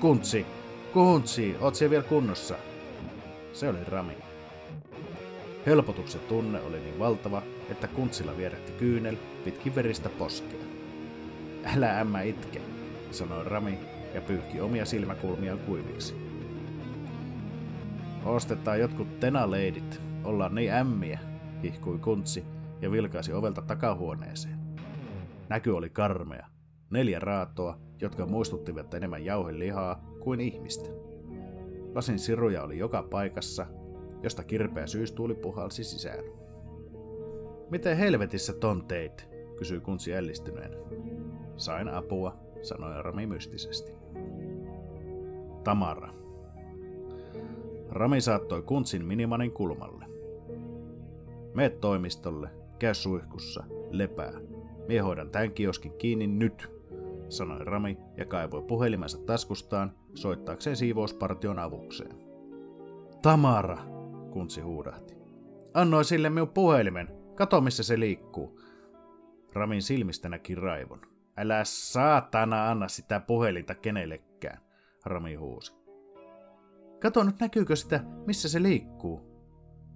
Kuntsi! 0.00 0.46
Kuntsi! 0.92 1.56
Oot 1.60 1.74
siellä 1.74 1.90
vielä 1.90 2.04
kunnossa? 2.04 2.54
Se 3.52 3.68
oli 3.68 3.84
Rami. 3.88 4.12
Helpotuksen 5.66 6.20
tunne 6.20 6.60
oli 6.60 6.80
niin 6.80 6.98
valtava, 6.98 7.42
että 7.70 7.86
kuntsilla 7.88 8.36
vierähti 8.36 8.72
kyynel 8.72 9.16
pitkin 9.44 9.74
veristä 9.74 10.08
poskea. 10.08 10.60
Älä 11.76 12.00
ämmä 12.00 12.22
itke, 12.22 12.60
sanoi 13.10 13.44
Rami 13.44 13.78
ja 14.14 14.20
pyyhki 14.20 14.60
omia 14.60 14.84
silmäkulmiaan 14.84 15.58
kuiviksi. 15.58 16.27
Ostetaan 18.24 18.80
jotkut 18.80 19.20
tenaleidit, 19.20 20.00
ollaan 20.24 20.54
niin 20.54 20.72
ämmiä, 20.72 21.18
hihkui 21.62 21.98
kuntsi 21.98 22.44
ja 22.80 22.90
vilkaisi 22.90 23.32
ovelta 23.32 23.62
takahuoneeseen. 23.62 24.58
Näky 25.48 25.70
oli 25.70 25.90
karmea. 25.90 26.46
Neljä 26.90 27.18
raatoa, 27.18 27.78
jotka 28.00 28.26
muistuttivat 28.26 28.94
enemmän 28.94 29.24
jauhelihaa 29.24 30.04
kuin 30.20 30.40
ihmistä. 30.40 30.90
Lasin 31.94 32.18
siruja 32.18 32.62
oli 32.62 32.78
joka 32.78 33.02
paikassa, 33.02 33.66
josta 34.22 34.44
kirpeä 34.44 34.86
syystuuli 34.86 35.34
puhalsi 35.34 35.84
sisään. 35.84 36.24
Miten 37.70 37.96
helvetissä 37.96 38.52
ton 38.52 38.84
teit? 38.86 39.28
kysyi 39.56 39.80
kuntsi 39.80 40.14
ällistyneen. 40.14 40.76
Sain 41.56 41.88
apua, 41.88 42.36
sanoi 42.62 43.02
Rami 43.02 43.26
mystisesti. 43.26 43.92
Tamara. 45.64 46.27
Rami 47.88 48.20
saattoi 48.20 48.62
kuntsin 48.62 49.04
minimanin 49.04 49.52
kulmalle. 49.52 50.04
Mene 51.54 51.70
toimistolle, 51.70 52.50
käy 52.78 52.94
suihkussa, 52.94 53.64
lepää. 53.90 54.32
Mie 54.88 55.00
hoidan 55.00 55.30
tämän 55.30 55.52
kioskin 55.52 55.92
kiinni 55.98 56.26
nyt, 56.26 56.70
sanoi 57.28 57.64
Rami 57.64 57.98
ja 58.16 58.24
kaivoi 58.24 58.62
puhelimensa 58.62 59.18
taskustaan 59.18 59.92
soittaakseen 60.14 60.76
siivouspartion 60.76 61.58
avukseen. 61.58 62.16
Tamara, 63.22 63.78
kuntsi 64.30 64.60
huudahti. 64.60 65.16
Annoi 65.74 66.04
sille 66.04 66.30
minun 66.30 66.48
puhelimen. 66.48 67.08
Kato, 67.34 67.60
missä 67.60 67.82
se 67.82 68.00
liikkuu. 68.00 68.60
Ramin 69.52 69.82
silmistä 69.82 70.28
näki 70.28 70.54
raivon. 70.54 71.00
Älä 71.36 71.60
saatana 71.64 72.70
anna 72.70 72.88
sitä 72.88 73.20
puhelinta 73.20 73.74
kenellekään, 73.74 74.60
Rami 75.04 75.34
huusi. 75.34 75.77
Kato 77.00 77.24
nyt 77.24 77.40
näkyykö 77.40 77.76
sitä, 77.76 78.00
missä 78.26 78.48
se 78.48 78.62
liikkuu. 78.62 79.28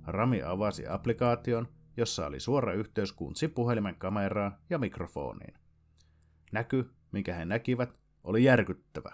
Rami 0.07 0.43
avasi 0.43 0.89
applikaation, 0.89 1.69
jossa 1.97 2.27
oli 2.27 2.41
suora 2.41 2.73
yhteys 2.73 3.13
kuntsi 3.13 3.49
puhelimen 3.49 3.95
kameraan 3.99 4.57
ja 4.71 4.79
mikrofoniin. 4.79 5.55
Näky, 6.53 6.91
minkä 7.13 7.35
he 7.35 7.45
näkivät, 7.45 7.99
oli 8.25 8.45
järkyttävä. 8.45 9.13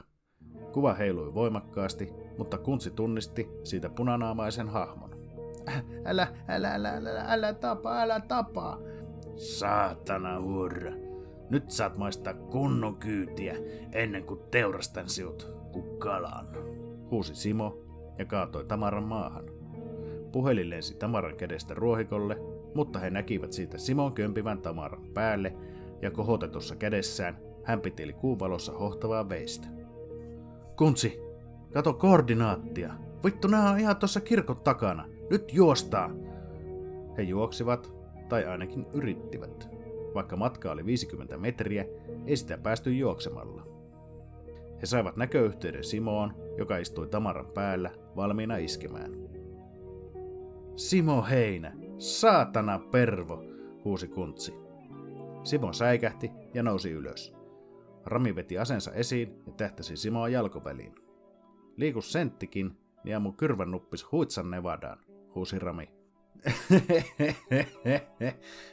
Kuva 0.73 0.95
heilui 0.95 1.35
voimakkaasti, 1.35 2.09
mutta 2.39 2.59
kuntsi 2.59 2.91
tunnisti 2.91 3.49
siitä 3.65 3.89
punanaamaisen 3.89 4.69
hahmon. 4.69 5.11
Älä, 6.05 6.29
älä, 6.49 6.75
älä, 6.75 6.91
älä, 6.91 7.25
älä 7.29 7.55
tapa, 7.55 8.01
älä 8.01 8.21
tapa. 8.21 8.79
Saatana 9.37 10.41
hurra. 10.41 10.93
Nyt 11.51 11.71
saat 11.71 11.97
maistaa 11.97 12.35
kunnon 12.35 12.97
kyytiä 12.97 13.55
ennen 13.93 14.25
kuin 14.25 14.41
teurastan 14.51 15.09
sinut 15.09 15.53
kuin 15.73 15.99
kalan. 15.99 16.49
Huusi 17.11 17.35
Simo 17.35 17.79
ja 18.19 18.25
kaatoi 18.25 18.65
Tamaran 18.65 19.05
maahan. 19.05 19.45
Puhelin 20.33 20.71
lensi 20.71 20.97
Tamaran 20.97 21.37
kädestä 21.37 21.75
ruohikolle, 21.75 22.37
mutta 22.75 22.99
he 22.99 23.11
näkivät 23.11 23.53
siitä 23.53 23.79
Simon 23.79 24.13
kömpivän 24.13 24.63
Tamaran 24.63 25.07
päälle 25.15 25.55
ja 26.03 26.11
kohotetussa 26.11 26.77
kädessään 26.77 27.39
hän 27.65 27.81
piteli 27.81 28.13
kuuvalossa 28.13 28.73
hohtavaa 28.73 29.29
veistä. 29.29 29.69
Kuntsi, 30.77 31.21
kato 31.73 31.95
koordinaattia. 31.95 32.95
Vittu, 33.25 33.49
nää 33.49 33.71
on 33.71 33.79
ihan 33.79 33.97
tuossa 33.97 34.21
kirkon 34.21 34.57
takana. 34.57 35.05
Nyt 35.31 35.55
juostaa. 35.55 36.11
He 37.19 37.23
juoksivat, 37.23 37.95
tai 38.29 38.45
ainakin 38.45 38.87
yrittivät. 38.93 39.69
Vaikka 40.15 40.37
matka 40.37 40.71
oli 40.71 40.87
50 40.87 41.39
metriä, 41.39 41.85
ei 42.27 42.37
sitä 42.37 42.59
päästy 42.59 42.95
juoksemalla. 42.95 43.78
He 44.81 44.87
saivat 44.87 45.17
näköyhteyden 45.17 45.85
Simoon, 45.85 46.35
joka 46.59 46.79
istui 46.79 47.09
Tamaran 47.09 47.51
päällä, 47.55 47.91
valmiina 48.17 48.57
iskemään. 48.57 49.13
Simo 50.77 51.23
Heinä, 51.23 51.73
saatana 51.99 52.79
pervo, 52.79 53.45
huusi 53.85 54.09
kuntsi. 54.09 54.55
Simo 55.45 55.73
säikähti 55.73 56.31
ja 56.55 56.63
nousi 56.63 56.91
ylös. 56.91 57.35
Rami 58.07 58.35
veti 58.35 58.59
asensa 58.59 58.93
esiin 58.93 59.43
ja 59.47 59.53
tähtäsi 59.53 59.97
Simoa 59.97 60.29
jalkoväliin. 60.29 60.95
Liiku 61.77 62.03
senttikin, 62.03 62.79
niin 63.05 63.17
ammu 63.17 63.33
kyrvän 63.33 63.71
nuppis 63.71 64.13
huitsan 64.13 64.51
Nevadaan, 64.51 64.99
huusi 65.35 65.59
Rami. 65.59 65.91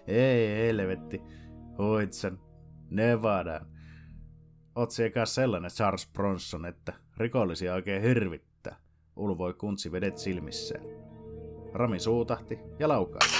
Ei 0.07 0.67
helvetti, 0.67 1.21
huitsan 1.77 2.39
Nevadaan. 2.89 3.74
Oot 4.75 4.89
sellainen 5.25 5.71
Charles 5.71 6.09
Bronson, 6.13 6.65
että 6.65 6.93
rikollisia 7.17 7.73
oikein 7.73 8.01
hirvittää, 8.01 8.75
ulvoi 9.15 9.53
kuntsi 9.53 9.91
vedet 9.91 10.17
silmissään. 10.17 10.85
Rami 11.73 11.99
suutahti 11.99 12.59
ja 12.79 12.87
laukaisi. 12.87 13.35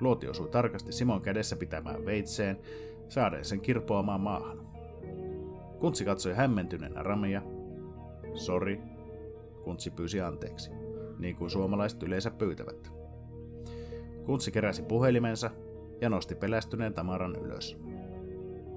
Luoti 0.00 0.28
osui 0.28 0.48
tarkasti 0.48 0.92
Simon 0.92 1.22
kädessä 1.22 1.56
pitämään 1.56 2.04
veitseen, 2.04 2.60
saaden 3.08 3.44
sen 3.44 3.60
kirpoamaan 3.60 4.20
maahan. 4.20 4.66
Kuntsi 5.80 6.04
katsoi 6.04 6.34
hämmentyneenä 6.34 7.02
Ramia. 7.02 7.42
Sori, 8.34 8.80
Kuntsi 9.64 9.90
pyysi 9.90 10.20
anteeksi, 10.20 10.70
niin 11.18 11.36
kuin 11.36 11.50
suomalaiset 11.50 12.02
yleensä 12.02 12.30
pyytävät. 12.30 12.92
Kuntsi 14.26 14.50
keräsi 14.50 14.82
puhelimensa 14.82 15.50
ja 16.00 16.10
nosti 16.10 16.34
pelästyneen 16.34 16.94
Tamaran 16.94 17.36
ylös. 17.36 17.78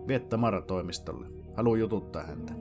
Viet 0.08 0.30
Tamara 0.30 0.62
toimistolle. 0.62 1.37
Haluan 1.58 1.80
jututtaa 1.80 2.24
häntä. 2.24 2.54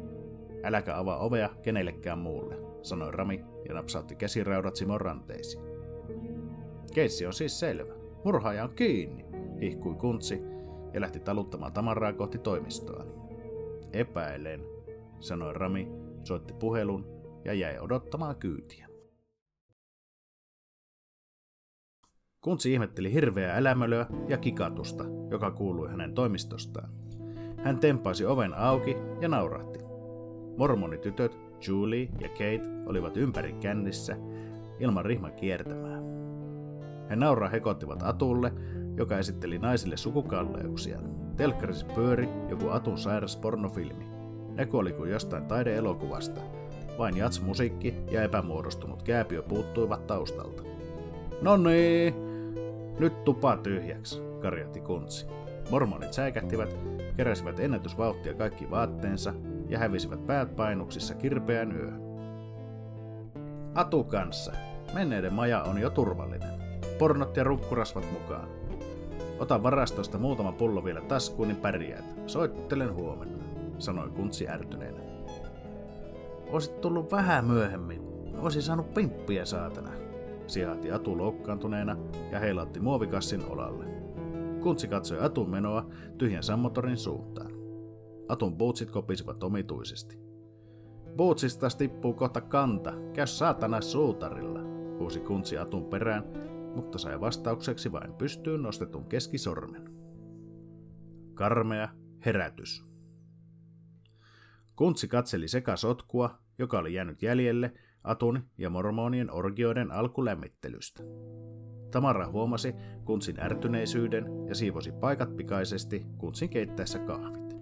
Äläkä 0.64 0.98
avaa 0.98 1.18
ovea 1.18 1.48
kenellekään 1.62 2.18
muulle, 2.18 2.56
sanoi 2.82 3.12
Rami 3.12 3.44
ja 3.68 3.74
napsautti 3.74 4.16
käsiraudat 4.16 4.76
Simon 4.76 5.00
ranteisiin. 5.00 5.64
Keissi 6.94 7.26
on 7.26 7.32
siis 7.32 7.60
selvä. 7.60 7.94
Murhaaja 8.24 8.64
on 8.64 8.74
kiinni, 8.74 9.24
hihkui 9.60 9.94
kuntsi 9.94 10.40
ja 10.94 11.00
lähti 11.00 11.20
taluttamaan 11.20 11.72
Tamaraa 11.72 12.12
kohti 12.12 12.38
toimistoaan. 12.38 13.08
Epäilen, 13.92 14.64
sanoi 15.20 15.54
Rami, 15.54 15.88
soitti 16.24 16.54
puhelun 16.54 17.06
ja 17.44 17.54
jäi 17.54 17.78
odottamaan 17.78 18.36
kyytiä. 18.36 18.88
Kuntsi 22.40 22.72
ihmetteli 22.72 23.12
hirveää 23.12 23.58
elämölyä 23.58 24.06
ja 24.28 24.38
kikatusta, 24.38 25.04
joka 25.30 25.50
kuului 25.50 25.90
hänen 25.90 26.14
toimistostaan. 26.14 27.05
Hän 27.64 27.78
tempaisi 27.78 28.26
oven 28.26 28.54
auki 28.54 28.96
ja 29.20 29.28
naurahti. 29.28 29.78
Mormonitytöt 30.56 31.38
Julie 31.68 32.08
ja 32.20 32.28
Kate 32.28 32.62
olivat 32.86 33.16
ympäri 33.16 33.52
kännissä 33.52 34.16
ilman 34.78 35.04
rihman 35.04 35.32
kiertämää. 35.32 36.00
He 37.10 37.16
nauraa 37.16 37.48
hekottivat 37.48 38.02
Atulle, 38.02 38.52
joka 38.96 39.18
esitteli 39.18 39.58
naisille 39.58 39.96
sukukalleuksia. 39.96 40.98
Telkkarissa 41.36 41.86
pyöri 41.94 42.28
joku 42.48 42.68
Atun 42.68 42.98
sairas 42.98 43.36
pornofilmi. 43.36 44.06
Näkö 44.54 44.76
oli 44.76 44.92
kuin 44.92 45.10
jostain 45.10 45.46
taideelokuvasta. 45.46 46.40
Vain 46.98 47.16
jats-musiikki 47.16 47.94
ja 48.10 48.22
epämuodostunut 48.22 49.02
kääpiö 49.02 49.42
puuttuivat 49.42 50.06
taustalta. 50.06 50.62
No 51.42 51.56
niin, 51.56 52.14
nyt 52.98 53.24
tupa 53.24 53.56
tyhjäksi, 53.56 54.22
karjatti 54.42 54.80
kuntsi. 54.80 55.26
Mormonit 55.70 56.12
säikähtivät, 56.12 56.76
keräsivät 57.16 57.60
ennätysvauhtia 57.60 58.34
kaikki 58.34 58.70
vaatteensa 58.70 59.34
ja 59.68 59.78
hävisivät 59.78 60.26
päät 60.26 60.56
painuksissa 60.56 61.14
kirpeään 61.14 61.72
yöhön. 61.72 62.02
Atu 63.74 64.04
kanssa. 64.04 64.52
Menneiden 64.94 65.34
maja 65.34 65.62
on 65.62 65.78
jo 65.78 65.90
turvallinen. 65.90 66.50
Pornot 66.98 67.36
ja 67.36 67.44
rukkurasvat 67.44 68.12
mukaan. 68.12 68.48
Ota 69.38 69.62
varastosta 69.62 70.18
muutama 70.18 70.52
pullo 70.52 70.84
vielä 70.84 71.00
taskuun, 71.00 71.48
niin 71.48 71.60
pärjäät. 71.60 72.04
Soittelen 72.26 72.94
huomenna, 72.94 73.44
sanoi 73.78 74.10
kuntsi 74.10 74.48
ärtyneenä. 74.48 75.00
Oisit 76.50 76.80
tullut 76.80 77.12
vähän 77.12 77.44
myöhemmin. 77.44 78.02
Oisin 78.38 78.62
saanut 78.62 78.94
pimppiä 78.94 79.44
saatana, 79.44 79.90
sihahti 80.46 80.92
Atu 80.92 81.18
loukkaantuneena 81.18 81.96
ja 82.30 82.40
heilautti 82.40 82.80
muovikassin 82.80 83.44
olalle. 83.48 84.05
Kuntsi 84.66 84.88
katsoi 84.88 85.24
Atun 85.24 85.50
menoa 85.50 85.90
tyhjän 86.18 86.42
sammotorin 86.42 86.96
suuntaan. 86.96 87.52
Atun 88.28 88.56
bootsit 88.56 88.90
kopisivat 88.90 89.42
omituisesti. 89.42 90.18
Bootsista 91.16 91.68
tippuu 91.78 92.14
kohta 92.14 92.40
kanta, 92.40 92.92
käy 93.12 93.26
saatana 93.26 93.80
suutarilla, 93.80 94.60
huusi 94.98 95.20
kuntsi 95.20 95.58
Atun 95.58 95.84
perään, 95.84 96.24
mutta 96.74 96.98
sai 96.98 97.20
vastaukseksi 97.20 97.92
vain 97.92 98.12
pystyyn 98.14 98.62
nostetun 98.62 99.04
keskisormen. 99.08 99.90
Karmea 101.34 101.88
herätys. 102.24 102.84
Kuntsi 104.76 105.08
katseli 105.08 105.48
sekasotkua, 105.48 106.38
joka 106.58 106.78
oli 106.78 106.94
jäänyt 106.94 107.22
jäljelle 107.22 107.72
Atun 108.04 108.42
ja 108.58 108.70
mormonien 108.70 109.30
orgioiden 109.30 109.90
alkulämmittelystä. 109.92 111.02
Tamara 111.90 112.30
huomasi 112.30 112.74
Kuntsin 113.04 113.40
ärtyneisyyden 113.40 114.48
ja 114.48 114.54
siivosi 114.54 114.92
paikat 114.92 115.36
pikaisesti 115.36 116.06
Kuntsin 116.18 116.48
keittäessä 116.48 116.98
kahvit. 116.98 117.56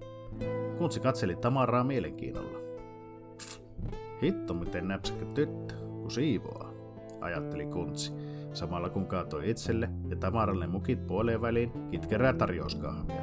Kuntsi 0.79 1.01
katseli 1.01 1.37
Tamaraa 1.37 1.85
mielenkiinnolla. 1.85 2.59
Hitto 4.23 4.55
miten 4.55 4.89
näpsäkkä 4.89 5.25
tyttö, 5.25 5.75
kun 5.75 6.11
siivoaa, 6.11 6.71
ajatteli 7.21 7.67
Kuntsi, 7.67 8.13
samalla 8.53 8.91
kun 8.91 9.07
kaatoi 9.07 9.51
itselle 9.51 9.91
ja 10.09 10.17
Tamaralle 10.17 10.67
mukit 10.67 11.07
puoleen 11.07 11.41
väliin 11.41 11.73
kitkerää 11.91 12.33
tarjouskahvia. 12.33 13.23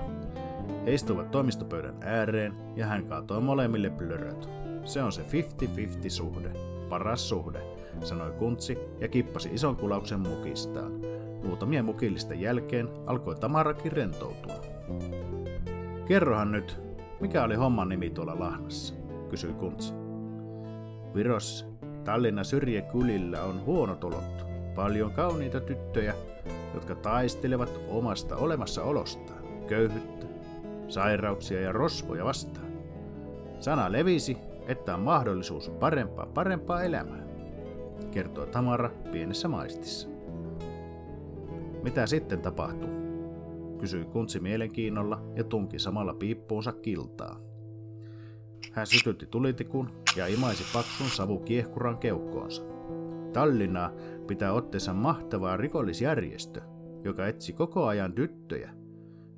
He 0.86 0.94
istuivat 0.94 1.32
toimistopöydän 1.32 1.98
ääreen 2.02 2.54
ja 2.76 2.86
hän 2.86 3.06
kaatoi 3.06 3.42
molemmille 3.42 3.90
plöröt. 3.90 4.50
Se 4.86 5.04
on 5.04 5.12
se 5.12 5.22
50-50 5.22 6.10
suhde, 6.10 6.52
paras 6.90 7.30
suhde, 7.30 7.62
sanoi 8.04 8.32
Kuntsi 8.32 8.78
ja 9.00 9.08
kippasi 9.08 9.50
ison 9.54 9.76
kulauksen 9.76 10.20
mukistaan. 10.20 10.92
Muutamien 11.44 11.86
mukillisten 11.86 12.42
jälkeen 12.42 12.90
alkoi 13.06 13.36
Tamarakin 13.36 13.92
rentoutua. 13.92 14.56
Kerrohan 16.06 16.52
nyt, 16.52 16.80
mikä 17.20 17.44
oli 17.44 17.56
homman 17.56 17.90
nimi 17.90 18.10
tuolla 18.10 18.40
Lahnassa, 18.40 18.94
kysyi 19.30 19.54
Kuntsi. 19.54 19.94
Virossa, 21.16 21.66
Tallinnan 22.04 22.46
syrjäkylillä 22.46 23.44
on 23.44 23.66
huonot 23.66 24.04
olot. 24.04 24.46
Paljon 24.76 25.12
kauniita 25.12 25.60
tyttöjä, 25.60 26.14
jotka 26.74 26.96
taistelevat 26.96 27.80
omasta 27.90 28.36
olemassaolostaan, 28.36 29.44
köyhyttä, 29.68 30.26
sairauksia 30.88 31.62
ja 31.62 31.72
rosvoja 31.72 32.26
vastaan. 32.26 32.68
Sana 33.60 33.92
levisi, 33.92 34.38
että 34.68 34.94
on 34.96 35.02
mahdollisuus 35.02 35.70
parempaa 35.70 36.26
parempaa 36.26 36.84
elämää, 36.84 37.24
kertoi 38.06 38.48
Tamara 38.48 38.90
pienessä 39.12 39.48
maistissa. 39.48 40.10
Mitä 41.84 42.08
sitten 42.08 42.42
tapahtui? 42.42 43.02
kysyi 43.82 44.06
Kuntsi 44.06 44.40
mielenkiinnolla 44.40 45.22
ja 45.36 45.44
tunki 45.44 45.80
samalla 45.80 46.14
piippuunsa 46.14 46.72
kiltaa. 46.72 47.40
Hän 48.72 48.88
sytytti 48.88 49.26
tulitikun 49.26 49.90
ja 50.16 50.28
imaisi 50.28 50.64
paksun 50.74 51.08
savukiehkuran 51.08 51.98
keuhkoonsa. 51.98 52.62
Tallinnaa 53.34 53.92
pitää 54.28 54.54
otteensa 54.54 54.94
mahtavaa 54.94 55.58
rikollisjärjestö, 55.58 56.62
joka 57.04 57.28
etsi 57.28 57.54
koko 57.54 57.86
ajan 57.88 58.14
tyttöjä. 58.14 58.74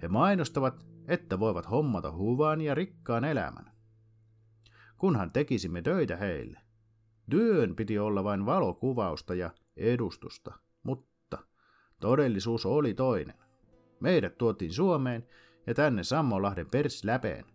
He 0.01 0.07
mainostavat, 0.07 0.86
että 1.07 1.39
voivat 1.39 1.72
hommata 1.72 2.11
huvan 2.11 2.61
ja 2.61 2.76
rikkaan 2.76 3.26
elämän. 3.26 3.72
Kunhan 4.97 5.32
tekisimme 5.32 5.82
töitä 5.82 6.18
heille. 6.18 6.59
Työn 7.30 7.76
piti 7.76 7.99
olla 7.99 8.24
vain 8.24 8.45
valokuvausta 8.45 9.36
ja 9.36 9.51
edustusta, 9.78 10.53
mutta 10.84 11.38
todellisuus 11.99 12.65
oli 12.65 12.93
toinen. 12.93 13.36
Meidät 13.99 14.38
tuotiin 14.38 14.74
Suomeen 14.74 15.28
ja 15.67 15.74
tänne 15.74 16.03
Sammolahden 16.03 16.69
persläpeen. 16.69 17.45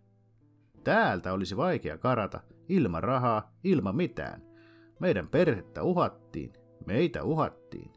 Täältä 0.85 1.33
olisi 1.33 1.57
vaikea 1.57 1.99
karata, 1.99 2.41
ilman 2.69 3.05
rahaa, 3.05 3.53
ilman 3.65 3.97
mitään. 3.97 4.43
Meidän 5.01 5.29
perhettä 5.29 5.83
uhattiin, 5.83 6.53
meitä 6.87 7.25
uhattiin. 7.25 7.93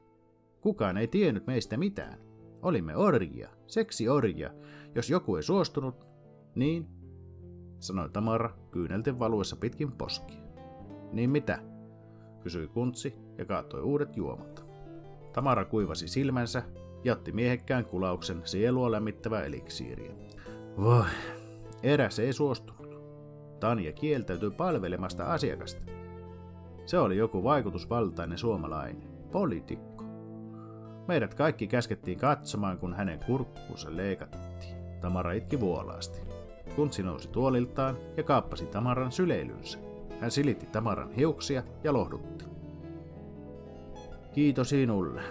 Kukaan 0.61 0.97
ei 0.97 1.07
tiennyt 1.07 1.47
meistä 1.47 1.77
mitään. 1.77 2.19
Olimme 2.61 2.95
orjia, 2.95 3.49
seksi 3.67 4.09
orjia. 4.09 4.49
Jos 4.95 5.09
joku 5.09 5.35
ei 5.35 5.43
suostunut, 5.43 6.07
niin, 6.55 6.87
sanoi 7.79 8.09
Tamara 8.09 8.57
kyynelten 8.71 9.19
valuessa 9.19 9.55
pitkin 9.55 9.91
poskia. 9.91 10.40
Niin 11.11 11.29
mitä? 11.29 11.59
kysyi 12.43 12.67
Kuntsi 12.67 13.15
ja 13.37 13.45
kaatoi 13.45 13.81
uudet 13.81 14.17
juomat. 14.17 14.65
Tamara 15.33 15.65
kuivasi 15.65 16.07
silmänsä 16.07 16.63
ja 17.03 17.13
otti 17.13 17.31
miehekkään 17.31 17.85
kulauksen 17.85 18.41
sielua 18.43 18.91
lämmittävää 18.91 19.43
eliksiiriä. 19.43 20.11
Voi, 20.77 21.05
eräs 21.83 22.19
ei 22.19 22.33
suostunut. 22.33 22.99
Tanja 23.59 23.91
kieltäytyi 23.91 24.51
palvelemasta 24.51 25.25
asiakasta. 25.25 25.91
Se 26.85 26.99
oli 26.99 27.17
joku 27.17 27.43
vaikutusvaltainen 27.43 28.37
suomalainen, 28.37 29.09
poliitikko. 29.31 30.03
Meidät 31.07 31.33
kaikki 31.33 31.67
käskettiin 31.67 32.17
katsomaan, 32.17 32.77
kun 32.77 32.93
hänen 32.93 33.19
kurkkuunsa 33.25 33.97
leikattiin. 33.97 34.75
Tamara 35.01 35.31
itki 35.31 35.59
vuolaasti. 35.59 36.21
Kuntsi 36.75 37.03
nousi 37.03 37.29
tuoliltaan 37.29 37.97
ja 38.17 38.23
kaappasi 38.23 38.65
Tamaran 38.65 39.11
syleilynsä. 39.11 39.90
Hän 40.21 40.31
silitti 40.31 40.65
Tamaran 40.65 41.11
hiuksia 41.11 41.63
ja 41.83 41.93
lohdutti. 41.93 42.45
Kiitos 44.33 44.69
sinulle. 44.69 45.21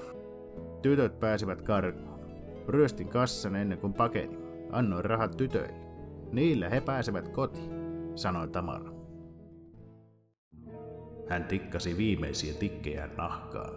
Tytöt 0.83 1.21
pääsivät 1.21 1.63
karkuun. 1.63 2.21
Ryöstin 2.69 3.09
kassan 3.09 3.57
ennen 3.57 3.79
kuin 3.79 3.93
pakeni. 3.93 4.39
Annoin 4.73 5.05
rahat 5.05 5.37
tytöille. 5.37 5.81
Niillä 6.33 6.69
he 6.69 6.81
pääsevät 6.81 7.29
kotiin 7.29 7.73
sanoi 8.15 8.49
Tamara. 8.49 8.93
Hän 11.29 11.45
tikkasi 11.45 11.97
viimeisiä 11.97 12.55
tikkejään 12.55 13.17
nahkaan. 13.17 13.75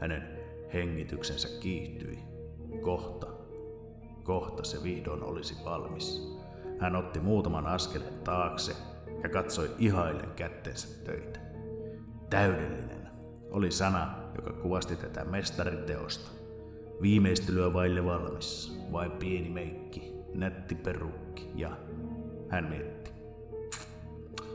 Hänen 0.00 0.22
hengityksensä 0.74 1.60
kiihtyi. 1.60 2.18
Kohta, 2.80 3.26
kohta 4.22 4.64
se 4.64 4.82
vihdoin 4.82 5.22
olisi 5.22 5.54
valmis. 5.64 6.38
Hän 6.78 6.96
otti 6.96 7.20
muutaman 7.20 7.66
askeleen 7.66 8.18
taakse 8.24 8.72
ja 9.22 9.28
katsoi 9.28 9.70
ihailen 9.78 10.30
kättensä 10.36 11.04
töitä. 11.04 11.40
Täydellinen 12.30 13.08
oli 13.50 13.70
sana, 13.70 14.14
joka 14.36 14.52
kuvasti 14.52 14.96
tätä 14.96 15.24
mestariteosta. 15.24 16.30
Viimeistelyä 17.02 17.72
vaille 17.72 18.04
valmis, 18.04 18.78
vain 18.92 19.10
pieni 19.10 19.50
meikki, 19.50 20.12
nätti 20.34 20.74
perukki 20.74 21.50
ja 21.54 21.76
hän 22.48 22.64
mietti. 22.64 23.10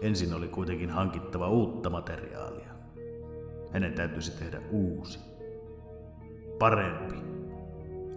Ensin 0.01 0.33
oli 0.33 0.47
kuitenkin 0.47 0.89
hankittava 0.89 1.49
uutta 1.49 1.89
materiaalia. 1.89 2.73
Hänen 3.71 3.93
täytyisi 3.93 4.31
tehdä 4.31 4.61
uusi. 4.71 5.19
Parempi. 6.59 7.15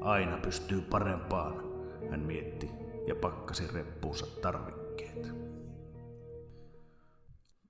Aina 0.00 0.36
pystyy 0.36 0.80
parempaan, 0.80 1.62
hän 2.10 2.20
mietti 2.20 2.70
ja 3.06 3.14
pakkasi 3.14 3.64
reppuunsa 3.74 4.26
tarvikkeet. 4.42 5.45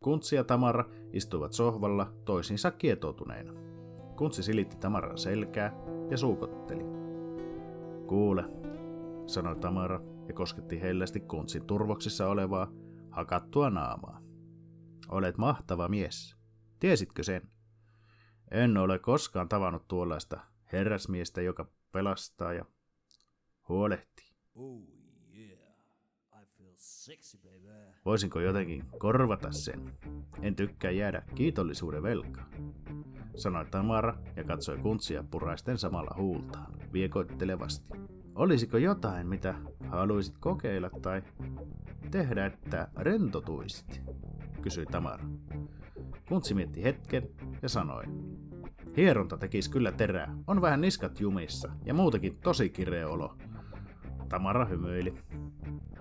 Kuntsi 0.06 0.36
ja 0.36 0.44
Tamara 0.44 0.84
istuivat 1.12 1.52
sohvalla 1.52 2.12
toisiinsa 2.24 2.70
kietoutuneina. 2.70 3.52
Kuntsi 4.16 4.42
silitti 4.42 4.76
Tamaran 4.76 5.18
selkää 5.18 5.72
ja 6.10 6.16
suukotteli. 6.16 6.82
Kuule, 8.06 8.44
sanoi 9.26 9.56
Tamara 9.56 10.00
ja 10.28 10.34
kosketti 10.34 10.80
hellästi 10.80 11.20
kuntsin 11.20 11.66
turvoksissa 11.66 12.28
olevaa, 12.28 12.72
hakattua 13.10 13.70
naamaa. 13.70 14.22
Olet 15.08 15.38
mahtava 15.38 15.88
mies. 15.88 16.36
Tiesitkö 16.80 17.22
sen? 17.22 17.42
En 18.50 18.76
ole 18.76 18.98
koskaan 18.98 19.48
tavannut 19.48 19.88
tuollaista 19.88 20.40
herrasmiestä, 20.72 21.42
joka 21.42 21.70
pelastaa 21.92 22.52
ja 22.52 22.64
huolehtii. 23.68 24.30
Oh, 24.54 24.96
Voisinko 28.06 28.40
jotenkin 28.40 28.84
korvata 28.98 29.52
sen? 29.52 29.92
En 30.42 30.56
tykkää 30.56 30.90
jäädä 30.90 31.22
kiitollisuuden 31.34 32.02
velkaa. 32.02 32.46
Sanoi 33.36 33.66
Tamara 33.70 34.18
ja 34.36 34.44
katsoi 34.44 34.78
kuntsia 34.78 35.24
puraisten 35.30 35.78
samalla 35.78 36.14
huultaan, 36.16 36.72
viekoittelevasti. 36.92 37.98
Olisiko 38.34 38.78
jotain, 38.78 39.26
mitä 39.26 39.54
haluaisit 39.88 40.38
kokeilla 40.38 40.90
tai 41.02 41.22
tehdä, 42.10 42.46
että 42.46 42.88
rentotuisit? 42.96 44.02
Kysyi 44.62 44.86
Tamara. 44.86 45.24
Kuntsi 46.28 46.54
mietti 46.54 46.82
hetken 46.82 47.28
ja 47.62 47.68
sanoi. 47.68 48.04
Hieronta 48.96 49.36
tekisi 49.36 49.70
kyllä 49.70 49.92
terää. 49.92 50.36
On 50.46 50.60
vähän 50.60 50.80
niskat 50.80 51.20
jumissa 51.20 51.72
ja 51.84 51.94
muutenkin 51.94 52.38
tosi 52.40 52.70
kireä 52.70 53.08
olo. 53.08 53.36
Tamara 54.28 54.64
hymyili. 54.64 55.14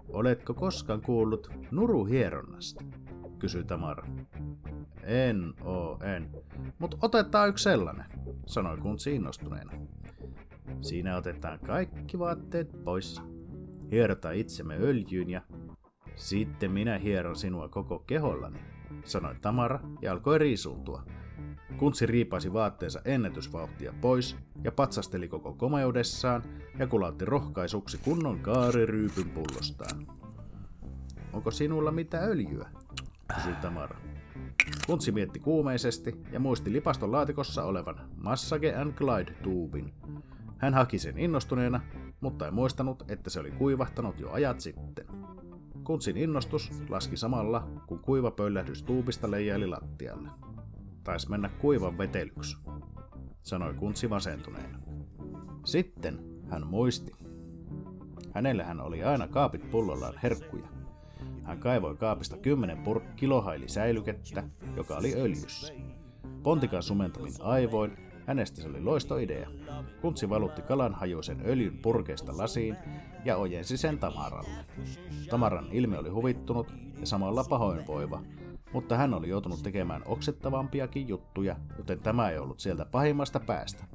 Oletko 0.10 0.54
koskaan 0.54 1.02
kuullut 1.02 1.52
nuruhieronnasta? 1.72 2.84
kysyi 3.40 3.64
Tamara. 3.64 4.08
En 5.04 5.54
oo, 5.62 6.00
en. 6.04 6.30
Mut 6.80 6.98
otetaan 7.02 7.50
yksi 7.50 7.64
sellainen, 7.64 8.06
sanoi 8.46 8.78
kuntsi 8.78 9.16
innostuneena. 9.16 9.72
Siinä 10.82 11.18
otetaan 11.18 11.60
kaikki 11.60 12.20
vaatteet 12.20 12.84
pois. 12.84 13.22
Hierotaan 13.92 14.36
itsemme 14.36 14.76
öljyyn 14.76 15.30
ja 15.30 15.42
sitten 16.16 16.72
minä 16.72 16.98
hieron 16.98 17.36
sinua 17.36 17.70
koko 17.70 18.00
kehollani, 18.00 18.60
sanoi 19.04 19.36
Tamara 19.42 19.80
ja 20.02 20.12
alkoi 20.12 20.38
riisuuntua. 20.38 21.04
Kuntsi 21.78 22.06
riipasi 22.06 22.54
vaatteensa 22.54 23.02
ennätysvauhtia 23.06 23.94
pois 24.02 24.38
ja 24.64 24.72
patsasteli 24.72 25.28
koko 25.28 25.54
komeudessaan 25.54 26.44
ja 26.80 26.88
kulautti 26.88 27.26
rohkaisuksi 27.26 27.98
kunnon 27.98 28.40
kaariryypyn 28.40 29.30
pullostaan. 29.30 30.08
Onko 31.34 31.52
sinulla 31.52 31.92
mitä 31.92 32.20
öljyä? 32.20 32.70
kysyi 33.36 33.56
Tamara. 33.62 33.98
Kuntsi 34.88 35.12
mietti 35.12 35.40
kuumeisesti 35.40 36.22
ja 36.32 36.40
muisti 36.40 36.74
lipaston 36.74 37.12
laatikossa 37.12 37.64
olevan 37.64 38.10
Massage 38.16 38.76
and 38.76 38.94
Glide-tuubin. 38.94 39.94
Hän 40.58 40.74
haki 40.74 41.00
sen 41.00 41.20
innostuneena, 41.20 41.82
mutta 42.22 42.46
ei 42.46 42.52
muistanut, 42.52 43.12
että 43.12 43.30
se 43.30 43.40
oli 43.40 43.52
kuivahtanut 43.52 44.20
jo 44.20 44.32
ajat 44.32 44.60
sitten. 44.60 45.06
Kuntsin 45.84 46.18
innostus 46.18 46.72
laski 46.90 47.18
samalla, 47.18 47.68
kun 47.88 48.00
kuiva 48.00 48.32
pöllähdys 48.32 48.84
tuubista 48.84 49.32
leijaili 49.32 49.68
lattialle. 49.68 50.30
Taisi 51.06 51.30
mennä 51.30 51.49
kuivan 51.49 51.97
vetelyksi, 51.97 52.58
sanoi 53.43 53.74
Kuntsi 53.74 54.08
masentuneena. 54.08 54.80
Sitten 55.66 56.20
hän 56.49 56.68
muisti. 56.68 57.12
Hänellähän 58.32 58.82
oli 58.82 59.03
aina 59.03 59.28
kaapit 59.28 59.72
pullollaan 59.72 60.14
herkkuja. 60.24 60.68
Hän 61.43 61.60
kaivoi 61.60 61.95
kaapista 61.95 62.38
kymmenen 62.38 62.78
pur- 62.78 63.01
kilohaili 63.16 63.70
säilykettä, 63.70 64.43
joka 64.76 64.97
oli 64.97 65.14
öljyssä. 65.16 65.74
Pontikan 66.43 66.84
sumentamin 66.84 67.34
aivoin 67.39 67.97
hänestä 68.28 68.62
se 68.62 68.68
oli 68.68 68.82
loistoidea. 68.82 69.49
Kuntsi 70.01 70.30
valutti 70.30 70.62
kalan 70.62 70.93
hajuisen 70.93 71.41
öljyn 71.45 71.78
purkeista 71.82 72.38
lasiin 72.38 72.78
ja 73.26 73.38
ojensi 73.38 73.78
sen 73.78 73.99
Tamaralle. 73.99 74.66
Tamaran 75.30 75.68
ilme 75.72 75.97
oli 75.97 76.10
huvittunut 76.10 76.74
ja 76.99 77.06
samalla 77.06 77.43
pahoinvoiva, 77.43 78.24
mutta 78.76 78.98
hän 78.98 79.14
oli 79.14 79.30
joutunut 79.30 79.64
tekemään 79.64 80.02
oksettavampiakin 80.06 81.08
juttuja, 81.08 81.56
joten 81.78 82.00
tämä 82.00 82.30
ei 82.30 82.38
ollut 82.38 82.60
sieltä 82.60 82.86
pahimmasta 82.86 83.40
päästä. 83.40 83.86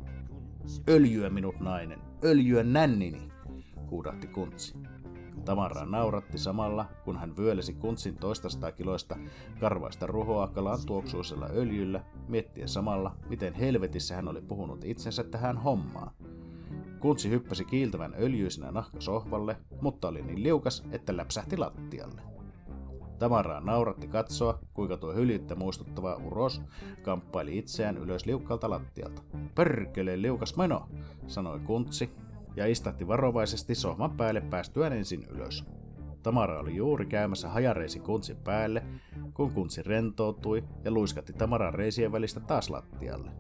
Öljyä 0.89 1.31
minut 1.31 1.61
nainen, 1.61 1.99
öljyä 2.25 2.63
nännini, 2.63 3.29
huudahti 3.91 4.27
Kuntsi. 4.27 4.75
Tamara 5.45 5.87
nauratti 5.87 6.39
samalla, 6.39 6.87
kun 7.05 7.17
hän 7.19 7.37
vyölesi 7.37 7.75
kuntsin 7.75 8.17
toista 8.17 8.73
kiloista 8.73 9.17
karvaista 9.61 10.07
ruhoa 10.07 10.49
kalan 10.49 10.79
tuoksuisella 10.87 11.47
öljyllä, 11.55 12.05
miettien 12.29 12.69
samalla, 12.69 13.17
miten 13.29 13.55
helvetissä 13.55 14.15
hän 14.17 14.29
oli 14.29 14.41
puhunut 14.41 14.85
itsensä 14.85 15.25
tähän 15.25 15.59
hommaan. 15.59 16.13
Kuntsi 17.01 17.31
hyppäsi 17.31 17.65
kiiltävän 17.65 18.15
öljyisenä 18.19 18.71
nahkasohvalle, 18.71 19.57
mutta 19.81 20.09
oli 20.09 20.23
niin 20.23 20.43
liukas, 20.43 20.85
että 20.91 21.17
läpsähti 21.17 21.57
lattialle. 21.57 22.30
Tamaraa 23.21 23.61
nauratti 23.61 24.09
katsoa, 24.09 24.59
kuinka 24.75 24.97
tuo 24.97 25.13
hyljyttä 25.15 25.55
muistuttava 25.55 26.15
uros 26.15 26.63
kamppaili 27.03 27.59
itseään 27.59 27.99
ylös 27.99 28.27
liukkalta 28.27 28.71
lattialta. 28.71 29.23
Perkele 29.55 30.23
liukas 30.23 30.57
meno, 30.57 30.89
sanoi 31.27 31.61
Kuntsi 31.61 32.11
ja 32.57 32.67
istahti 32.67 33.09
varovaisesti 33.09 33.75
sohvan 33.75 34.11
päälle 34.11 34.41
päästyään 34.41 34.93
ensin 34.93 35.25
ylös. 35.31 35.65
Tamara 36.23 36.61
oli 36.61 36.77
juuri 36.77 37.07
käymässä 37.07 37.49
hajareisi 37.49 38.01
kuntsin 38.01 38.37
päälle, 38.37 38.83
kun 39.35 39.53
kuntsi 39.53 39.83
rentoutui 39.83 40.65
ja 40.85 40.91
luiskatti 40.91 41.33
Tamaran 41.33 41.75
reisien 41.75 42.13
välistä 42.13 42.41
taas 42.41 42.71
lattialle. 42.71 43.31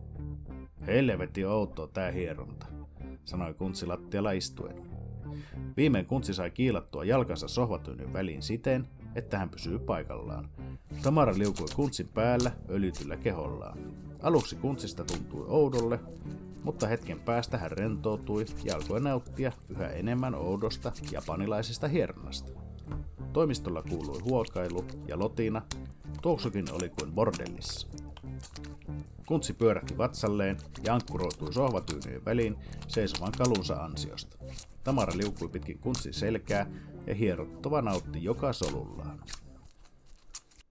Helvetti 0.87 1.45
outoa 1.45 1.87
tää 1.87 2.11
hieronta, 2.11 2.67
sanoi 3.25 3.55
kuntsi 3.55 3.87
lattialla 3.87 4.33
istuen. 4.33 4.91
Viimein 5.77 6.07
kuntsi 6.07 6.35
sai 6.35 6.51
kiilattua 6.51 7.05
jalkansa 7.05 7.49
sohvatyynyn 7.49 8.13
väliin 8.13 8.43
siten, 8.43 8.89
että 9.15 9.39
hän 9.39 9.51
pysyy 9.51 9.79
paikallaan. 9.79 10.49
Tamara 11.03 11.39
liukui 11.39 11.67
kuntsin 11.77 12.09
päällä 12.09 12.53
öljytyllä 12.71 13.17
kehollaan. 13.17 13.79
Aluksi 14.23 14.57
kuntsista 14.57 15.05
tuntui 15.05 15.45
oudolle, 15.49 16.01
mutta 16.63 16.87
hetken 16.87 17.21
päästä 17.21 17.59
hän 17.59 17.71
rentoutui 17.71 18.47
ja 18.65 18.77
alkoi 18.77 19.01
nauttia 19.01 19.53
yhä 19.69 19.89
enemmän 19.89 20.35
oudosta 20.35 20.93
japanilaisesta 21.13 21.89
hieronnasta. 21.89 22.53
Toimistolla 23.33 23.83
kuului 23.83 24.21
huokailu 24.21 24.85
ja 25.09 25.19
lotina, 25.19 25.63
tuoksukin 26.23 26.73
oli 26.73 26.89
kuin 26.89 27.13
bordellissa. 27.13 27.89
Kuntsi 29.27 29.53
pyörähti 29.53 29.99
vatsalleen 29.99 30.57
ja 30.85 30.95
ankkuroitui 30.95 31.53
sohvatyynyjen 31.53 32.25
väliin 32.25 32.57
seisovan 32.89 33.33
kalunsa 33.33 33.75
ansiosta. 33.75 34.37
Tamara 34.85 35.13
liukui 35.17 35.49
pitkin 35.49 35.79
kuntsin 35.79 36.15
selkää 36.15 36.67
ja 37.11 37.15
hierottava 37.15 37.83
nautti 37.83 38.25
joka 38.25 38.53
solullaan. 38.53 39.21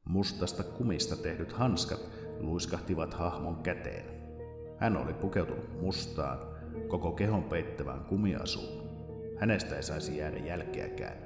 Mustasta 0.06 0.64
kumista 0.64 1.16
tehdyt 1.16 1.54
hanskat 1.54 2.00
luiskahtivat 2.40 3.14
hahmon 3.14 3.56
käteen. 3.56 4.06
Hän 4.78 4.98
oli 4.98 5.14
pukeutunut 5.14 5.82
mustaan, 5.82 6.40
koko 6.88 7.12
kehon 7.12 7.44
peittävään 7.44 8.06
kumiasuun. 8.06 8.90
Hänestä 9.38 9.76
ei 9.76 9.84
saisi 9.84 10.18
jäädä 10.18 10.38
jälkeäkään. 10.38 11.18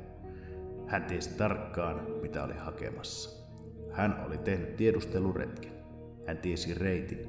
Hän 0.87 1.03
tiesi 1.03 1.29
tarkkaan, 1.29 2.01
mitä 2.21 2.43
oli 2.43 2.53
hakemassa. 2.53 3.47
Hän 3.91 4.23
oli 4.27 4.37
tehnyt 4.37 4.75
tiedusteluretken. 4.75 5.71
Hän 6.27 6.37
tiesi 6.37 6.73
reitin. 6.73 7.27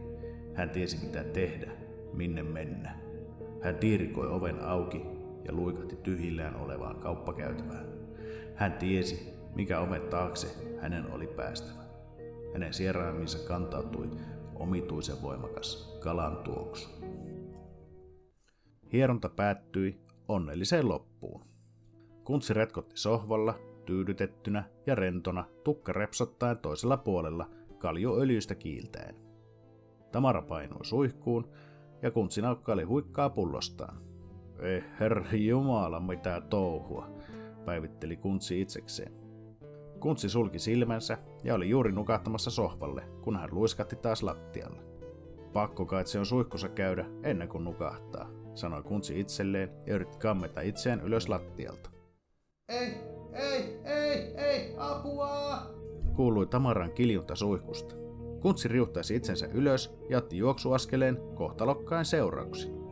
Hän 0.54 0.70
tiesi 0.70 1.06
mitä 1.06 1.24
tehdä, 1.24 1.70
minne 2.12 2.42
mennä. 2.42 2.96
Hän 3.62 3.76
tiirikoi 3.76 4.26
oven 4.26 4.64
auki 4.64 5.13
ja 5.44 5.52
luikahti 5.52 5.96
tyhjillään 5.96 6.56
olevaan 6.56 6.96
kauppakäytävään. 6.96 7.86
Hän 8.54 8.72
tiesi, 8.72 9.34
mikä 9.54 9.80
oven 9.80 10.02
taakse 10.02 10.76
hänen 10.80 11.12
oli 11.12 11.26
päästävä. 11.26 11.84
Hänen 12.52 12.74
sieraiminsa 12.74 13.48
kantautui 13.48 14.10
omituisen 14.54 15.22
voimakas 15.22 15.98
kalan 16.02 16.36
tuoksu. 16.36 16.88
Hieronta 18.92 19.28
päättyi 19.28 20.00
onnelliseen 20.28 20.88
loppuun. 20.88 21.44
Kuntsi 22.24 22.54
retkotti 22.54 22.96
sohvalla, 22.96 23.58
tyydytettynä 23.86 24.64
ja 24.86 24.94
rentona, 24.94 25.44
tukka 25.64 25.92
repsottaen 25.92 26.58
toisella 26.58 26.96
puolella 26.96 27.50
kaljuöljystä 27.78 28.54
kiiltäen. 28.54 29.16
Tamara 30.12 30.42
painui 30.42 30.84
suihkuun 30.84 31.48
ja 32.02 32.10
kuntsi 32.10 32.42
naukkaili 32.42 32.82
huikkaa 32.82 33.30
pullostaan. 33.30 34.03
Eh, 34.64 34.84
herra 35.00 35.24
jumala, 35.32 36.00
mitä 36.00 36.40
touhua, 36.40 37.08
päivitteli 37.64 38.16
kuntsi 38.16 38.60
itsekseen. 38.60 39.12
Kuntsi 40.00 40.28
sulki 40.28 40.58
silmänsä 40.58 41.18
ja 41.42 41.54
oli 41.54 41.68
juuri 41.68 41.92
nukahtamassa 41.92 42.50
sohvalle, 42.50 43.02
kun 43.22 43.36
hän 43.36 43.48
luiskatti 43.52 43.96
taas 43.96 44.22
lattialle. 44.22 44.82
Pakko 45.52 45.86
kai 45.86 46.06
se 46.06 46.18
on 46.18 46.26
suihkussa 46.26 46.68
käydä 46.68 47.06
ennen 47.22 47.48
kuin 47.48 47.64
nukahtaa, 47.64 48.30
sanoi 48.54 48.82
Kuntsi 48.82 49.20
itselleen 49.20 49.70
ja 49.86 49.94
yritti 49.94 50.18
kammeta 50.18 50.60
itseään 50.60 51.00
ylös 51.00 51.28
lattialta. 51.28 51.90
Ei, 52.68 52.94
ei, 53.32 53.78
ei, 53.84 54.34
ei, 54.36 54.74
apua! 54.78 55.58
Kuului 56.16 56.46
Tamaran 56.46 56.92
kiljunta 56.92 57.34
suihkusta. 57.34 57.94
Kuntsi 58.40 58.68
riuhtaisi 58.68 59.16
itsensä 59.16 59.46
ylös 59.46 59.98
ja 60.08 60.18
otti 60.18 60.36
juoksuaskeleen 60.36 61.18
kohtalokkain 61.34 62.04
seurauksin. 62.04 62.83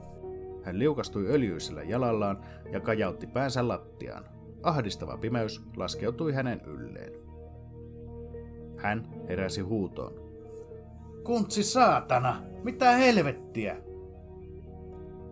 Hän 0.64 0.78
liukastui 0.78 1.26
öljyisellä 1.28 1.82
jalallaan 1.82 2.44
ja 2.72 2.80
kajautti 2.80 3.26
päänsä 3.26 3.68
lattiaan. 3.68 4.24
Ahdistava 4.62 5.16
pimeys 5.16 5.62
laskeutui 5.76 6.32
hänen 6.32 6.60
ylleen. 6.60 7.12
Hän 8.76 9.08
heräsi 9.28 9.60
huutoon. 9.60 10.12
Kuntsi 11.24 11.62
saatana! 11.62 12.42
Mitä 12.62 12.90
helvettiä? 12.90 13.76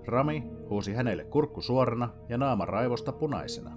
Rami 0.06 0.42
huusi 0.70 0.94
hänelle 0.94 1.24
kurkku 1.24 1.60
suorana 1.60 2.08
ja 2.28 2.38
naama 2.38 2.64
raivosta 2.64 3.12
punaisena. 3.12 3.70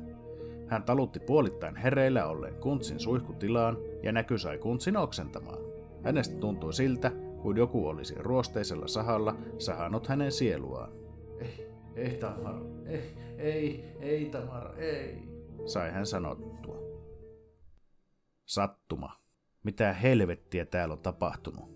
Hän 0.68 0.84
talutti 0.84 1.20
puolittain 1.20 1.76
hereillä 1.76 2.26
olleen 2.26 2.56
kuntsin 2.56 3.00
suihkutilaan 3.00 3.78
ja 4.04 4.12
näky 4.12 4.38
sai 4.38 4.58
kuntsin 4.58 4.98
oksentamaan. 4.98 5.60
Hänestä 6.04 6.36
tuntui 6.36 6.74
siltä, 6.74 7.12
kuin 7.42 7.58
joku 7.58 7.88
olisi 7.88 8.16
ruosteisella 8.20 8.88
sahalla 8.88 9.36
sahannut 9.58 10.08
hänen 10.08 10.32
sieluaan. 10.32 11.03
Ei, 11.96 12.18
Tamar, 12.18 12.56
ei, 12.86 13.16
ei, 13.38 13.86
ei 14.00 14.30
Tamar, 14.30 14.80
ei, 14.80 15.18
sai 15.66 15.92
hän 15.92 16.06
sanottua. 16.06 16.78
Sattuma. 18.46 19.24
Mitä 19.64 19.94
helvettiä 19.94 20.66
täällä 20.66 20.94
on 20.94 21.00
tapahtunut? 21.00 21.74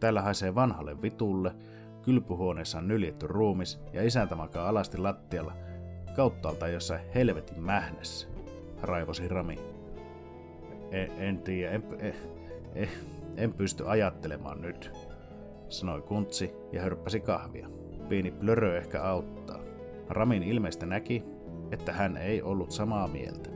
Täällä 0.00 0.22
haisee 0.22 0.54
vanhalle 0.54 1.02
vitulle, 1.02 1.54
kylpyhuoneessa 2.02 2.78
on 2.78 2.88
nyljetty 2.88 3.26
ruumis 3.26 3.80
ja 3.92 4.02
isäntä 4.02 4.34
makaa 4.34 4.68
alasti 4.68 4.98
lattialla 4.98 5.52
kauttaalta 6.16 6.68
jossain 6.68 7.00
helvetin 7.14 7.60
mähnässä, 7.60 8.28
raivosi 8.82 9.28
Rami. 9.28 9.58
En, 10.90 11.10
en 11.18 11.38
tiedä, 11.38 11.70
en, 11.70 11.84
en, 11.98 12.14
en, 12.74 12.88
en 13.36 13.54
pysty 13.54 13.84
ajattelemaan 13.86 14.60
nyt, 14.60 14.90
sanoi 15.68 16.02
kuntsi 16.02 16.52
ja 16.72 16.82
hörppäsi 16.82 17.20
kahvia. 17.20 17.68
Pieni 18.08 18.30
plörö 18.30 18.78
ehkä 18.78 19.02
auttaa. 19.02 19.60
Ramin 20.08 20.42
ilmeistä 20.42 20.86
näki, 20.86 21.24
että 21.70 21.92
hän 21.92 22.16
ei 22.16 22.42
ollut 22.42 22.70
samaa 22.70 23.08
mieltä. 23.08 23.50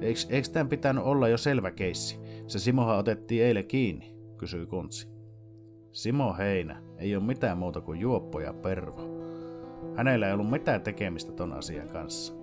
Eikö, 0.00 0.20
eikö 0.28 0.48
tämän 0.48 0.68
pitänyt 0.68 1.04
olla 1.04 1.28
jo 1.28 1.36
selvä 1.36 1.70
keissi? 1.70 2.18
Se 2.46 2.58
Simohan 2.58 2.98
otettiin 2.98 3.44
eilen 3.44 3.66
kiinni, 3.66 4.16
kysyi 4.36 4.66
kuntsi. 4.66 5.08
Simo 5.92 6.34
Heinä 6.38 6.82
ei 6.98 7.16
ole 7.16 7.24
mitään 7.24 7.58
muuta 7.58 7.80
kuin 7.80 8.00
juoppo 8.00 8.40
ja 8.40 8.52
pervo. 8.52 9.18
Hänellä 9.96 10.26
ei 10.26 10.32
ollut 10.32 10.50
mitään 10.50 10.82
tekemistä 10.82 11.32
ton 11.32 11.52
asian 11.52 11.88
kanssa. 11.88 12.34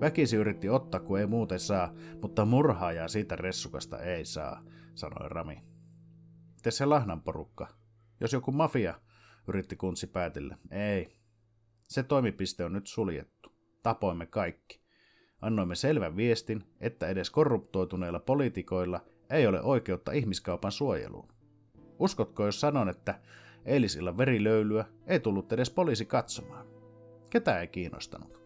Väkisi 0.00 0.36
yritti 0.36 0.68
ottaa, 0.68 1.00
kun 1.00 1.18
ei 1.18 1.26
muuten 1.26 1.60
saa, 1.60 1.92
mutta 2.22 2.44
murhaajaa 2.44 3.08
siitä 3.08 3.36
ressukasta 3.36 3.98
ei 3.98 4.24
saa, 4.24 4.62
sanoi 4.94 5.28
Rami. 5.28 5.62
Miten 6.54 6.72
se 6.72 6.86
Lahnan 6.86 7.22
porukka? 7.22 7.68
Jos 8.20 8.32
joku 8.32 8.52
mafia, 8.52 8.94
yritti 9.48 9.76
kuntsi 9.76 10.06
päätellä. 10.06 10.56
Ei. 10.70 11.16
Se 11.88 12.02
toimipiste 12.02 12.64
on 12.64 12.72
nyt 12.72 12.86
suljettu. 12.86 13.52
Tapoimme 13.82 14.26
kaikki. 14.26 14.82
Annoimme 15.40 15.74
selvän 15.74 16.16
viestin, 16.16 16.64
että 16.80 17.08
edes 17.08 17.30
korruptoituneilla 17.30 18.20
poliitikoilla 18.20 19.00
ei 19.30 19.46
ole 19.46 19.62
oikeutta 19.62 20.12
ihmiskaupan 20.12 20.72
suojeluun. 20.72 21.28
Uskotko, 21.98 22.46
jos 22.46 22.60
sanon, 22.60 22.88
että 22.88 23.20
eilisillan 23.64 24.18
verilöylyä 24.18 24.84
ei 25.06 25.20
tullut 25.20 25.52
edes 25.52 25.70
poliisi 25.70 26.06
katsomaan? 26.06 26.66
Ketä 27.30 27.60
ei 27.60 27.66
kiinnostanut? 27.66 28.42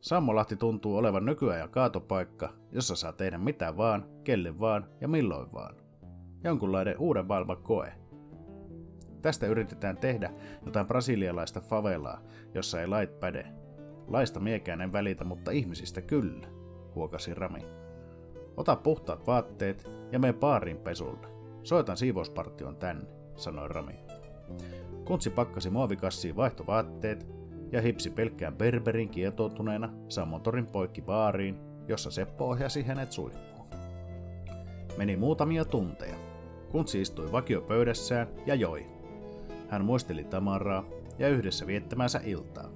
Sammolahti 0.00 0.56
tuntuu 0.56 0.96
olevan 0.96 1.24
nykyajan 1.24 1.70
kaatopaikka, 1.70 2.52
jossa 2.72 2.96
saa 2.96 3.12
tehdä 3.12 3.38
mitä 3.38 3.76
vaan, 3.76 4.08
kelle 4.24 4.60
vaan 4.60 4.88
ja 5.00 5.08
milloin 5.08 5.52
vaan. 5.52 5.76
Jonkunlainen 6.44 6.98
uuden 6.98 7.26
maailman 7.26 7.62
koe. 7.62 7.92
Tästä 9.24 9.46
yritetään 9.46 9.96
tehdä 9.96 10.30
jotain 10.66 10.86
brasilialaista 10.86 11.60
favelaa, 11.60 12.22
jossa 12.54 12.80
ei 12.80 12.86
lait 12.86 13.20
päde. 13.20 13.46
Laista 14.06 14.40
miekään 14.40 14.80
en 14.80 14.92
välitä, 14.92 15.24
mutta 15.24 15.50
ihmisistä 15.50 16.00
kyllä, 16.00 16.46
huokasi 16.94 17.34
Rami. 17.34 17.66
Ota 18.56 18.76
puhtaat 18.76 19.26
vaatteet 19.26 19.90
ja 20.12 20.18
mene 20.18 20.32
baariin 20.32 20.76
pesulle. 20.76 21.26
Soitan 21.62 21.96
siivouspartion 21.96 22.76
tänne, 22.76 23.06
sanoi 23.36 23.68
Rami. 23.68 23.94
Kuntsi 25.04 25.30
pakkasi 25.30 25.70
muovikassiin 25.70 26.36
vaihtovaatteet 26.36 27.26
ja 27.72 27.80
hipsi 27.80 28.10
pelkkään 28.10 28.56
berberin 28.56 29.08
kietoutuneena 29.08 29.92
Samotorin 30.08 30.66
poikki 30.66 31.02
baariin, 31.02 31.58
jossa 31.88 32.10
Seppo 32.10 32.48
ohjasi 32.48 32.82
hänet 32.82 33.12
suihkuun. 33.12 33.68
Meni 34.96 35.16
muutamia 35.16 35.64
tunteja. 35.64 36.16
Kuntsi 36.70 37.00
istui 37.00 37.32
vakiopöydässään 37.32 38.28
ja 38.46 38.54
joi. 38.54 38.93
Hän 39.68 39.84
muisteli 39.84 40.24
Tamaraa 40.24 40.84
ja 41.18 41.28
yhdessä 41.28 41.66
viettämänsä 41.66 42.20
iltaa. 42.24 42.70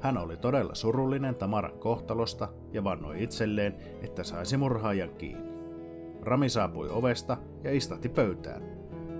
Hän 0.00 0.18
oli 0.18 0.36
todella 0.36 0.74
surullinen 0.74 1.34
Tamaran 1.34 1.78
kohtalosta 1.78 2.48
ja 2.72 2.84
vannoi 2.84 3.22
itselleen, 3.22 3.76
että 4.02 4.24
saisi 4.24 4.56
murhaajan 4.56 5.14
kiinni. 5.14 5.52
Rami 6.22 6.48
saapui 6.48 6.88
ovesta 6.90 7.36
ja 7.64 7.72
istahti 7.72 8.08
pöytään. 8.08 8.62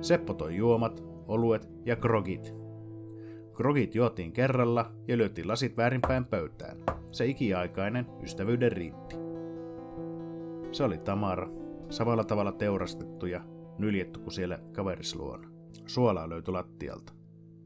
Seppo 0.01 0.35
toi 0.35 0.57
juomat, 0.57 1.05
oluet 1.29 1.69
ja 1.85 1.97
krogit. 1.97 2.55
Krogit 3.55 3.95
juotiin 3.95 4.33
kerralla 4.33 4.93
ja 5.09 5.17
lyötiin 5.17 5.49
lasit 5.49 5.77
väärinpäin 5.77 6.25
pöytään. 6.25 6.77
Se 7.11 7.27
ikiaikainen 7.27 8.07
ystävyyden 8.23 8.73
riitti. 8.73 9.17
Se 10.73 10.85
oli 10.85 10.99
Tamara, 10.99 11.49
samalla 11.91 12.25
tavalla 12.25 12.53
teurastettu 12.53 13.27
ja 13.27 13.41
nyljetty 13.79 14.21
kuin 14.21 14.33
siellä 14.33 14.59
kaverisluona. 14.73 15.52
Suolaa 15.87 16.29
löytyi 16.29 16.53
lattialta. 16.53 17.13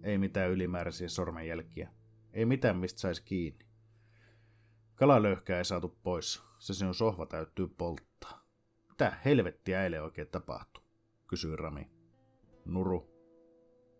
Ei 0.02 0.18
mitään 0.18 0.50
ylimääräisiä 0.50 1.08
sormenjälkiä. 1.08 1.90
Ei 2.32 2.44
mitään, 2.44 2.76
mistä 2.76 3.00
saisi 3.00 3.22
kiinni. 3.24 3.66
Kalalöyhkää 4.94 5.58
ei 5.58 5.64
saatu 5.64 5.98
pois. 6.02 6.42
Se 6.58 6.74
sinun 6.74 6.94
sohva 6.94 7.26
täyttyy 7.26 7.68
polttaa. 7.68 8.46
Mitä 8.88 9.16
helvettiä 9.24 9.82
eilen 9.84 10.02
oikein 10.02 10.28
tapahtui? 10.28 10.84
kysyi 11.26 11.56
Rami. 11.56 11.90
Nuru, 12.64 13.10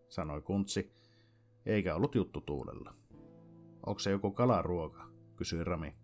sanoi 0.09 0.41
Kuntsi, 0.41 0.93
eikä 1.65 1.95
ollut 1.95 2.15
juttu 2.15 2.41
tuulella. 2.41 2.93
Onko 3.85 3.99
se 3.99 4.11
joku 4.11 4.31
kalaruoka? 4.31 5.09
kysyi 5.35 5.63
Rami. 5.63 5.95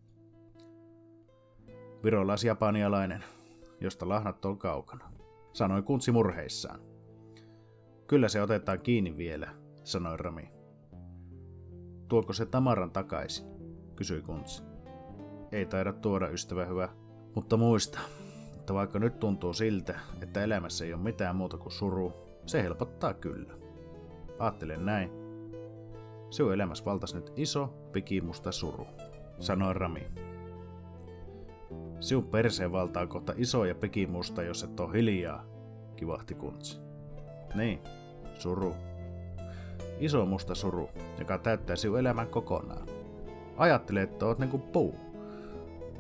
Virolais-japanialainen, 2.04 3.24
josta 3.82 4.10
lahnat 4.10 4.46
on 4.46 4.58
kaukana, 4.58 5.12
sanoi 5.54 5.82
Kuntsi 5.82 6.12
murheissaan. 6.12 6.93
Kyllä 8.08 8.30
se 8.30 8.42
otetaan 8.42 8.80
kiinni 8.80 9.18
vielä, 9.18 9.50
sanoi 9.84 10.18
Rami. 10.18 10.52
Tuoko 12.08 12.34
se 12.34 12.46
Tamaran 12.46 12.92
takaisin? 12.92 13.54
kysyi 13.96 14.22
Kuntsi. 14.22 14.64
Ei 15.52 15.66
taida 15.66 15.94
tuoda, 15.94 16.30
ystävä 16.30 16.66
hyvä, 16.66 16.90
mutta 17.36 17.58
muista, 17.58 18.00
että 18.56 18.74
vaikka 18.74 19.00
nyt 19.00 19.20
tuntuu 19.20 19.54
siltä, 19.54 20.00
että 20.22 20.44
elämässä 20.44 20.86
ei 20.86 20.94
ole 20.94 21.02
mitään 21.02 21.36
muuta 21.36 21.58
kuin 21.58 21.72
suru, 21.72 22.14
se 22.46 22.64
helpottaa 22.64 23.14
kyllä. 23.14 23.54
Aattelen 24.40 24.86
näin. 24.86 25.12
Sinun 26.30 26.54
elämässä 26.54 26.86
valtas 26.86 27.16
nyt 27.16 27.34
iso, 27.36 27.68
pikimusta 27.92 28.52
suru, 28.52 28.88
sanoi 29.40 29.74
Rami. 29.74 30.08
Sinun 32.00 32.28
perseen 32.28 32.72
valtaa 32.72 33.08
kohta 33.08 33.34
iso 33.38 33.66
ja 33.66 33.76
pikimusta, 33.76 34.44
jos 34.44 34.64
et 34.64 34.80
ole 34.80 34.94
hiljaa, 34.94 35.46
kivahti 35.96 36.36
kuntsi. 36.36 36.83
Niin, 37.56 37.80
suru. 38.34 38.76
Iso 40.00 40.26
musta 40.26 40.56
suru, 40.56 40.90
joka 41.20 41.38
täyttää 41.38 41.76
sinun 41.76 42.00
elämän 42.00 42.28
kokonaan. 42.28 42.88
Ajattele, 43.58 44.02
että 44.02 44.26
oot 44.26 44.40
niinku 44.40 44.58
puu. 44.58 44.96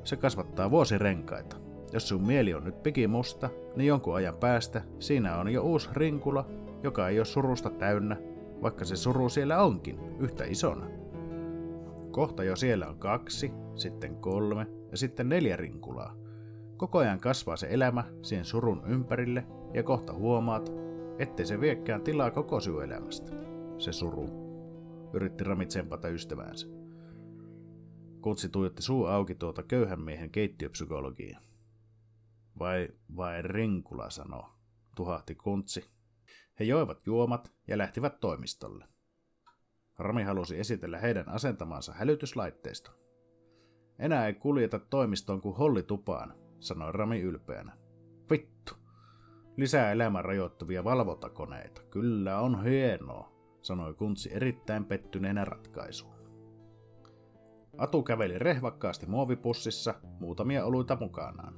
Se 0.04 0.16
kasvattaa 0.16 0.72
vuosirenkaita. 0.72 1.56
Jos 1.91 2.10
sun 2.10 2.28
mieli 2.28 2.54
on 2.54 2.64
nyt 2.64 2.84
pikimusta, 2.84 3.49
niin 3.76 3.88
jonkun 3.88 4.16
ajan 4.16 4.38
päästä 4.39 4.82
siinä 4.99 5.38
on 5.38 5.49
jo 5.49 5.64
uusi 5.64 5.89
rinkula, 5.93 6.45
joka 6.84 7.08
ei 7.10 7.20
ole 7.20 7.26
surusta 7.26 7.70
täynnä, 7.70 8.18
vaikka 8.62 8.86
se 8.86 8.95
suru 8.95 9.30
siellä 9.30 9.64
onkin, 9.64 9.99
yhtä 10.20 10.43
isona. 10.43 10.86
Kohta 12.12 12.43
jo 12.43 12.56
siellä 12.56 12.88
on 12.88 12.97
kaksi, 12.97 13.51
sitten 13.76 14.16
kolme 14.16 14.68
ja 14.91 14.97
sitten 14.97 15.30
neljä 15.30 15.56
rinkulaa. 15.56 16.16
Koko 16.78 16.97
ajan 16.97 17.20
kasvaa 17.20 17.56
se 17.56 17.68
elämä 17.70 18.04
siihen 18.22 18.45
surun 18.45 18.84
ympärille 18.88 19.45
ja 19.74 19.84
kohta 19.84 20.14
huomaat, 20.14 20.74
ettei 21.20 21.45
se 21.45 21.61
viekään 21.61 22.01
tilaa 22.01 22.32
koko 22.32 22.59
sinun 22.59 22.84
elämästä. 22.84 23.32
Se 23.78 23.91
suru. 23.91 24.30
Yritti 25.14 25.43
Rami 25.43 25.66
tsempata 25.66 26.07
ystäväänsä. 26.07 26.68
Kutsi 28.22 28.49
tuijotti 28.49 28.82
suu 28.82 29.05
auki 29.05 29.36
tuota 29.36 29.64
köyhän 29.64 30.01
miehen 30.01 30.30
keittiöpsykologiaa. 30.30 31.41
Vai, 32.59 32.89
vai 33.16 33.41
rinkula 33.41 34.09
sanoo, 34.09 34.49
tuhahti 34.95 35.36
kuntsi. 35.36 35.91
He 36.59 36.66
joivat 36.66 37.07
juomat 37.07 37.53
ja 37.68 37.78
lähtivät 37.78 38.20
toimistolle. 38.20 38.86
Rami 39.99 40.24
halusi 40.24 40.59
esitellä 40.59 40.99
heidän 40.99 41.30
asentamansa 41.30 41.93
hälytyslaitteiston. 41.93 42.95
Enää 43.99 44.28
ei 44.28 44.34
kuljeta 44.34 44.80
toimistoon 44.80 45.41
kuin 45.41 45.57
hollitupaan, 45.57 46.34
sanoi 46.59 46.91
Rami 46.91 47.22
ylpeänä. 47.22 47.83
Lisää 49.58 49.91
elämän 49.91 50.26
rajoittuvia 50.26 50.84
valvontakoneita. 50.84 51.82
Kyllä 51.89 52.39
on 52.39 52.64
hienoa, 52.64 53.32
sanoi 53.62 53.93
Kuntsi 53.93 54.34
erittäin 54.34 54.86
pettyneenä 54.86 55.45
ratkaisuun. 55.45 56.14
Atu 57.78 58.04
käveli 58.04 58.39
rehvakkaasti 58.39 59.06
muovipussissa 59.06 59.93
muutamia 60.20 60.66
oluita 60.66 60.97
mukanaan. 60.99 61.54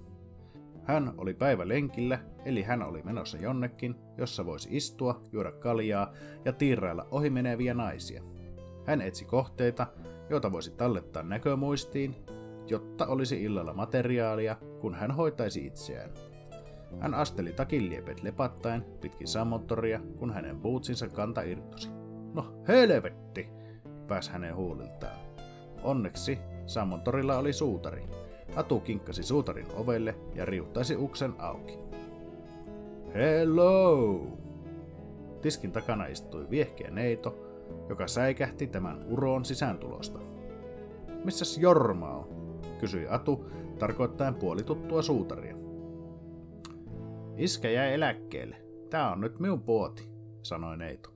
Hän 0.84 1.14
oli 1.18 1.34
päivä 1.34 1.68
lenkillä, 1.68 2.20
eli 2.46 2.64
hän 2.64 2.84
oli 2.84 3.04
menossa 3.04 3.38
jonnekin, 3.38 3.96
jossa 4.18 4.46
voisi 4.46 4.70
istua, 4.72 5.22
juoda 5.32 5.52
kaljaa 5.52 6.14
ja 6.46 6.54
tiirailla 6.54 7.08
ohimeneviä 7.12 7.74
naisia. 7.74 8.24
Hän 8.86 9.02
etsi 9.02 9.26
kohteita, 9.26 9.88
joita 10.30 10.52
voisi 10.52 10.72
tallettaa 10.72 11.24
näkömuistiin, 11.24 12.16
jotta 12.68 13.08
olisi 13.08 13.44
illalla 13.44 13.74
materiaalia, 13.74 14.56
kun 14.82 14.96
hän 14.96 15.12
hoitaisi 15.12 15.66
itseään. 15.66 16.10
Hän 17.00 17.14
asteli 17.14 17.52
takiliepet 17.52 18.24
lepattaen 18.24 18.86
pitkin 19.02 19.28
sammottoria, 19.28 20.00
kun 20.18 20.34
hänen 20.34 20.62
bootsinsa 20.62 21.08
kanta 21.08 21.42
irtosi. 21.42 21.90
No 22.34 22.56
helvetti, 22.68 23.48
pääsi 24.08 24.32
hänen 24.32 24.56
huuliltaan. 24.56 25.20
Onneksi 25.84 26.40
sammottorilla 26.66 27.38
oli 27.38 27.54
suutari. 27.54 28.04
Atu 28.56 28.80
kinkkasi 28.80 29.24
suutarin 29.24 29.68
ovelle 29.76 30.16
ja 30.36 30.46
riuttaisi 30.46 30.96
uksen 30.96 31.34
auki. 31.38 31.78
Hello! 33.14 34.22
Tiskin 35.42 35.72
takana 35.72 36.06
istui 36.06 36.50
viehkeä 36.50 36.92
neito, 36.92 37.38
joka 37.90 38.08
säikähti 38.08 38.68
tämän 38.68 39.06
uroon 39.08 39.46
sisääntulosta. 39.46 40.20
Missäs 41.24 41.58
Jorma 41.58 42.10
on? 42.10 42.28
kysyi 42.80 43.08
Atu, 43.08 43.46
tarkoittaen 43.80 44.36
puolituttua 44.36 45.02
suutaria. 45.02 45.65
Iskä 47.38 47.70
jäi 47.70 47.94
eläkkeelle. 47.94 48.66
Tää 48.90 49.12
on 49.12 49.22
nyt 49.22 49.40
minun 49.40 49.62
puoti, 49.62 50.10
sanoi 50.42 50.78
neito. 50.78 51.10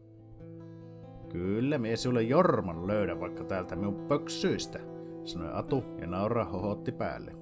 Kyllä, 1.30 1.78
mie 1.78 1.96
sulle 1.96 2.24
Jorman 2.24 2.88
löydä 2.88 3.20
vaikka 3.20 3.44
täältä 3.44 3.76
minun 3.76 4.08
pöksyistä, 4.08 4.80
sanoi 5.24 5.50
Atu 5.54 5.84
ja 6.02 6.08
nauraa 6.08 6.46
hohotti 6.46 6.92
päälle. 6.92 7.36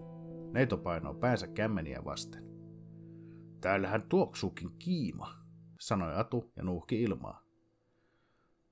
Neito 0.52 0.78
painoi 0.78 1.16
päänsä 1.16 1.48
kämmeniä 1.48 2.06
vasten. 2.06 2.44
Täällähän 3.62 4.02
tuoksuukin 4.02 4.72
kiima, 4.80 5.34
sanoi 5.80 6.16
Atu 6.16 6.52
ja 6.56 6.64
nuuhki 6.64 7.02
ilmaa. 7.02 7.44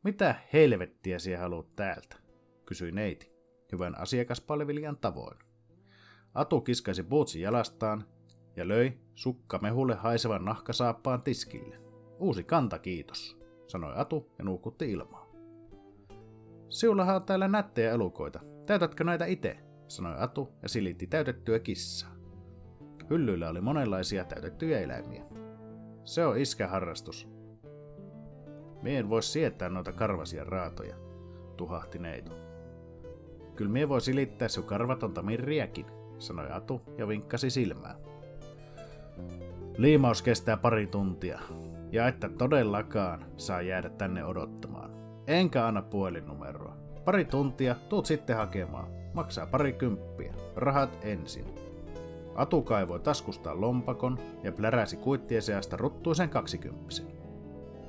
Mitä 0.03 0.35
helvettiä 0.53 1.19
sinä 1.19 1.39
haluat 1.39 1.75
täältä, 1.75 2.17
kysyi 2.65 2.91
neiti, 2.91 3.31
hyvän 3.71 3.97
asiakaspalvelijan 3.97 4.97
tavoin. 4.97 5.37
Atu 6.33 6.61
kiskaisi 6.61 7.03
bootsin 7.03 7.41
jalastaan 7.41 8.03
ja 8.55 8.67
löi 8.67 8.93
sukka 9.15 9.57
mehulle 9.57 9.95
haisevan 9.95 10.45
nahkasaappaan 10.45 11.21
tiskille. 11.21 11.77
Uusi 12.19 12.43
kanta 12.43 12.79
kiitos, 12.79 13.39
sanoi 13.67 13.93
Atu 13.95 14.31
ja 14.37 14.45
nuukutti 14.45 14.91
ilmaa. 14.91 15.31
Siullahan 16.69 17.15
on 17.15 17.23
täällä 17.23 17.47
nättejä 17.47 17.91
elukoita. 17.91 18.39
Täytätkö 18.65 19.03
näitä 19.03 19.25
itse? 19.25 19.57
sanoi 19.87 20.15
Atu 20.17 20.49
ja 20.61 20.69
silitti 20.69 21.07
täytettyä 21.07 21.59
kissaa. 21.59 22.15
Hyllyillä 23.09 23.49
oli 23.49 23.61
monenlaisia 23.61 24.23
täytettyjä 24.25 24.79
eläimiä. 24.79 25.23
Se 26.03 26.25
on 26.25 26.37
iskäharrastus. 26.37 27.29
Mie 28.81 28.99
en 28.99 29.09
voi 29.09 29.23
sietää 29.23 29.69
noita 29.69 29.91
karvasia 29.91 30.43
raatoja, 30.43 30.95
tuhahti 31.57 31.99
neito. 31.99 32.31
Kyllä 33.55 33.71
mie 33.71 33.89
voi 33.89 34.01
silittää 34.01 34.47
sun 34.47 34.63
karvatonta 34.63 35.21
mirriäkin, 35.21 35.85
sanoi 36.19 36.51
Atu 36.51 36.81
ja 36.97 37.07
vinkkasi 37.07 37.49
silmää. 37.49 37.95
Liimaus 39.77 40.21
kestää 40.21 40.57
pari 40.57 40.87
tuntia, 40.87 41.39
ja 41.91 42.07
että 42.07 42.29
todellakaan 42.29 43.25
saa 43.37 43.61
jäädä 43.61 43.89
tänne 43.89 44.25
odottamaan. 44.25 44.91
Enkä 45.27 45.67
anna 45.67 45.81
puhelinnumeroa. 45.81 46.75
Pari 47.05 47.25
tuntia, 47.25 47.75
tuut 47.89 48.05
sitten 48.05 48.35
hakemaan. 48.35 48.87
Maksaa 49.13 49.45
pari 49.45 49.73
kymppiä. 49.73 50.33
Rahat 50.55 50.97
ensin. 51.01 51.45
Atu 52.35 52.61
kaivoi 52.61 52.99
taskustaan 52.99 53.61
lompakon 53.61 54.19
ja 54.43 54.51
pläräsi 54.51 54.97
kuittien 54.97 55.41
seasta 55.41 55.77
ruttuisen 55.77 56.29
kaksikymppisen. 56.29 57.07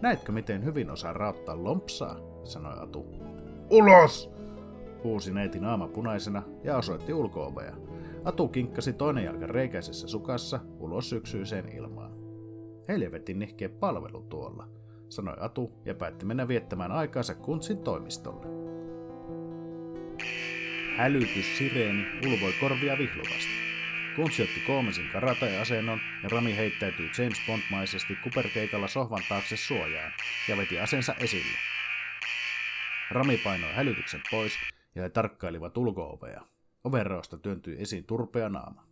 Näetkö 0.00 0.32
miten 0.32 0.64
hyvin 0.64 0.90
osaa 0.90 1.12
rauttaa 1.12 1.64
lompsaa, 1.64 2.16
sanoi 2.44 2.74
Atu. 2.80 3.06
Ulos! 3.70 4.36
huusi 5.04 5.32
neiti 5.32 5.60
naama 5.60 5.88
punaisena 5.88 6.42
ja 6.64 6.76
osoitti 6.76 7.14
ulkoovea. 7.14 7.76
Atu 8.26 8.48
kinkkasi 8.48 8.92
toinen 8.92 9.24
jalka 9.24 9.46
reikäisessä 9.46 10.08
sukassa 10.08 10.60
ulos 10.78 11.10
syksyiseen 11.10 11.68
ilmaan. 11.68 12.12
Helvetin 12.88 13.38
nihkeä 13.38 13.68
palvelu 13.68 14.22
tuolla, 14.22 14.68
sanoi 15.08 15.36
Atu 15.40 15.72
ja 15.84 15.94
päätti 15.94 16.24
mennä 16.24 16.48
viettämään 16.48 16.92
aikaansa 16.92 17.34
kuntsin 17.34 17.78
toimistolle. 17.78 18.46
Hälytys 20.96 21.58
sireeni 21.58 22.06
ulvoi 22.26 22.52
korvia 22.60 22.98
vihluvasti. 22.98 23.52
Kuntsi 24.16 24.42
otti 24.42 24.60
koomisin 24.66 25.08
karate-asennon 25.12 25.98
ja 26.22 26.28
Rami 26.28 26.56
heittäytyi 26.56 27.10
James 27.18 27.38
Bond-maisesti 27.46 28.16
kuperkeikalla 28.22 28.88
sohvan 28.88 29.22
taakse 29.28 29.56
suojaan 29.56 30.12
ja 30.48 30.56
veti 30.56 30.80
asensa 30.80 31.14
esille. 31.20 31.58
Rami 33.10 33.36
painoi 33.44 33.72
hälytyksen 33.72 34.20
pois 34.30 34.52
ja 34.94 35.02
he 35.02 35.08
tarkkailivat 35.08 35.76
ulkoovea. 35.76 36.55
Overraosta 36.86 37.38
työntyi 37.38 37.76
esiin 37.78 38.04
turpea 38.04 38.48
naama. 38.48 38.86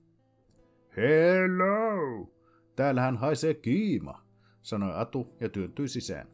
Hello! 0.97 2.29
Täällähän 2.77 3.17
haisee 3.17 3.55
kiima, 3.55 4.23
sanoi 4.63 4.93
Atu 4.95 5.37
ja 5.41 5.49
työntyi 5.49 5.89
sisään. 5.89 6.29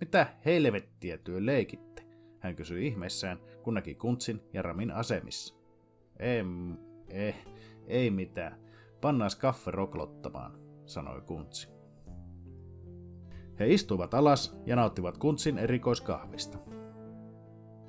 Mitä 0.00 0.26
helvettiä 0.44 1.18
työ 1.18 1.46
leikitte? 1.46 2.02
Hän 2.40 2.56
kysyi 2.56 2.86
ihmeessään, 2.86 3.38
kun 3.62 3.74
näki 3.74 3.94
Kuntsin 3.94 4.40
ja 4.52 4.62
Ramin 4.62 4.90
asemissa. 4.90 5.54
Em, 6.18 6.76
eh, 7.08 7.46
ei 7.86 8.10
mitään. 8.10 8.60
Pannaas 9.00 9.36
kaffe 9.36 9.70
roklottamaan, 9.70 10.58
sanoi 10.86 11.20
Kuntsi. 11.20 11.68
He 13.58 13.68
istuivat 13.68 14.14
alas 14.14 14.60
ja 14.66 14.76
nauttivat 14.76 15.18
Kuntsin 15.18 15.58
erikoiskahvista. 15.58 16.58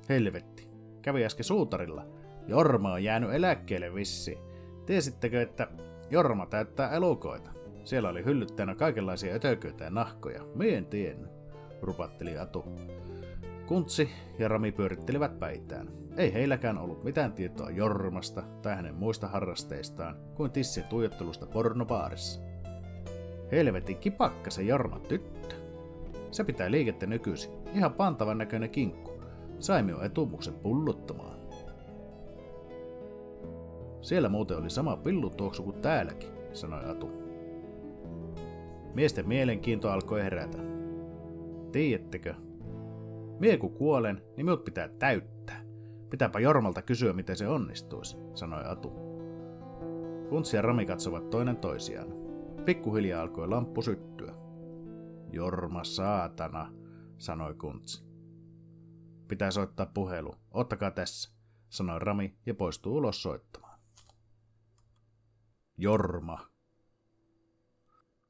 Helvetti, 0.08 0.68
kävi 1.02 1.24
äsken 1.24 1.44
suutarilla. 1.44 2.21
Jorma 2.48 2.92
on 2.92 3.04
jäänyt 3.04 3.34
eläkkeelle 3.34 3.94
vissi. 3.94 4.38
Tiesittekö, 4.86 5.42
että 5.42 5.68
Jorma 6.10 6.46
täyttää 6.46 6.90
elukoita? 6.90 7.50
Siellä 7.84 8.08
oli 8.08 8.24
hyllyttäjänä 8.24 8.74
kaikenlaisia 8.74 9.34
ötököitä 9.34 9.84
ja 9.84 9.90
nahkoja. 9.90 10.44
Mie 10.54 10.78
en 10.78 10.86
tiennyt, 10.86 11.30
rupatteli 11.82 12.38
Atu. 12.38 12.64
Kuntsi 13.66 14.10
ja 14.38 14.48
Rami 14.48 14.72
pyörittelivät 14.72 15.38
päitään. 15.38 15.88
Ei 16.16 16.32
heilläkään 16.32 16.78
ollut 16.78 17.04
mitään 17.04 17.32
tietoa 17.32 17.70
Jormasta 17.70 18.42
tai 18.62 18.76
hänen 18.76 18.94
muista 18.94 19.28
harrasteistaan 19.28 20.16
kuin 20.34 20.50
tissin 20.50 20.84
tuijottelusta 20.84 21.46
pornobaarissa. 21.46 22.40
Helvetin 23.52 23.96
kipakka 23.96 24.50
se 24.50 24.62
Jorma 24.62 24.98
tyttö. 24.98 25.56
Se 26.30 26.44
pitää 26.44 26.70
liikettä 26.70 27.06
nykyisin. 27.06 27.52
Ihan 27.74 27.92
pantavan 27.92 28.38
näköinen 28.38 28.70
kinkku. 28.70 29.12
Saimme 29.58 29.92
jo 29.92 30.02
etumuksen 30.02 30.54
pulluttamaan. 30.54 31.31
Siellä 34.02 34.28
muuten 34.28 34.56
oli 34.56 34.70
sama 34.70 34.96
pillutuoksu 34.96 35.62
kuin 35.62 35.80
täälläkin, 35.80 36.30
sanoi 36.52 36.90
Atu. 36.90 37.10
Miesten 38.94 39.28
mielenkiinto 39.28 39.90
alkoi 39.90 40.22
herätä. 40.22 40.58
Tiedättekö, 41.72 42.34
Mie 43.42 43.56
kun 43.56 43.72
kuolen, 43.72 44.22
niin 44.36 44.46
minut 44.46 44.64
pitää 44.64 44.88
täyttää. 44.88 45.64
Pitääpä 46.10 46.40
Jormalta 46.40 46.82
kysyä, 46.82 47.12
miten 47.12 47.36
se 47.36 47.48
onnistuisi, 47.48 48.16
sanoi 48.34 48.62
Atu. 48.64 48.92
Kuntsi 50.28 50.56
ja 50.56 50.62
Rami 50.62 50.86
katsovat 50.86 51.30
toinen 51.30 51.56
toisiaan. 51.56 52.08
Pikkuhiljaa 52.64 53.22
alkoi 53.22 53.48
lamppu 53.48 53.82
syttyä. 53.82 54.34
Jorma 55.32 55.84
saatana, 55.84 56.72
sanoi 57.18 57.54
Kuntsi. 57.54 58.04
Pitää 59.28 59.50
soittaa 59.50 59.86
puhelu. 59.94 60.34
Ottakaa 60.50 60.90
tässä, 60.90 61.32
sanoi 61.68 61.98
Rami 61.98 62.36
ja 62.46 62.54
poistuu 62.54 62.96
ulos 62.96 63.22
soittamaan. 63.22 63.61
Jorma. 65.78 66.38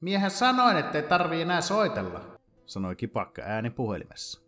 Miehän 0.01 0.31
sanoin, 0.31 0.77
ettei 0.77 1.03
tarvii 1.03 1.43
enää 1.43 1.61
soitella, 1.61 2.21
sanoi 2.67 2.97
kipakka 2.97 3.43
ääni 3.43 3.71
puhelimessa. 3.71 4.43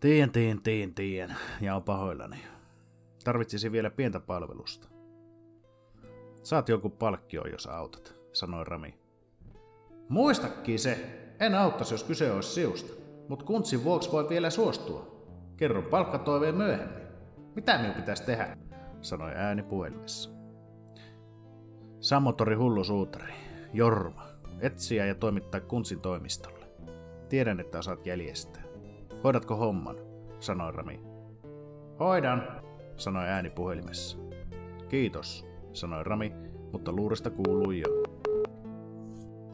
Tien, 0.00 0.32
tien, 0.32 0.62
tien, 0.62 0.94
tien, 0.94 1.36
ja 1.60 1.76
on 1.76 1.82
pahoillani. 1.82 2.44
Tarvitsisi 3.24 3.72
vielä 3.72 3.90
pientä 3.90 4.20
palvelusta. 4.20 4.88
Saat 6.42 6.68
joku 6.68 6.90
palkkio, 6.90 7.46
jos 7.46 7.66
autat, 7.66 8.14
sanoi 8.32 8.64
Rami. 8.64 8.98
Muistakin 10.08 10.78
se. 10.78 11.16
En 11.40 11.54
auttaisi, 11.54 11.94
jos 11.94 12.04
kyse 12.04 12.32
olisi 12.32 12.50
siusta. 12.50 12.92
Mutta 13.28 13.44
kuntsin 13.44 13.84
vuoksi 13.84 14.12
voi 14.12 14.28
vielä 14.28 14.50
suostua. 14.50 15.24
Kerron 15.56 15.84
palkkatoiveen 15.84 16.54
myöhemmin. 16.54 17.06
Mitä 17.54 17.78
minun 17.78 17.94
pitäisi 17.94 18.22
tehdä? 18.22 18.56
sanoi 19.00 19.32
ääni 19.34 19.62
puhelimessa. 19.62 20.39
Sammotori 22.00 22.54
hullu 22.54 22.84
suutari. 22.84 23.32
Jorma. 23.72 24.22
Etsiä 24.60 25.06
ja 25.06 25.14
toimittaa 25.14 25.60
kuntsin 25.60 26.00
toimistolle. 26.00 26.66
Tiedän, 27.28 27.60
että 27.60 27.78
osaat 27.78 28.06
jäljestää. 28.06 28.62
hoidatko 29.24 29.56
homman, 29.56 29.96
sanoi 30.38 30.72
Rami. 30.72 31.00
Hoidan, 32.00 32.62
sanoi 32.96 33.28
ääni 33.28 33.50
puhelimessa. 33.50 34.18
Kiitos, 34.88 35.46
sanoi 35.72 36.04
Rami, 36.04 36.32
mutta 36.72 36.92
luurista 36.92 37.30
kuului 37.30 37.80
jo. 37.80 38.02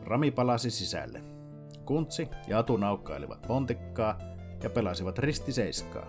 Rami 0.05 0.31
palasi 0.31 0.71
sisälle. 0.71 1.23
Kuntsi 1.85 2.29
ja 2.47 2.59
Atu 2.59 2.77
naukkailivat 2.77 3.43
pontikkaa 3.49 4.19
ja 4.63 4.71
pelasivat 4.71 5.19
ristiseiskaa. 5.19 6.07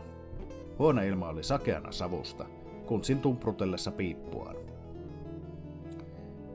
Huoneilma 0.80 1.30
oli 1.30 1.44
sakeana 1.44 1.92
savusta, 1.92 2.46
Kuntsin 2.86 3.20
tumprutellessa 3.20 3.92
piippuaan. 3.92 4.67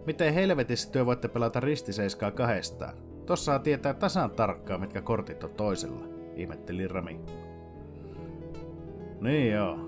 Miten 0.07 0.35
helvetissä 0.35 0.91
työ 0.91 1.07
voitte 1.07 1.29
pelata 1.29 1.61
ristiseiskaa 1.61 2.31
kahdestaan? 2.31 2.95
Tossa 3.27 3.59
tietää 3.59 3.95
tasan 3.95 4.31
tarkkaan, 4.31 4.81
mitkä 4.81 5.03
kortit 5.03 5.45
on 5.45 5.51
toisella, 5.51 6.05
ihmetteli 6.37 6.89
Rami. 6.89 7.21
Niin 9.21 9.53
joo. 9.53 9.79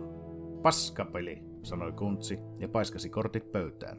Paskapeli, 0.62 1.42
sanoi 1.62 1.92
Kuntsi 1.92 2.38
ja 2.58 2.68
paiskasi 2.68 3.10
kortit 3.10 3.52
pöytään. 3.52 3.98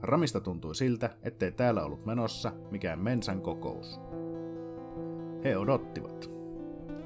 Ramista 0.00 0.40
tuntui 0.40 0.74
siltä, 0.74 1.10
ettei 1.22 1.52
täällä 1.52 1.84
ollut 1.84 2.06
menossa 2.06 2.52
mikään 2.70 2.98
mensan 2.98 3.40
kokous. 3.40 4.00
He 5.44 5.56
odottivat. 5.56 6.30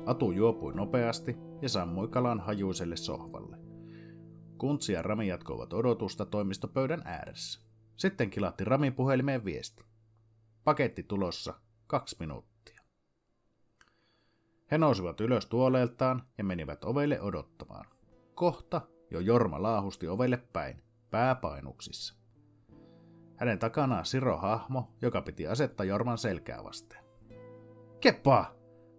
Atu 0.06 0.32
juopui 0.32 0.74
nopeasti 0.74 1.36
ja 1.62 1.68
sammui 1.68 2.08
kalan 2.08 2.40
hajuiselle 2.40 2.96
sohvalle. 2.96 3.56
Kuntsi 4.58 4.92
ja 4.92 5.02
Rami 5.02 5.28
jatkoivat 5.28 5.72
odotusta 5.72 6.26
toimistopöydän 6.26 7.02
ääressä. 7.04 7.65
Sitten 7.96 8.30
kilahti 8.30 8.64
Ramin 8.64 8.94
puhelimeen 8.94 9.44
viesti. 9.44 9.84
Paketti 10.64 11.02
tulossa, 11.02 11.54
kaksi 11.86 12.16
minuuttia. 12.20 12.82
He 14.70 14.78
nousivat 14.78 15.20
ylös 15.20 15.46
tuoleeltaan 15.46 16.22
ja 16.38 16.44
menivät 16.44 16.84
ovelle 16.84 17.20
odottamaan. 17.20 17.86
Kohta 18.34 18.80
jo 19.10 19.20
Jorma 19.20 19.62
laahusti 19.62 20.08
ovelle 20.08 20.36
päin, 20.36 20.82
pääpainuksissa. 21.10 22.14
Hänen 23.36 23.58
takanaan 23.58 24.04
Siro 24.04 24.36
hahmo, 24.36 24.94
joka 25.02 25.22
piti 25.22 25.46
asettaa 25.46 25.86
Jorman 25.86 26.18
selkää 26.18 26.64
vasten. 26.64 27.04
Kepa! 28.00 28.54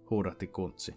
huudahti 0.10 0.48
kuntsi. 0.48 0.96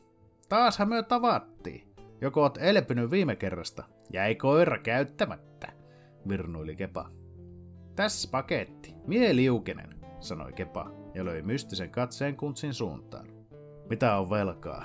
Taashan 0.48 0.88
me 0.88 1.02
tavattiin. 1.02 1.94
Joko 2.20 2.42
oot 2.42 2.58
elpynyt 2.60 3.10
viime 3.10 3.36
kerrasta? 3.36 3.84
Jäi 4.12 4.34
koira 4.34 4.78
käyttämättä, 4.78 5.72
virnuili 6.28 6.76
Kepa. 6.76 7.19
Tässä 7.96 8.28
paketti, 8.30 8.94
mie 9.06 9.36
liukenen, 9.36 10.00
sanoi 10.20 10.52
Kepa 10.52 10.90
ja 11.14 11.24
löi 11.24 11.42
mystisen 11.42 11.90
katseen 11.90 12.36
kuntsin 12.36 12.74
suuntaan. 12.74 13.26
Mitä 13.88 14.16
on 14.16 14.30
velkaa, 14.30 14.84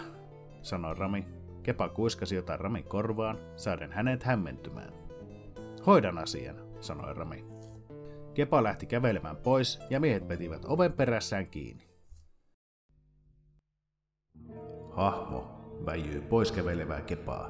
sanoi 0.61 0.95
Rami. 0.95 1.27
Kepa 1.63 1.89
kuiskasi 1.89 2.35
jotain 2.35 2.59
Ramin 2.59 2.83
korvaan, 2.83 3.37
saaden 3.55 3.91
hänet 3.91 4.23
hämmentymään. 4.23 4.93
Hoidan 5.85 6.17
asian, 6.17 6.55
sanoi 6.79 7.13
Rami. 7.13 7.45
Kepa 8.33 8.63
lähti 8.63 8.85
kävelemään 8.85 9.37
pois 9.37 9.79
ja 9.89 9.99
miehet 9.99 10.29
vetivät 10.29 10.65
oven 10.65 10.93
perässään 10.93 11.47
kiinni. 11.47 11.87
Hahmo 14.91 15.55
väijyi 15.85 16.21
pois 16.21 16.51
kävelevää 16.51 17.01
Kepaa 17.01 17.49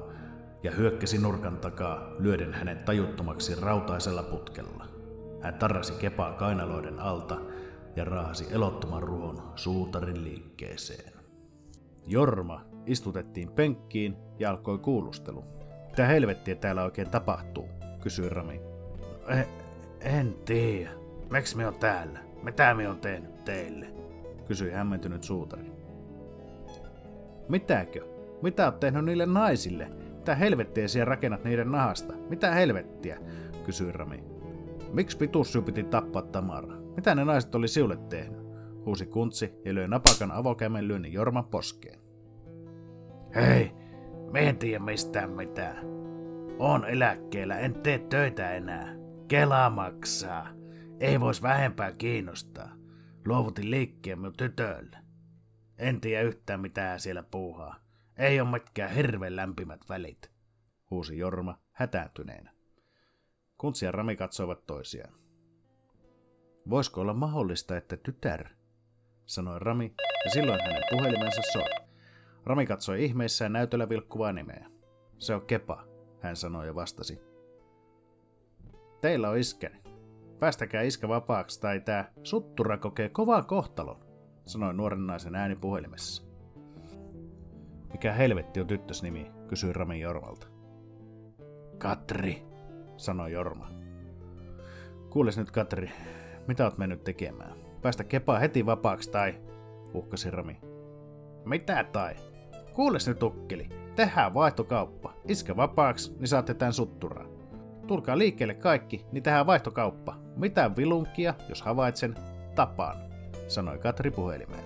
ja 0.62 0.70
hyökkäsi 0.70 1.18
nurkan 1.18 1.58
takaa 1.58 2.10
lyöden 2.18 2.54
hänet 2.54 2.84
tajuttomaksi 2.84 3.60
rautaisella 3.60 4.22
putkella. 4.22 4.95
Hän 5.40 5.54
tarrasi 5.54 5.92
Kepaa 5.92 6.32
kainaloiden 6.32 7.00
alta 7.00 7.36
ja 7.96 8.04
raahasi 8.04 8.46
elottoman 8.50 9.02
ruhon 9.02 9.52
suutarin 9.54 10.24
liikkeeseen. 10.24 11.12
Jorma 12.06 12.64
istutettiin 12.86 13.48
penkkiin 13.48 14.16
ja 14.38 14.50
alkoi 14.50 14.78
kuulustelu. 14.78 15.44
Mitä 15.88 16.06
helvettiä 16.06 16.54
täällä 16.54 16.84
oikein 16.84 17.10
tapahtuu, 17.10 17.68
kysyi 18.00 18.28
Rami. 18.28 18.60
Eh, 19.28 19.48
en 20.00 20.34
tiedä. 20.44 20.90
Miksi 21.30 21.56
me 21.56 21.66
on 21.66 21.74
täällä? 21.74 22.18
Mitä 22.42 22.74
me 22.74 22.88
on 22.88 22.98
tehnyt 22.98 23.44
teille? 23.44 23.86
Kysyi 24.46 24.70
hämmentynyt 24.70 25.22
suutari. 25.22 25.72
Mitäkö? 27.48 28.06
Mitä 28.42 28.64
oot 28.64 28.80
tehnyt 28.80 29.04
niille 29.04 29.26
naisille? 29.26 29.90
Mitä 30.16 30.34
helvettiä 30.34 30.88
siellä 30.88 31.04
rakennat 31.04 31.44
niiden 31.44 31.72
nahasta? 31.72 32.12
Mitä 32.28 32.50
helvettiä? 32.50 33.18
Kysyi 33.64 33.92
Rami. 33.92 34.35
Miksi 34.92 35.16
pitussu 35.16 35.62
piti 35.62 35.84
tappaa 35.84 36.22
Tamara? 36.22 36.76
Mitä 36.96 37.14
ne 37.14 37.24
naiset 37.24 37.54
oli 37.54 37.68
siulle 37.68 37.96
tehnyt? 37.96 38.46
Huusi 38.84 39.06
kuntsi 39.06 39.52
ja 39.64 39.74
löi 39.74 39.88
napakan 39.88 40.32
avokämen 40.32 40.88
lyönnin 40.88 41.12
Jorman 41.12 41.44
poskeen. 41.44 42.00
Hei, 43.34 43.72
me 44.32 44.48
en 44.48 44.58
tiedä 44.58 44.84
mistään 44.84 45.30
mitään. 45.30 45.86
On 46.58 46.84
eläkkeellä, 46.84 47.58
en 47.58 47.74
tee 47.74 47.98
töitä 47.98 48.50
enää. 48.50 48.94
Kela 49.28 49.70
maksaa. 49.70 50.48
Ei 51.00 51.20
vois 51.20 51.42
vähempää 51.42 51.92
kiinnostaa. 51.92 52.72
Luovutin 53.26 53.70
liikkeen 53.70 54.18
minun 54.18 54.32
tytölle. 54.36 54.96
En 55.78 56.00
tiedä 56.00 56.22
yhtään 56.22 56.60
mitään 56.60 57.00
siellä 57.00 57.22
puuhaa. 57.22 57.76
Ei 58.18 58.40
ole 58.40 58.50
mitkään 58.50 58.90
hirveän 58.90 59.36
lämpimät 59.36 59.80
välit, 59.88 60.30
huusi 60.90 61.18
Jorma 61.18 61.58
hätääntyneenä. 61.72 62.55
Kuntsi 63.58 63.84
ja 63.84 63.92
Rami 63.92 64.16
katsoivat 64.16 64.66
toisiaan. 64.66 65.14
Voisiko 66.70 67.00
olla 67.00 67.14
mahdollista, 67.14 67.76
että 67.76 67.96
tytär, 67.96 68.48
sanoi 69.26 69.58
Rami, 69.58 69.94
ja 70.24 70.30
silloin 70.30 70.60
hänen 70.60 70.82
puhelimensa 70.90 71.42
soi. 71.52 71.86
Rami 72.44 72.66
katsoi 72.66 73.04
ihmeissään 73.04 73.52
näytöllä 73.52 73.88
vilkkuvaa 73.88 74.32
nimeä. 74.32 74.70
Se 75.18 75.34
on 75.34 75.46
Kepa, 75.46 75.84
hän 76.20 76.36
sanoi 76.36 76.66
ja 76.66 76.74
vastasi. 76.74 77.20
Teillä 79.00 79.30
on 79.30 79.38
iskäni. 79.38 79.82
Päästäkää 80.38 80.82
iskä 80.82 81.08
vapaaksi 81.08 81.60
tai 81.60 81.80
tää 81.80 82.12
suttura 82.22 82.78
kokee 82.78 83.08
kovaa 83.08 83.42
kohtalon, 83.42 84.04
sanoi 84.46 84.74
nuoren 84.74 85.06
naisen 85.06 85.34
ääni 85.34 85.56
puhelimessa. 85.56 86.22
Mikä 87.92 88.12
helvetti 88.12 88.60
on 88.60 88.66
tyttös 88.66 89.02
nimi, 89.02 89.32
kysyi 89.48 89.72
Rami 89.72 90.00
Jormalta. 90.00 90.46
Katri, 91.78 92.45
sanoi 92.96 93.32
Jorma. 93.32 93.68
Kuules 95.10 95.38
nyt 95.38 95.50
Katri, 95.50 95.92
mitä 96.48 96.64
oot 96.64 96.78
mennyt 96.78 97.04
tekemään? 97.04 97.56
Päästä 97.82 98.04
kepaa 98.04 98.38
heti 98.38 98.66
vapaaksi 98.66 99.10
tai... 99.10 99.34
uhkasi 99.94 100.30
Rami. 100.30 100.60
Mitä 101.44 101.84
tai? 101.84 102.14
Kuules 102.72 103.08
nyt 103.08 103.22
ukkeli, 103.22 103.68
tehdään 103.94 104.34
vaihtokauppa. 104.34 105.12
Iskä 105.28 105.56
vapaaksi, 105.56 106.16
niin 106.18 106.28
saatte 106.28 106.54
tän 106.54 106.72
sutturaa. 106.72 107.26
Tulkaa 107.86 108.18
liikkeelle 108.18 108.54
kaikki, 108.54 109.06
niin 109.12 109.22
tehdään 109.22 109.46
vaihtokauppa. 109.46 110.16
Mitään 110.36 110.76
vilunkia, 110.76 111.34
jos 111.48 111.62
havaitsen, 111.62 112.14
tapaan, 112.54 112.96
sanoi 113.48 113.78
Katri 113.78 114.10
puhelimeen. 114.10 114.64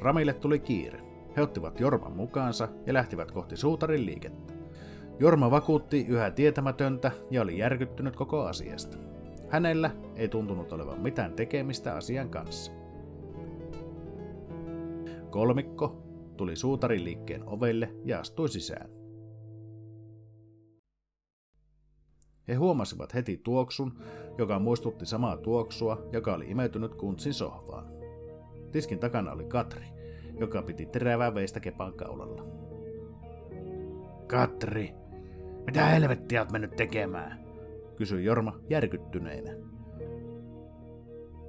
Ramille 0.00 0.32
tuli 0.32 0.58
kiire. 0.58 1.00
He 1.36 1.42
ottivat 1.42 1.80
Jorman 1.80 2.16
mukaansa 2.16 2.68
ja 2.86 2.94
lähtivät 2.94 3.30
kohti 3.32 3.56
suutarin 3.56 4.06
liikettä. 4.06 4.57
Jorma 5.20 5.50
vakuutti 5.50 6.06
yhä 6.08 6.30
tietämätöntä 6.30 7.10
ja 7.30 7.42
oli 7.42 7.58
järkyttynyt 7.58 8.16
koko 8.16 8.44
asiasta. 8.44 8.98
Hänellä 9.48 9.90
ei 10.16 10.28
tuntunut 10.28 10.72
olevan 10.72 11.00
mitään 11.00 11.32
tekemistä 11.32 11.94
asian 11.94 12.30
kanssa. 12.30 12.72
Kolmikko 15.30 16.02
tuli 16.36 16.56
suutarin 16.56 17.04
liikkeen 17.04 17.48
ovelle 17.48 17.94
ja 18.04 18.20
astui 18.20 18.48
sisään. 18.48 18.90
He 22.48 22.54
huomasivat 22.54 23.14
heti 23.14 23.40
tuoksun, 23.44 23.98
joka 24.38 24.58
muistutti 24.58 25.06
samaa 25.06 25.36
tuoksua, 25.36 26.08
joka 26.12 26.34
oli 26.34 26.50
imeytynyt 26.50 26.94
kuntsin 26.94 27.34
sohvaan. 27.34 27.86
Tiskin 28.72 28.98
takana 28.98 29.32
oli 29.32 29.44
Katri, 29.44 29.86
joka 30.40 30.62
piti 30.62 30.86
terävää 30.86 31.34
veistä 31.34 31.60
kepan 31.60 31.92
kaulalla. 31.94 32.44
Katri, 34.26 34.94
mitä 35.68 35.84
helvettiä 35.84 36.40
oot 36.40 36.52
mennyt 36.52 36.76
tekemään? 36.76 37.38
kysyi 37.96 38.24
Jorma 38.24 38.60
järkyttyneenä. 38.70 39.52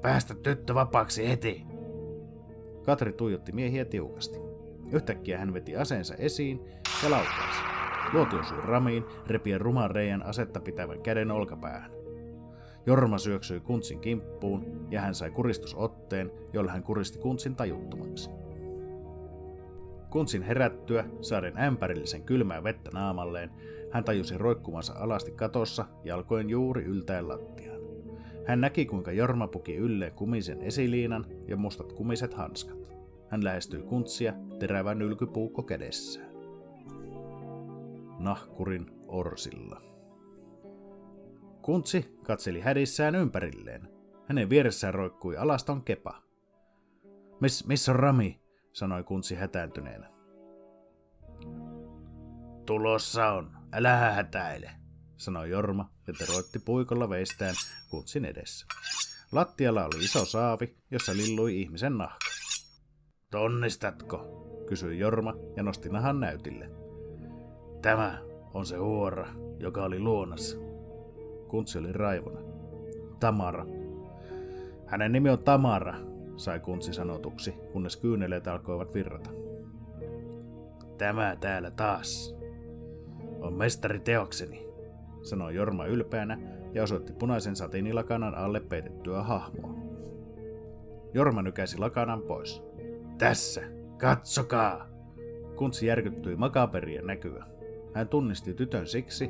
Päästä 0.02 0.36
tyttö 0.44 0.74
vapaaksi 0.74 1.30
heti! 1.30 1.66
Katri 2.86 3.14
tuijotti 3.14 3.52
miehiä 3.52 3.86
tiukasti. 3.86 4.40
Yhtäkkiä 4.91 5.38
hän 5.38 5.54
veti 5.54 5.76
aseensa 5.76 6.16
esiin 6.16 6.62
ja 7.04 7.12
laukaisi. 7.12 7.62
Luoti 8.14 8.36
osui 8.36 8.62
ramiin, 8.62 9.04
repien 9.28 9.62
ruman 9.62 9.91
reijän 9.91 10.26
asetta 10.26 10.60
pitävän 10.60 11.02
käden 11.02 11.32
olkapäähän. 11.32 11.91
Jorma 12.86 13.18
syöksyi 13.18 13.60
kuntsin 13.60 14.00
kimppuun 14.00 14.88
ja 14.91 15.02
hän 15.02 15.16
sai 15.16 15.32
kuristusotteen, 15.32 16.32
jolla 16.54 16.72
hän 16.72 16.84
kuristi 16.84 17.20
kuntsin 17.20 17.56
tajuttomaksi. 17.56 18.30
Kuntsin 20.10 20.41
herättyä, 20.41 21.06
saaden 21.22 21.58
ämpärillisen 21.58 22.24
kylmää 22.24 22.64
vettä 22.64 22.90
naamalleen, 22.94 23.52
hän 23.91 24.03
tajusi 24.03 24.38
roikkumansa 24.38 24.94
alasti 24.94 25.32
katossa 25.32 25.86
jalkojen 26.03 26.49
juuri 26.49 26.84
yltäen 26.84 27.28
lattiaan. 27.28 27.80
Hän 28.45 28.61
näki, 28.61 28.86
kuinka 28.86 29.11
Jorma 29.11 29.48
puki 29.48 29.76
ylleen 29.76 30.14
kumisen 30.14 30.61
esiliinan 30.61 31.26
ja 31.48 31.57
mustat 31.57 31.94
kumiset 31.94 32.34
hanskat. 32.34 32.90
hän 33.30 33.44
lähestyi 33.44 33.82
kuntsia 33.82 34.34
terävä 34.60 34.95
nylkypuukko 34.95 35.64
kädessään. 35.64 36.30
Nahkurin 38.20 38.86
orsilla. 39.07 39.82
Kuntsi 41.61 42.18
katseli 42.24 42.61
hädissään 42.61 43.16
ympärilleen. 43.16 43.88
Hänen 44.26 44.49
vieressään 44.49 44.94
roikkui 44.94 45.38
alaston 45.38 45.82
kepa. 45.82 46.22
Miss, 47.40 47.68
missä 47.68 47.91
on 47.91 47.99
Rami? 47.99 48.41
sanoi 48.74 49.03
kuntsi 49.03 49.36
hätääntyneenä. 49.36 50.10
Tulossa 52.66 53.32
on, 53.32 53.59
älä 53.74 53.98
hätäile, 53.98 54.72
sanoi 55.18 55.50
Jorma 55.50 55.91
ja 56.08 56.14
teroitti 56.14 56.60
puikolla 56.60 57.10
veistään 57.10 57.56
kuntsin 57.90 58.26
edessä. 58.26 58.66
Lattialla 59.32 59.86
oli 59.86 60.04
iso 60.04 60.26
saavi, 60.26 60.78
jossa 60.91 61.18
lillui 61.18 61.62
ihmisen 61.62 61.98
nahka. 61.98 62.26
Tonnistatko? 63.32 64.40
kysyi 64.68 65.00
Jorma 65.00 65.34
ja 65.56 65.64
nosti 65.64 65.90
nahan 65.90 66.20
näytille. 66.20 66.70
Tämä 67.82 68.22
on 68.54 68.66
se 68.66 68.78
huora, 68.78 69.28
joka 69.60 69.84
oli 69.84 70.00
luonassa. 70.00 70.58
Kuntsi 71.48 71.78
oli 71.78 71.94
raivona. 71.94 72.40
Tamara. 73.20 73.66
Hänen 74.88 75.12
nimi 75.12 75.30
on 75.30 75.44
Tamara, 75.44 75.96
sai 76.36 76.60
Kuntsi 76.60 76.94
sanotuksi, 76.94 77.52
kunnes 77.72 77.98
kyyneleet 77.98 78.48
alkoivat 78.48 78.94
virrata. 78.94 79.30
Tämä 80.98 81.36
täällä 81.40 81.72
taas 81.72 82.36
on 83.41 83.53
mestari 83.53 83.99
teokseni, 83.99 84.68
sanoi 85.22 85.56
Jorma 85.56 85.86
ylpeänä 85.86 86.40
ja 86.74 86.84
osoitti 86.84 87.14
punaisen 87.14 87.56
satiinilakanan 87.56 88.36
alle 88.36 88.60
peitettyä 88.60 89.24
hahmoa. 89.24 89.74
Jorma 91.14 91.41
nykäisi 91.41 91.78
lakanan 91.78 92.22
pois. 92.22 92.64
Tässä, 93.18 93.61
katsokaa! 93.98 94.88
Kuntsi 95.56 95.86
järkyttyi 95.86 96.36
makaperien 96.36 97.07
näkyä. 97.07 97.45
Hän 97.94 98.07
tunnisti 98.07 98.53
tytön 98.53 98.88
siksi, 98.88 99.30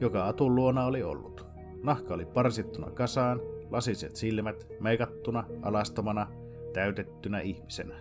joka 0.00 0.28
Atun 0.28 0.54
luona 0.54 0.84
oli 0.84 1.02
ollut. 1.02 1.46
Nahka 1.82 2.14
oli 2.14 2.26
parsittuna 2.26 2.90
kasaan, 2.90 3.40
lasiset 3.70 4.16
silmät, 4.16 4.66
meikattuna, 4.80 5.44
alastomana, 5.62 6.26
täytettynä 6.72 7.40
ihmisenä. 7.40 7.94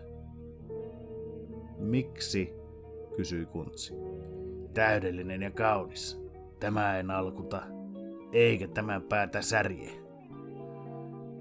Miksi? 1.78 2.54
kysyi 3.16 3.46
Kuntsi. 3.46 3.94
Täydellinen 4.74 5.42
ja 5.42 5.52
kaunis. 5.52 6.22
Tämä 6.60 6.98
ei 6.98 7.04
nalkuta, 7.04 7.64
eikä 8.32 8.68
tämän 8.68 9.02
päätä 9.02 9.42
särje. 9.42 9.92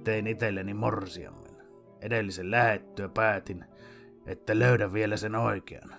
Tein 0.05 0.27
itselleni 0.27 0.75
morsiammen. 0.75 1.57
Edellisen 2.01 2.51
lähettyä 2.51 3.09
päätin, 3.09 3.65
että 4.27 4.59
löydän 4.59 4.93
vielä 4.93 5.17
sen 5.17 5.35
oikean. 5.35 5.95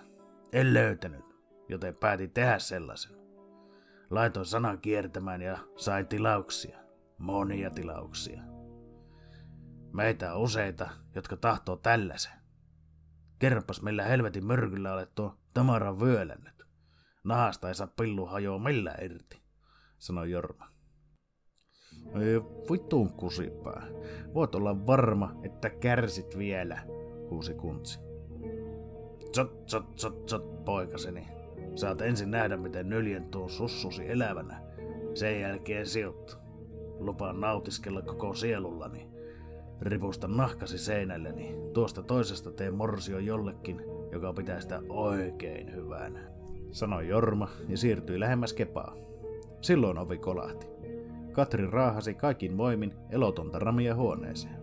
En 0.52 0.74
löytänyt, 0.74 1.24
joten 1.68 1.94
päätin 1.94 2.30
tehdä 2.30 2.58
sellaisen. 2.58 3.16
Laitoin 4.10 4.46
sanan 4.46 4.78
kiertämään 4.78 5.42
ja 5.42 5.58
sain 5.76 6.06
tilauksia. 6.06 6.78
Monia 7.18 7.70
tilauksia. 7.70 8.42
Meitä 9.92 10.34
on 10.34 10.40
useita, 10.40 10.88
jotka 11.14 11.36
tahtoo 11.36 11.76
tällaisen. 11.76 12.32
Kerropas 13.38 13.82
millä 13.82 14.04
helvetin 14.04 14.46
myrkyllä 14.46 14.92
olet 14.92 15.14
tuo 15.14 15.34
Tamaran 15.54 16.00
vyölännyt. 16.00 16.53
Nahasta 17.24 17.68
ei 17.68 17.74
saa 17.74 17.86
pillu 17.86 18.26
hajoa 18.26 18.58
millään 18.58 19.04
irti, 19.04 19.42
sanoi 19.98 20.30
Jorma. 20.30 20.68
Ei 22.06 22.40
vittuun 22.70 23.12
kusipää. 23.12 23.86
Voit 24.34 24.54
olla 24.54 24.86
varma, 24.86 25.34
että 25.42 25.70
kärsit 25.70 26.38
vielä, 26.38 26.82
huusi 27.30 27.54
kuntsi. 27.54 28.00
Zot, 29.34 29.68
zot, 29.68 29.98
zot, 29.98 30.28
zot, 30.28 30.64
poikaseni. 30.64 31.28
Saat 31.74 32.00
ensin 32.00 32.30
nähdä, 32.30 32.56
miten 32.56 32.88
nyljentuu 32.88 33.48
sussusi 33.48 34.10
elävänä. 34.10 34.62
Sen 35.14 35.40
jälkeen 35.40 35.86
siut. 35.86 36.38
Lupaan 36.98 37.40
nautiskella 37.40 38.02
koko 38.02 38.34
sielullani. 38.34 39.10
Ripusta 39.80 40.28
nahkasi 40.28 40.78
seinälleni. 40.78 41.54
Tuosta 41.72 42.02
toisesta 42.02 42.52
tee 42.52 42.70
morsio 42.70 43.18
jollekin, 43.18 43.82
joka 44.12 44.32
pitää 44.32 44.60
sitä 44.60 44.82
oikein 44.88 45.72
hyvänä. 45.72 46.33
Sanoi 46.74 47.08
Jorma 47.08 47.48
ja 47.68 47.76
siirtyi 47.76 48.20
lähemmäs 48.20 48.52
kepaa. 48.52 48.96
Silloin 49.60 49.98
ovi 49.98 50.18
kolahti. 50.18 50.66
Katri 51.32 51.66
raahasi 51.70 52.14
kaikin 52.14 52.56
voimin 52.56 52.94
elotonta 53.10 53.58
ramia 53.58 53.94
huoneeseen. 53.94 54.56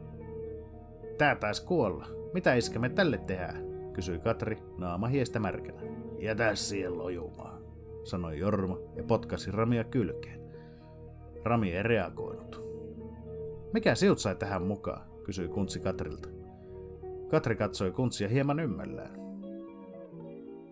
Tää 1.18 1.36
taisi 1.36 1.66
kuolla. 1.66 2.08
Mitä 2.34 2.54
iskä 2.54 2.80
me 2.80 2.90
tälle 2.90 3.18
tehdään? 3.18 3.64
kysyi 3.94 4.20
Katri 4.20 4.58
naama 4.78 5.08
hiestä 5.08 5.40
märkänä. 5.40 5.82
Jätä 6.20 6.56
siihen 6.56 6.98
lojumaan, 6.98 7.62
sanoi 8.04 8.40
Jorma 8.40 8.78
ja 8.96 9.04
potkasi 9.04 9.52
Ramia 9.52 9.84
kylkeen. 9.84 10.42
Rami 11.44 11.74
ei 11.74 11.84
reagoinut. 11.84 12.64
Mikä 13.74 13.96
siut 13.96 14.20
sai 14.20 14.36
tähän 14.36 14.64
mukaan, 14.64 15.08
kysyi 15.24 15.48
Kuntsi 15.48 15.80
Katrilta. 15.80 16.30
Katri 17.30 17.56
katsoi 17.56 17.92
Kuntsia 17.92 18.28
hieman 18.28 18.60
ymmällään. 18.60 19.20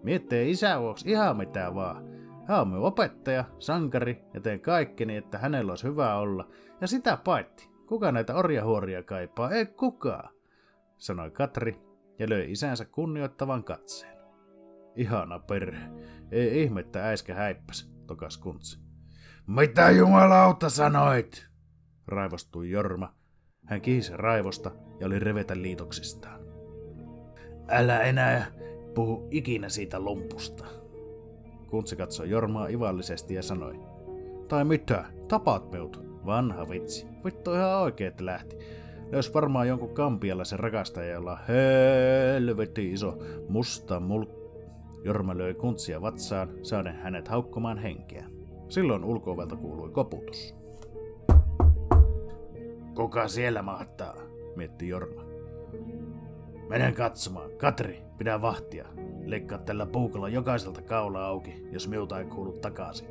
Miettii 0.04 0.52
isä 0.52 0.80
vuoksi 0.80 1.12
ihan 1.12 1.38
mitä 1.38 1.76
vaan. 1.76 2.04
Hän 2.48 2.62
on 2.62 2.68
minun 2.68 2.86
opettaja, 2.86 3.46
sankari 3.60 4.24
ja 4.34 4.42
teen 4.42 4.60
kaikkeni, 4.60 5.18
että 5.18 5.38
hänellä 5.38 5.72
olisi 5.72 5.88
hyvä 5.88 6.16
olla. 6.16 6.48
Ja 6.82 6.88
sitä 6.88 7.18
paitsi, 7.18 7.70
kuka 7.88 8.12
näitä 8.12 8.36
orjahuoria 8.36 9.04
kaipaa? 9.04 9.52
Ei 9.52 9.66
kukaan, 9.66 10.34
sanoi 10.98 11.32
Katri 11.32 11.82
ja 12.20 12.30
löi 12.30 12.52
isänsä 12.52 12.86
kunnioittavan 12.86 13.64
katseen. 13.64 14.18
Ihana 14.96 15.40
perhe. 15.40 15.88
Ei 16.32 16.64
ihmettä 16.64 17.08
äiskä 17.08 17.36
häippäs, 17.36 17.94
tokas 18.08 18.38
kuntsi. 18.38 18.80
Mitä 19.48 19.90
jumalauta 19.90 20.70
sanoit? 20.70 21.50
Raivostui 22.08 22.70
Jorma. 22.70 23.14
Hän 23.66 23.82
kihisi 23.82 24.18
raivosta 24.18 24.72
ja 25.00 25.08
oli 25.08 25.20
revetä 25.20 25.62
liitoksistaan. 25.62 26.42
Älä 27.68 28.00
enää 28.00 28.46
puhu 29.00 29.28
ikinä 29.32 29.70
siitä 29.70 30.00
lumpusta. 30.00 30.66
Kuntsi 31.68 31.96
katsoi 31.96 32.30
Jormaa 32.30 32.68
ivallisesti 32.68 33.34
ja 33.34 33.44
sanoi. 33.44 33.80
Tai 34.48 34.66
mitä? 34.66 35.06
Tapaat 35.28 35.72
meut. 35.72 36.04
Vanha 36.26 36.70
vitsi. 36.70 37.08
Vittu 37.26 37.54
ihan 37.54 37.82
oikeet 37.82 38.22
lähti. 38.22 38.58
Löys 39.12 39.34
varmaan 39.34 39.68
jonkun 39.68 39.94
kampialla 39.94 40.46
se 40.46 40.58
rakastaja, 40.58 41.14
jolla 41.14 41.40
helvetti 41.48 42.92
iso 42.92 43.18
musta 43.50 44.00
mulkku 44.00 44.40
Jorma 45.04 45.38
löi 45.38 45.54
kuntsia 45.54 46.02
vatsaan, 46.02 46.50
saaden 46.62 46.96
hänet 46.96 47.28
haukkomaan 47.28 47.78
henkeä. 47.78 48.26
Silloin 48.70 49.04
ulkoovelta 49.04 49.56
kuului 49.56 49.90
koputus. 49.90 50.56
Kuka 52.96 53.28
siellä 53.28 53.62
mahtaa? 53.62 54.16
mietti 54.56 54.88
Jorma. 54.88 55.29
Menen 56.70 56.94
katsomaan. 56.94 57.52
Katri, 57.58 58.04
pidä 58.18 58.42
vahtia. 58.42 58.86
Leikkaa 59.26 59.58
tällä 59.58 59.86
puukolla 59.86 60.30
jokaiselta 60.30 60.82
kaula 60.82 61.26
auki, 61.26 61.66
jos 61.72 61.88
miuta 61.88 62.20
ei 62.20 62.26
kuulu 62.26 62.52
takaisin. 62.52 63.08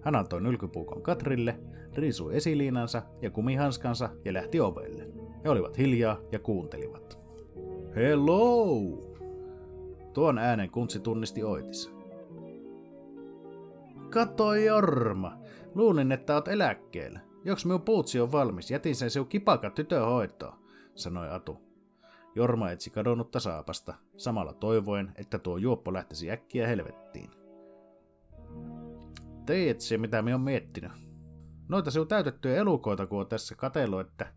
Hän 0.00 0.16
antoi 0.16 0.40
nylkypuukon 0.40 1.02
Katrille, 1.02 1.58
riisui 1.94 2.36
esiliinansa 2.36 3.02
ja 3.22 3.30
kumihanskansa 3.30 4.10
ja 4.24 4.32
lähti 4.32 4.60
ovelle. 4.60 5.08
He 5.44 5.50
olivat 5.50 5.78
hiljaa 5.78 6.20
ja 6.32 6.38
kuuntelivat. 6.38 7.18
Hello! 7.94 8.68
Tuon 10.12 10.38
äänen 10.38 10.70
kuntsi 10.70 11.00
tunnisti 11.00 11.42
Oitis. 11.42 11.92
Kato 14.10 14.54
Jorma, 14.54 15.38
luulin, 15.74 16.12
että 16.12 16.34
oot 16.34 16.48
eläkkeellä. 16.48 17.20
Joks 17.44 17.64
minun 17.64 17.82
puutsi 17.82 18.20
on 18.20 18.32
valmis, 18.32 18.70
jätin 18.70 18.96
sen 18.96 19.10
sinun 19.10 19.28
kipaka 19.28 19.70
tytön 19.70 20.04
hoitoon, 20.04 20.54
sanoi 20.94 21.30
Atu. 21.30 21.71
Jorma 22.34 22.70
etsi 22.70 22.90
kadonnutta 22.90 23.40
saapasta, 23.40 23.94
samalla 24.16 24.52
toivoen, 24.52 25.12
että 25.16 25.38
tuo 25.38 25.56
juoppo 25.56 25.92
lähtisi 25.92 26.30
äkkiä 26.30 26.66
helvettiin. 26.66 27.30
Tiedätkö, 29.46 29.98
mitä 29.98 30.22
me 30.22 30.34
on 30.34 30.40
miettinyt? 30.40 30.92
Noita 31.68 31.90
sinun 31.90 32.08
täytettyjä 32.08 32.56
elukoita, 32.56 33.06
kun 33.06 33.20
on 33.20 33.26
tässä 33.26 33.54
katelu, 33.54 33.98
että 33.98 34.32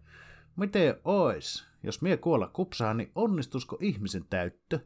miten 0.56 0.96
ois, 1.04 1.68
jos 1.84 2.02
mie 2.02 2.18
kuolla 2.18 2.48
kupsaan, 2.48 2.98
niin 2.98 3.12
onnistusko 3.16 3.78
ihmisen 3.82 4.26
täyttö? 4.30 4.80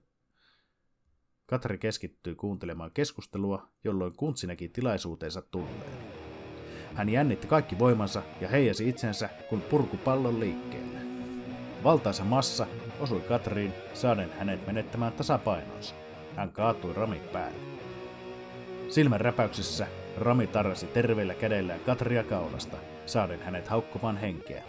Katri 1.45 1.77
keskittyi 1.77 2.36
kuuntelemaan 2.36 2.91
keskustelua, 2.91 3.69
jolloin 3.84 4.14
kuntsi 4.18 4.48
näki 4.48 4.69
tilaisuuteensa 4.69 5.41
tulleen. 5.41 6.19
Hän 6.94 7.10
jännitti 7.10 7.48
kaikki 7.48 7.80
voimansa 7.80 8.23
ja 8.41 8.48
heijasi 8.48 8.90
itsensä 8.90 9.30
kuin 9.49 9.61
purkupallon 9.61 10.40
liikkeelle. 10.40 10.99
Valtaisa 11.84 12.23
massa 12.23 12.68
osui 13.00 13.22
Katriin, 13.22 13.74
saaden 13.94 14.30
hänet 14.40 14.68
menettämään 14.68 15.14
tasapainonsa. 15.14 15.96
Hän 16.36 16.52
kaatui 16.52 16.94
Rami 16.94 17.22
päälle. 17.34 17.60
Silmän 18.90 19.22
räpäyksessä 19.22 19.88
Rami 20.18 20.48
tarrasi 20.48 20.88
terveellä 20.88 21.34
kädellä 21.34 21.76
Katria 21.86 22.24
kaulasta, 22.24 22.78
saaden 23.06 23.42
hänet 23.42 23.68
haukkomaan 23.68 24.18
henkeä. 24.18 24.64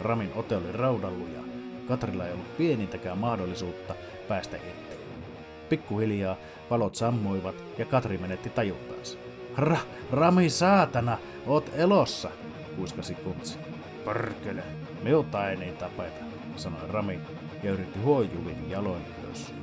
Ramin 0.00 0.32
ote 0.34 0.56
oli 0.56 0.72
raudalluja. 0.72 1.40
Katrilla 1.88 2.26
ei 2.26 2.32
ollut 2.32 2.56
pienintäkään 2.56 3.18
mahdollisuutta 3.18 3.94
päästä 4.28 4.56
irti. 4.56 5.04
Pikkuhiljaa 5.68 6.36
valot 6.70 6.94
sammuivat 6.94 7.54
ja 7.78 7.84
Katri 7.84 8.18
menetti 8.18 8.50
tajuntaansa. 8.50 9.18
Ra, 9.56 9.78
Rami 10.12 10.50
saatana, 10.50 11.18
oot 11.46 11.70
elossa, 11.74 12.30
kuiskasi 12.76 13.14
kuntsi. 13.14 13.58
Pörkele, 14.04 14.62
minulta 15.02 15.50
ei 15.50 15.56
niin 15.56 15.76
tapeta, 15.76 16.24
sanoi 16.56 16.88
Rami 16.88 17.20
ja 17.62 17.72
yritti 17.72 17.98
huojuvin 17.98 18.70
jaloin 18.70 19.02
ylös. 19.24 19.54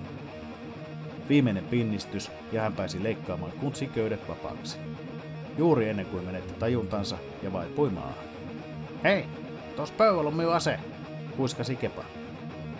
Viimeinen 1.29 1.65
pinnistys 1.65 2.31
ja 2.51 2.61
hän 2.61 2.73
pääsi 2.73 3.03
leikkaamaan 3.03 3.51
kuntsin 3.51 3.89
köydet 3.89 4.29
vapaaksi. 4.29 4.77
Juuri 5.57 5.89
ennen 5.89 6.05
kuin 6.05 6.25
menetti 6.25 6.53
tajuntansa 6.53 7.17
ja 7.43 7.53
vaipui 7.53 7.89
maahan. 7.89 8.13
Hei, 9.03 9.25
tos 9.75 9.91
pöydällä 9.91 10.27
on 10.27 10.33
minun 10.33 10.53
ase, 10.53 10.79
kuiskasi 11.37 11.75
Kepa. 11.75 12.03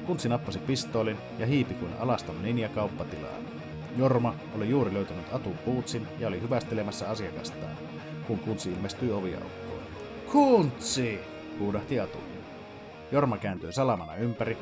Kuntsi 0.06 0.30
nappasi 0.30 0.60
pistoolin 0.60 1.18
ja 1.39 1.45
hiipi 1.45 1.73
kuin 1.73 1.91
alaston 1.99 2.44
ninja 2.44 2.69
kauppatilaan. 2.69 3.41
Jorma 3.98 4.35
oli 4.56 4.69
juuri 4.69 4.94
löytänyt 4.94 5.34
Atun 5.34 5.57
puutsin 5.57 6.07
ja 6.19 6.27
oli 6.27 6.41
hyvästelemässä 6.41 7.10
asiakastaan, 7.10 7.77
kun 8.27 8.39
Kuntsi 8.39 8.69
ilmestyi 8.69 9.11
oviaukkoon. 9.11 9.84
Kuntsi! 10.31 11.19
huudahti 11.60 11.99
Atu. 11.99 12.18
Jorma 13.11 13.38
kääntyi 13.38 13.73
salamana 13.73 14.15
ympäri. 14.15 14.57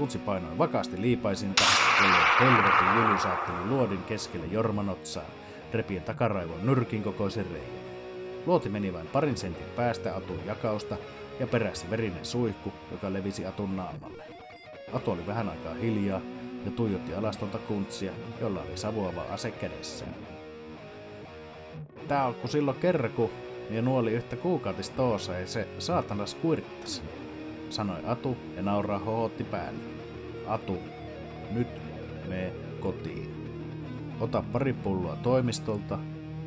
Kuntsi 0.00 0.18
painoi 0.18 0.58
vakaasti 0.58 1.00
liipaisinta, 1.00 1.64
jolloin 2.00 2.24
helvetin 2.40 2.86
jyly 2.96 3.18
saatteli 3.18 3.66
luodin 3.68 4.02
keskelle 4.02 4.46
Jorman 4.46 4.88
otsaan, 4.88 5.26
repien 5.72 6.02
takaraivon 6.02 6.66
nyrkin 6.66 7.02
kokoisen 7.02 7.46
reijän. 7.46 7.84
Luoti 8.46 8.68
meni 8.68 8.92
vain 8.92 9.06
parin 9.06 9.36
sentin 9.36 9.66
päästä 9.76 10.16
Atun 10.16 10.40
jakausta 10.46 10.96
ja 11.40 11.46
perässä 11.46 11.90
verinen 11.90 12.24
suihku, 12.24 12.72
joka 12.92 13.12
levisi 13.12 13.46
Atun 13.46 13.76
naamalle. 13.76 14.24
Atu 14.92 15.10
oli 15.10 15.26
vähän 15.26 15.48
aikaa 15.48 15.74
hiljaa 15.74 16.20
ja 16.64 16.70
tuijotti 16.70 17.14
alastonta 17.14 17.58
kuntsia, 17.58 18.12
jolla 18.40 18.60
oli 18.60 18.76
savuava 18.76 19.22
ase 19.30 19.50
kädessään. 19.50 20.14
Tää 22.08 22.26
on 22.26 22.34
silloin 22.44 22.78
kerku 22.78 23.30
ja 23.70 23.82
nuoli 23.82 24.12
yhtä 24.12 24.36
kuukautistoosa 24.36 25.32
ja 25.32 25.46
se 25.46 25.68
saatanas 25.78 26.34
kuirittas, 26.34 27.02
sanoi 27.70 27.98
Atu 28.06 28.36
ja 28.56 28.62
nauraa 28.62 28.98
hohotti 28.98 29.44
päälle. 29.44 29.89
Atu, 30.50 30.78
nyt 31.50 31.68
me 32.28 32.52
kotiin. 32.80 33.30
Ota 34.20 34.44
pari 34.52 34.72
pulloa 34.72 35.16
toimistolta 35.16 35.98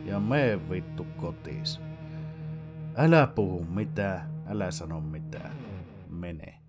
ja 0.05 0.19
mene 0.19 0.69
vittu 0.69 1.05
kotiis. 1.17 1.81
Älä 2.95 3.27
puhu 3.27 3.63
mitään, 3.63 4.43
älä 4.47 4.71
sano 4.71 5.01
mitään. 5.01 5.55
Mene. 6.09 6.59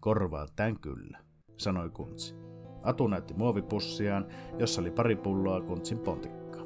Korvaa 0.00 0.46
tän 0.56 0.80
kyllä, 0.80 1.18
sanoi 1.56 1.90
kuntsi. 1.90 2.34
Atu 2.82 3.06
näytti 3.06 3.34
muovipussiaan, 3.34 4.26
jossa 4.58 4.80
oli 4.80 4.90
pari 4.90 5.16
pulloa 5.16 5.60
kuntsin 5.60 5.98
pontikkaa. 5.98 6.62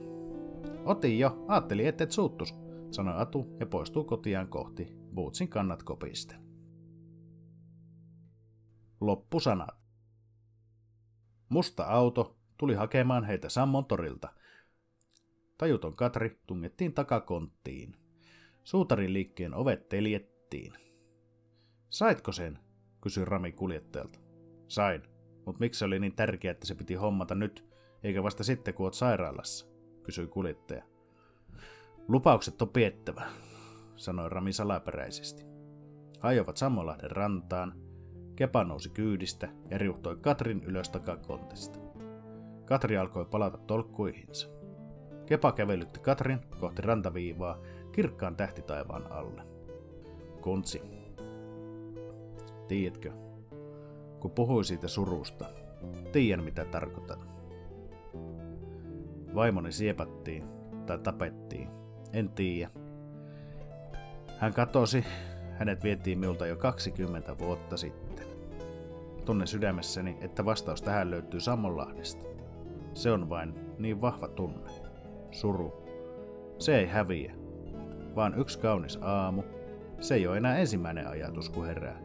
Otin 0.85 1.19
jo, 1.19 1.45
ajattelin 1.49 1.87
et 1.87 2.11
suuttus, 2.11 2.55
sanoi 2.91 3.15
Atu 3.17 3.57
ja 3.61 3.67
poistui 3.67 4.05
kotiaan 4.05 4.49
kohti, 4.49 4.97
Bootsin 5.15 5.49
kannat 5.49 5.83
kopisten. 5.83 6.41
Loppusanat. 9.01 9.80
Musta 11.51 11.85
auto 11.85 12.37
tuli 12.59 12.75
hakemaan 12.75 13.25
heitä 13.25 13.49
Sammon 13.49 13.85
torilta. 13.85 14.29
Tajuton 15.59 15.97
Katri 15.97 16.41
tungettiin 16.47 16.95
takakonttiin. 16.95 17.97
Suutarin 18.65 19.13
liikkeen 19.13 19.55
ovet 19.55 19.89
teljettiin. 19.89 20.73
Saitko 21.89 22.33
sen? 22.33 22.59
kysyi 23.01 23.25
Rami 23.25 23.53
kuljettajalta. 23.53 24.19
Sain, 24.69 25.03
mutta 25.47 25.61
miksi 25.61 25.79
se 25.79 25.85
oli 25.85 25.99
niin 25.99 26.17
tärkeää, 26.17 26.53
että 26.53 26.67
se 26.67 26.75
piti 26.75 26.95
hommata 26.95 27.35
nyt, 27.35 27.69
eikä 28.03 28.23
vasta 28.23 28.45
sitten, 28.45 28.75
kun 28.75 28.87
oot 28.87 28.95
sairaalassa? 28.95 29.67
kysyi 30.03 30.27
kuljettaja. 30.27 30.85
Lupaukset 32.09 32.63
on 32.63 32.69
piettävä, 32.69 33.27
sanoi 33.97 34.29
Rami 34.29 34.53
salaperäisesti. 34.53 35.45
Hajovat 36.21 36.57
Sammonlahden 36.57 37.11
rantaan, 37.11 37.90
Kepa 38.41 38.65
nousi 38.65 38.91
kyydistä 38.91 39.49
ja 39.71 39.79
riuhtoi 39.79 40.17
Katrin 40.17 40.63
ylös 40.65 40.91
takakontista. 40.91 41.79
Katri 42.65 42.97
alkoi 42.97 43.25
palata 43.25 43.59
tolkkuihinsa. 43.59 44.49
Kepa 45.27 45.53
kävelytti 45.53 46.01
Katrin 46.01 46.41
kohti 46.61 46.83
rantaviivaa 46.83 47.59
kirkkaan 47.93 48.37
tähtitaivaan 48.37 49.13
alle. 49.13 49.43
Kuntsi. 50.41 50.83
Tiedätkö, 52.69 53.13
kun 54.21 54.31
puhui 54.31 54.65
siitä 54.65 54.89
surusta, 54.89 55.45
tiedän 56.13 56.45
mitä 56.45 56.65
tarkoitan. 56.65 57.19
Vaimoni 59.35 59.73
siepattiin 59.73 60.45
tai 60.87 60.99
tapettiin, 60.99 61.69
en 62.13 62.29
tiedä. 62.29 62.71
Hän 64.39 64.55
katosi, 64.55 65.05
hänet 65.59 65.85
vietiin 65.85 66.19
minulta 66.19 66.47
jo 66.47 66.57
20 66.57 67.39
vuotta 67.39 67.77
sitten. 67.77 68.30
Tunne 69.25 69.47
sydämessäni, 69.47 70.17
että 70.21 70.45
vastaus 70.45 70.83
tähän 70.83 71.11
löytyy 71.11 71.41
Sammonlahdesta. 71.41 72.25
Se 72.95 73.13
on 73.13 73.29
vain 73.29 73.55
niin 73.79 74.01
vahva 74.01 74.29
tunne. 74.29 74.71
Suru. 75.31 75.73
Se 76.59 76.79
ei 76.79 76.87
häviä, 76.87 77.35
vaan 78.17 78.39
yksi 78.39 78.59
kaunis 78.59 78.99
aamu. 79.03 79.43
Se 80.01 80.15
ei 80.15 80.27
ole 80.27 80.37
enää 80.37 80.59
ensimmäinen 80.59 81.09
ajatus, 81.09 81.51
kun 81.51 81.67
herää. 81.67 82.01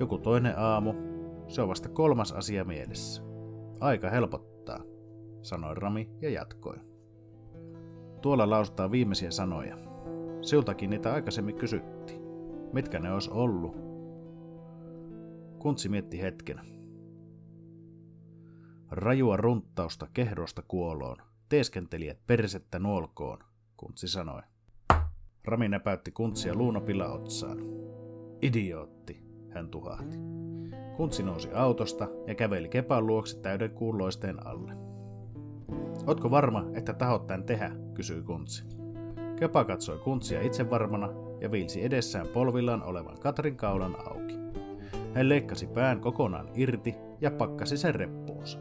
Joku 0.00 0.18
toinen 0.18 0.58
aamu. 0.58 0.94
Se 1.48 1.62
on 1.62 1.68
vasta 1.68 1.88
kolmas 1.88 2.32
asia 2.32 2.64
mielessä. 2.64 3.22
Aika 3.80 4.10
helpottaa, 4.10 4.80
sanoi 5.42 5.74
Rami 5.74 6.10
ja 6.20 6.30
jatkoi. 6.30 6.76
Tuolla 8.22 8.50
lausutaan 8.50 8.90
viimeisiä 8.90 9.30
sanoja. 9.30 9.76
Siltakin 10.42 10.90
niitä 10.90 11.12
aikaisemmin 11.12 11.54
kysyttiin. 11.54 12.22
Mitkä 12.72 12.98
ne 12.98 13.12
olisi 13.12 13.30
ollut? 13.30 13.87
Kuntsi 15.58 15.88
mietti 15.88 16.22
hetken. 16.22 16.60
Rajua 18.90 19.36
runttausta 19.36 20.06
kehdosta 20.14 20.62
kuoloon. 20.68 21.16
Teeskentelijät 21.48 22.18
persettä 22.26 22.78
nuolkoon, 22.78 23.38
Kuntsi 23.76 24.08
sanoi. 24.08 24.42
Rami 25.44 25.68
näpäytti 25.68 26.10
kuntsia 26.10 26.54
luunopilla 26.54 27.06
otsaan. 27.08 27.58
Idiootti, 28.42 29.22
hän 29.50 29.68
tuhahti. 29.68 30.18
Kuntsi 30.96 31.22
nousi 31.22 31.52
autosta 31.52 32.08
ja 32.26 32.34
käveli 32.34 32.68
Kepan 32.68 33.06
luoksi 33.06 33.38
täyden 33.38 33.70
kuuloisteen 33.70 34.46
alle. 34.46 34.72
Otko 36.06 36.30
varma, 36.30 36.64
että 36.74 36.92
tahot 36.92 37.26
tän 37.26 37.44
tehdä, 37.44 37.70
kysyi 37.94 38.22
Kuntsi. 38.22 38.64
Kepa 39.38 39.64
katsoi 39.64 39.98
Kuntsia 39.98 40.40
itse 40.40 40.70
varmana 40.70 41.08
ja 41.40 41.50
viilsi 41.50 41.84
edessään 41.84 42.28
polvillaan 42.28 42.82
olevan 42.82 43.20
Katrin 43.20 43.56
kaulan 43.56 43.96
auki. 44.08 44.37
Hän 45.18 45.28
leikkasi 45.28 45.66
pään 45.66 46.00
kokonaan 46.00 46.48
irti 46.54 46.94
ja 47.20 47.30
pakkasi 47.30 47.76
sen 47.76 47.94
reppuunsa. 47.94 48.58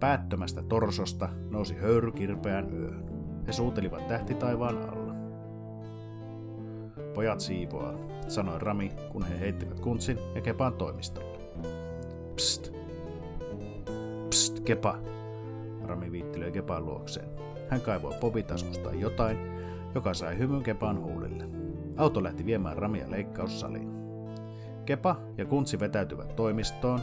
Päättömästä 0.00 0.62
torsosta 0.62 1.28
nousi 1.50 1.76
höyry 1.76 2.12
kirpeään 2.12 2.74
yöhön. 2.74 3.04
He 3.46 3.52
suutelivat 3.52 4.06
tähtitaivaan 4.06 4.78
alla. 4.78 5.14
Pojat 7.14 7.40
siivoaa, 7.40 7.94
sanoi 8.28 8.58
Rami, 8.58 8.92
kun 9.12 9.22
he 9.22 9.40
heittivät 9.40 9.80
kuntsin 9.80 10.18
ja 10.34 10.40
Kepaan 10.40 10.72
toimistolle. 10.72 11.38
Psst! 12.36 12.72
Psst, 14.28 14.60
Kepa! 14.60 14.98
Rami 15.84 16.12
viittilöi 16.12 16.52
Kepaan 16.52 16.86
luokseen. 16.86 17.28
Hän 17.68 17.80
kaivoi 17.80 18.14
povitaskustaan 18.20 19.00
jotain, 19.00 19.38
joka 19.94 20.14
sai 20.14 20.38
hymyn 20.38 20.62
Kepaan 20.62 21.00
huulille. 21.00 21.44
Auto 21.96 22.22
lähti 22.22 22.46
viemään 22.46 22.78
Ramia 22.78 23.10
leikkaussaliin. 23.10 23.97
Kepa 24.88 25.16
ja 25.38 25.44
Kuntsi 25.44 25.80
vetäytyvät 25.80 26.36
toimistoon. 26.36 27.00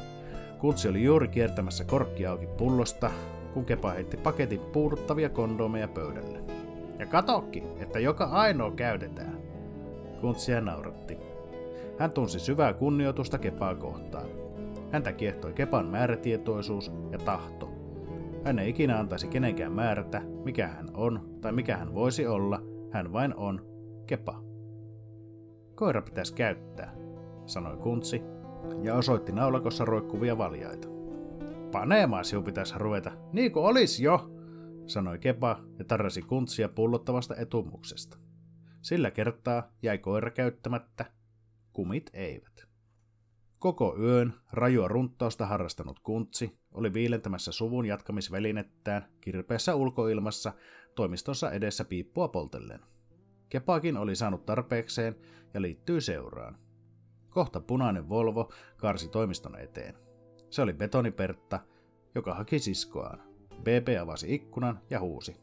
Kuntsi 0.59 0.89
oli 0.89 1.03
juuri 1.03 1.27
kiertämässä 1.27 1.83
korkki 1.83 2.25
auki 2.25 2.47
pullosta, 2.47 3.11
kun 3.53 3.65
Kepa 3.65 3.91
heitti 3.91 4.17
paketin 4.17 4.59
puuduttavia 4.59 5.29
kondomeja 5.29 5.87
pöydälle. 5.87 6.39
Ja 6.99 7.05
katokki, 7.05 7.63
että 7.79 7.99
joka 7.99 8.25
ainoa 8.25 8.71
käytetään. 8.71 9.37
Kuntsia 10.21 10.61
nauratti. 10.61 11.17
Hän 11.99 12.11
tunsi 12.11 12.39
syvää 12.39 12.73
kunnioitusta 12.73 13.37
Kepaa 13.37 13.75
kohtaan. 13.75 14.27
Häntä 14.91 15.11
kiehtoi 15.11 15.53
Kepan 15.53 15.85
määrätietoisuus 15.85 16.91
ja 17.11 17.17
tahto. 17.17 17.71
Hän 18.43 18.59
ei 18.59 18.69
ikinä 18.69 18.99
antaisi 18.99 19.27
kenenkään 19.27 19.71
määrätä, 19.71 20.21
mikä 20.43 20.67
hän 20.67 20.87
on 20.93 21.37
tai 21.41 21.51
mikä 21.51 21.77
hän 21.77 21.93
voisi 21.93 22.27
olla, 22.27 22.61
hän 22.91 23.13
vain 23.13 23.35
on 23.35 23.65
Kepa. 24.07 24.41
Koira 25.75 26.01
pitäisi 26.01 26.33
käyttää, 26.33 27.05
sanoi 27.45 27.77
Kuntsi 27.77 28.22
ja 28.84 28.95
osoitti 28.95 29.31
naulakossa 29.31 29.85
roikkuvia 29.85 30.38
valjaita. 30.38 30.88
Paneemaan 31.72 32.26
sinun 32.26 32.43
pitäisi 32.43 32.73
ruveta, 32.77 33.11
niin 33.34 33.51
kuin 33.51 33.65
olis 33.65 33.99
jo, 33.99 34.31
sanoi 34.85 35.19
Kepa 35.19 35.59
ja 35.80 35.85
tarrasi 35.85 36.22
Kuntsia 36.22 36.69
pullottavasta 36.69 37.35
etumuksesta. 37.35 38.17
Sillä 38.81 39.11
kertaa 39.11 39.72
jäi 39.81 39.97
koira 39.97 40.31
käyttämättä, 40.31 41.05
kumit 41.73 42.09
eivät. 42.13 42.67
Koko 43.59 43.97
yön 43.99 44.34
rajua 44.51 44.88
runttausta 44.88 45.45
harrastanut 45.45 45.99
kuntsi 45.99 46.59
oli 46.72 46.93
viilentämässä 46.93 47.51
suvun 47.51 47.85
jatkamisvälinettään 47.85 49.05
kirpeässä 49.22 49.76
ulkoilmassa 49.76 50.53
toimistonsa 50.95 51.51
edessä 51.51 51.85
piippua 51.85 52.27
poltellen. 52.27 52.80
Kepakin 53.49 53.97
oli 53.97 54.15
saanut 54.15 54.45
tarpeekseen 54.45 55.15
ja 55.53 55.61
liittyi 55.61 56.01
seuraan. 56.01 56.57
Kohta 57.35 57.59
punainen 57.59 58.09
Volvo 58.09 58.51
karsi 58.77 59.09
toimiston 59.09 59.59
eteen. 59.59 59.95
Se 60.49 60.61
oli 60.61 60.73
betonipertta, 60.73 61.59
joka 62.15 62.33
haki 62.33 62.59
siskoaan. 62.59 63.21
BB 63.61 63.87
avasi 64.01 64.35
ikkunan 64.35 64.79
ja 64.89 64.99
huusi. 64.99 65.37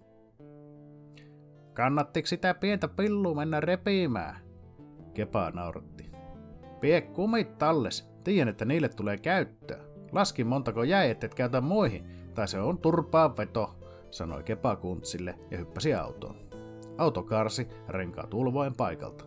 Kannattiko 1.75 2.27
sitä 2.27 2.55
pientä 2.55 2.89
pillua 2.89 3.35
mennä 3.35 3.61
repimään? 3.61 4.37
Kepa 5.15 5.51
nauratti. 5.51 6.11
Pie 6.81 7.01
kumit 7.01 7.59
talles, 7.59 8.11
tiedän, 8.25 8.49
että 8.49 8.65
niille 8.65 8.89
tulee 8.89 9.19
käyttöä. 9.19 9.85
Laskin 10.13 10.47
montako 10.47 10.85
jäi, 10.85 11.11
et 11.11 11.35
käytä 11.35 11.61
muihin, 11.61 12.07
tai 12.35 12.49
se 12.49 12.61
on 12.61 12.79
turpaa 12.79 13.37
veto, 13.37 13.77
sanoi 14.11 14.43
Kepa 14.43 14.77
kuntsille 14.77 15.39
ja 15.51 15.59
hyppäsi 15.59 15.95
autoon. 15.95 16.37
Auto 16.99 17.23
karsi 17.23 17.69
renkaa 17.89 18.27
tulvoen 18.27 18.75
paikalta. 18.77 19.25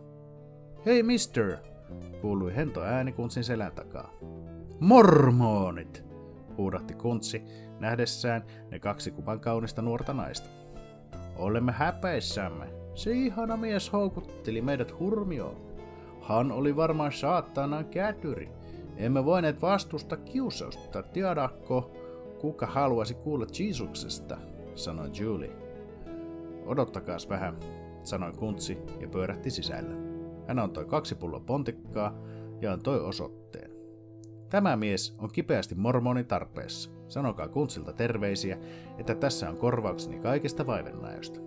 Hei 0.86 1.02
mister, 1.02 1.56
kuului 2.20 2.56
hento 2.56 2.82
ääni 2.82 3.12
kuntsin 3.12 3.44
selän 3.44 3.72
takaa. 3.72 4.12
Mormonit, 4.80 6.04
huudahti 6.56 6.94
kuntsi 6.94 7.42
nähdessään 7.80 8.44
ne 8.70 8.78
kaksi 8.78 9.10
kuvan 9.10 9.40
kaunista 9.40 9.82
nuorta 9.82 10.12
naista. 10.12 10.48
Olemme 11.36 11.72
häpeissämme. 11.72 12.66
Se 12.94 13.10
ihana 13.10 13.56
mies 13.56 13.92
houkutteli 13.92 14.62
meidät 14.62 14.98
hurmioon. 14.98 15.56
Han 16.20 16.52
oli 16.52 16.76
varmaan 16.76 17.12
saattanan 17.12 17.84
kätyri. 17.84 18.48
Emme 18.96 19.24
voineet 19.24 19.62
vastusta 19.62 20.16
kiusausta, 20.16 21.02
tiedäkö, 21.02 21.82
kuka 22.40 22.66
haluaisi 22.66 23.14
kuulla 23.14 23.46
Jeesuksesta, 23.58 24.38
sanoi 24.74 25.10
Julie. 25.20 25.52
Odottakaas 26.66 27.28
vähän, 27.28 27.56
sanoi 28.02 28.32
kuntsi 28.32 28.78
ja 29.00 29.08
pyörähti 29.08 29.50
sisällä. 29.50 30.05
Hän 30.48 30.58
antoi 30.58 30.84
kaksi 30.84 31.14
pulloa 31.14 31.40
pontikkaa 31.40 32.18
ja 32.60 32.72
antoi 32.72 33.00
osoitteen. 33.00 33.70
Tämä 34.50 34.76
mies 34.76 35.14
on 35.18 35.32
kipeästi 35.32 35.74
mormoni 35.74 36.24
tarpeessa. 36.24 36.90
Sanokaa 37.08 37.48
kuntsilta 37.48 37.92
terveisiä, 37.92 38.58
että 38.98 39.14
tässä 39.14 39.50
on 39.50 39.56
korvaukseni 39.56 40.18
kaikista 40.18 40.66
vaivennäöstä. 40.66 41.40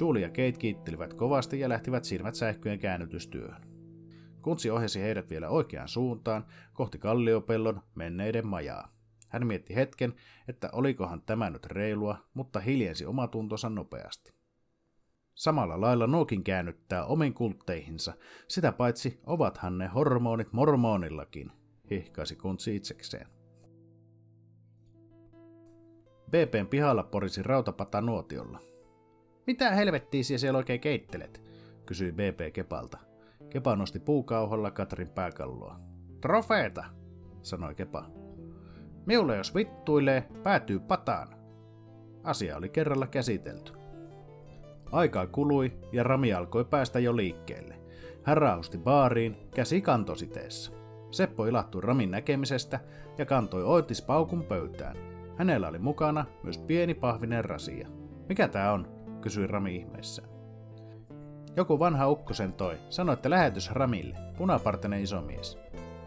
Julie 0.00 0.22
ja 0.22 0.28
Kate 0.28 0.52
kiittelivät 0.52 1.14
kovasti 1.14 1.60
ja 1.60 1.68
lähtivät 1.68 2.04
silmät 2.04 2.34
sähköjen 2.34 2.78
käännytystyöhön. 2.78 3.62
Kuntsi 4.42 4.70
ohjasi 4.70 5.00
heidät 5.00 5.30
vielä 5.30 5.48
oikeaan 5.48 5.88
suuntaan, 5.88 6.46
kohti 6.72 6.98
Kalliopellon 6.98 7.80
menneiden 7.94 8.46
majaa. 8.46 8.88
Hän 9.28 9.46
mietti 9.46 9.74
hetken, 9.74 10.14
että 10.48 10.68
olikohan 10.72 11.22
tämä 11.26 11.50
nyt 11.50 11.66
reilua, 11.66 12.16
mutta 12.34 12.60
hiljensi 12.60 13.06
omatuntonsa 13.06 13.70
nopeasti. 13.70 14.41
Samalla 15.34 15.80
lailla 15.80 16.06
nuokin 16.06 16.44
käännyttää 16.44 17.04
omiin 17.04 17.34
kultteihinsa, 17.34 18.12
sitä 18.48 18.72
paitsi 18.72 19.20
ovathan 19.26 19.78
ne 19.78 19.86
hormonit 19.86 20.52
mormonillakin, 20.52 21.52
hihkaisi 21.90 22.36
kuntsi 22.36 22.76
itsekseen. 22.76 23.26
BPn 26.30 26.66
pihalla 26.70 27.02
porisi 27.02 27.42
rautapata 27.42 28.00
nuotiolla. 28.00 28.58
Mitä 29.46 29.70
helvettiä 29.70 30.22
siellä 30.22 30.58
oikein 30.58 30.80
keittelet? 30.80 31.42
kysyi 31.86 32.12
BP 32.12 32.52
Kepalta. 32.52 32.98
Kepa 33.50 33.76
nosti 33.76 34.00
puukauholla 34.00 34.70
Katrin 34.70 35.08
pääkalloa. 35.08 35.80
Trofeeta, 36.20 36.84
sanoi 37.42 37.74
Kepa. 37.74 38.10
Minulle 39.06 39.36
jos 39.36 39.54
vittuilee, 39.54 40.28
päätyy 40.42 40.80
pataan. 40.80 41.28
Asia 42.24 42.56
oli 42.56 42.68
kerralla 42.68 43.06
käsitelty. 43.06 43.81
Aikaa 44.92 45.26
kului 45.26 45.72
ja 45.92 46.02
Rami 46.02 46.34
alkoi 46.34 46.64
päästä 46.64 46.98
jo 46.98 47.16
liikkeelle. 47.16 47.74
Hän 48.22 48.36
raahusti 48.36 48.78
baariin, 48.78 49.36
käsi 49.54 49.80
kantositeessa. 49.80 50.72
Seppo 51.10 51.46
ilahtui 51.46 51.80
Ramin 51.80 52.10
näkemisestä 52.10 52.80
ja 53.18 53.26
kantoi 53.26 53.64
oitis 53.64 54.02
paukun 54.02 54.42
pöytään. 54.44 54.96
Hänellä 55.36 55.68
oli 55.68 55.78
mukana 55.78 56.24
myös 56.42 56.58
pieni 56.58 56.94
pahvinen 56.94 57.44
rasia. 57.44 57.88
Mikä 58.28 58.48
tää 58.48 58.72
on? 58.72 58.88
kysyi 59.20 59.46
Rami 59.46 59.76
ihmeessä. 59.76 60.22
Joku 61.56 61.78
vanha 61.78 62.08
ukko 62.08 62.34
sen 62.34 62.52
toi. 62.52 62.78
Sanoi, 62.90 63.12
että 63.12 63.30
lähetys 63.30 63.70
Ramille. 63.70 64.16
Punapartenen 64.38 65.02
isomies. 65.02 65.58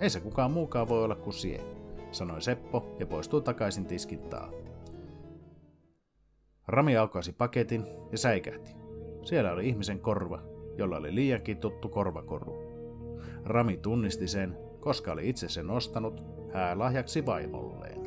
Ei 0.01 0.09
se 0.09 0.19
kukaan 0.19 0.51
muukaan 0.51 0.89
voi 0.89 1.03
olla 1.03 1.15
kuin 1.15 1.33
sie, 1.33 1.61
sanoi 2.11 2.41
Seppo 2.41 2.95
ja 2.99 3.05
poistui 3.05 3.41
takaisin 3.41 3.85
tiskin 3.85 4.19
taa. 4.19 4.49
Rami 6.67 6.97
aukaisi 6.97 7.33
paketin 7.33 7.85
ja 8.11 8.17
säikähti. 8.17 8.75
Siellä 9.23 9.51
oli 9.51 9.69
ihmisen 9.69 9.99
korva, 9.99 10.41
jolla 10.77 10.97
oli 10.97 11.15
liiankin 11.15 11.57
tuttu 11.57 11.89
korvakoru. 11.89 12.55
Rami 13.43 13.77
tunnisti 13.77 14.27
sen, 14.27 14.57
koska 14.79 15.11
oli 15.11 15.29
itse 15.29 15.49
sen 15.49 15.69
ostanut 15.69 16.23
häälahjaksi 16.53 17.25
vaimolleen. 17.25 18.05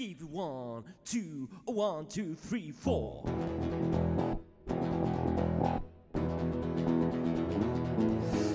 I 0.00 0.16
you 0.20 0.28
one, 0.32 0.84
two, 1.12 1.48
one, 1.66 2.06
two, 2.06 2.34
three, 2.48 2.72
four. 2.72 3.30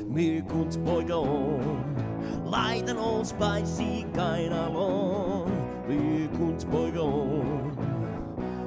Mirkuntspoika 0.07 1.15
on, 1.15 1.88
Leiden 2.49 2.97
ons 2.97 3.37
bij 3.37 3.63
boy 6.69 6.91
gone 6.91 7.71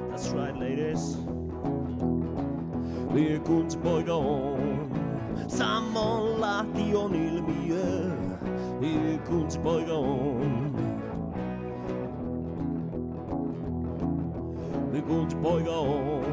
That's 0.09 0.29
right, 0.29 0.55
ladies. 0.55 1.17
Wirkungsbeugung. 3.11 4.91
Sammolla 5.47 6.65
tion 6.73 7.13
ilmiö, 7.13 8.11
Wirkungsbeugung. 8.79 10.73
Wirkungsbeugung. 14.91 16.23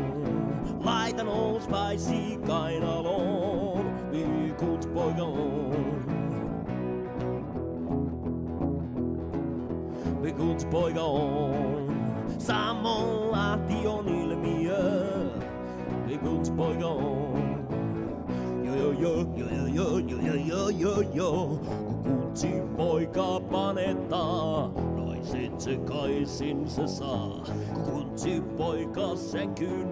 Leiden 0.81 1.29
ons 1.29 1.67
bij 1.67 1.99
boy 4.95 5.13
gone 5.17 6.10
tarvik 10.31 10.37
kuks 10.37 10.65
poika 10.65 11.03
on. 11.03 11.91
Samonlahti 12.39 13.87
on 13.87 14.09
ilmiö, 14.09 14.79
tarvik 15.91 16.21
kuks 16.21 16.51
poika 16.51 16.87
on. 16.87 17.67
Jo 18.65 18.75
jo 18.75 18.93
jo, 18.93 19.27
jo 19.37 19.47
jo 19.67 19.99
jo, 19.99 19.99
jo 20.19 20.35
jo 20.35 20.69
jo 20.69 21.01
jo, 21.15 21.59
kun 21.87 22.03
kutsi 22.05 22.63
poika 22.77 23.41
panetaan, 23.51 24.73
naiset 24.97 25.61
sekaisin 25.61 26.71
se 26.71 26.87
saa. 26.87 27.45
Kun 27.75 27.85
kutsi 27.85 28.43
poika 28.57 29.17
sänkyyn 29.17 29.91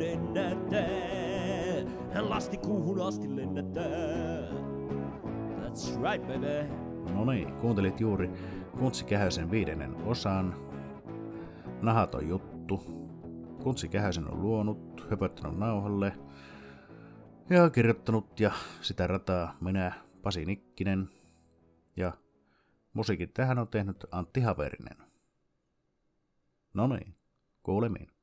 hän 2.12 2.30
lasti 2.30 2.56
kuuhun 2.56 3.00
asti 3.00 3.36
lennättää. 3.36 4.48
That's 5.60 6.02
right 6.02 6.26
baby. 6.26 6.88
No 7.14 7.24
niin, 7.24 7.52
kuuntelit 7.52 8.00
juuri 8.00 8.30
Kuntsi 8.78 9.04
Kähösen 9.04 9.50
viidennen 9.50 9.94
osan. 9.94 10.54
Nahaton 11.82 12.28
juttu. 12.28 12.76
Kuntsi 13.62 13.88
Kähösen 13.88 14.30
on 14.32 14.42
luonut, 14.42 15.06
höpöttänyt 15.10 15.58
nauhalle 15.58 16.12
ja 17.50 17.70
kirjoittanut 17.70 18.40
ja 18.40 18.52
sitä 18.80 19.06
rataa 19.06 19.56
minä, 19.60 19.92
Pasi 20.22 20.44
Nikkinen. 20.44 21.08
Ja 21.96 22.12
musiikit 22.92 23.34
tähän 23.34 23.58
on 23.58 23.68
tehnyt 23.68 24.06
Antti 24.10 24.40
Haverinen. 24.40 24.96
No 26.74 26.86
niin, 26.86 27.14
kuulemiin. 27.62 28.17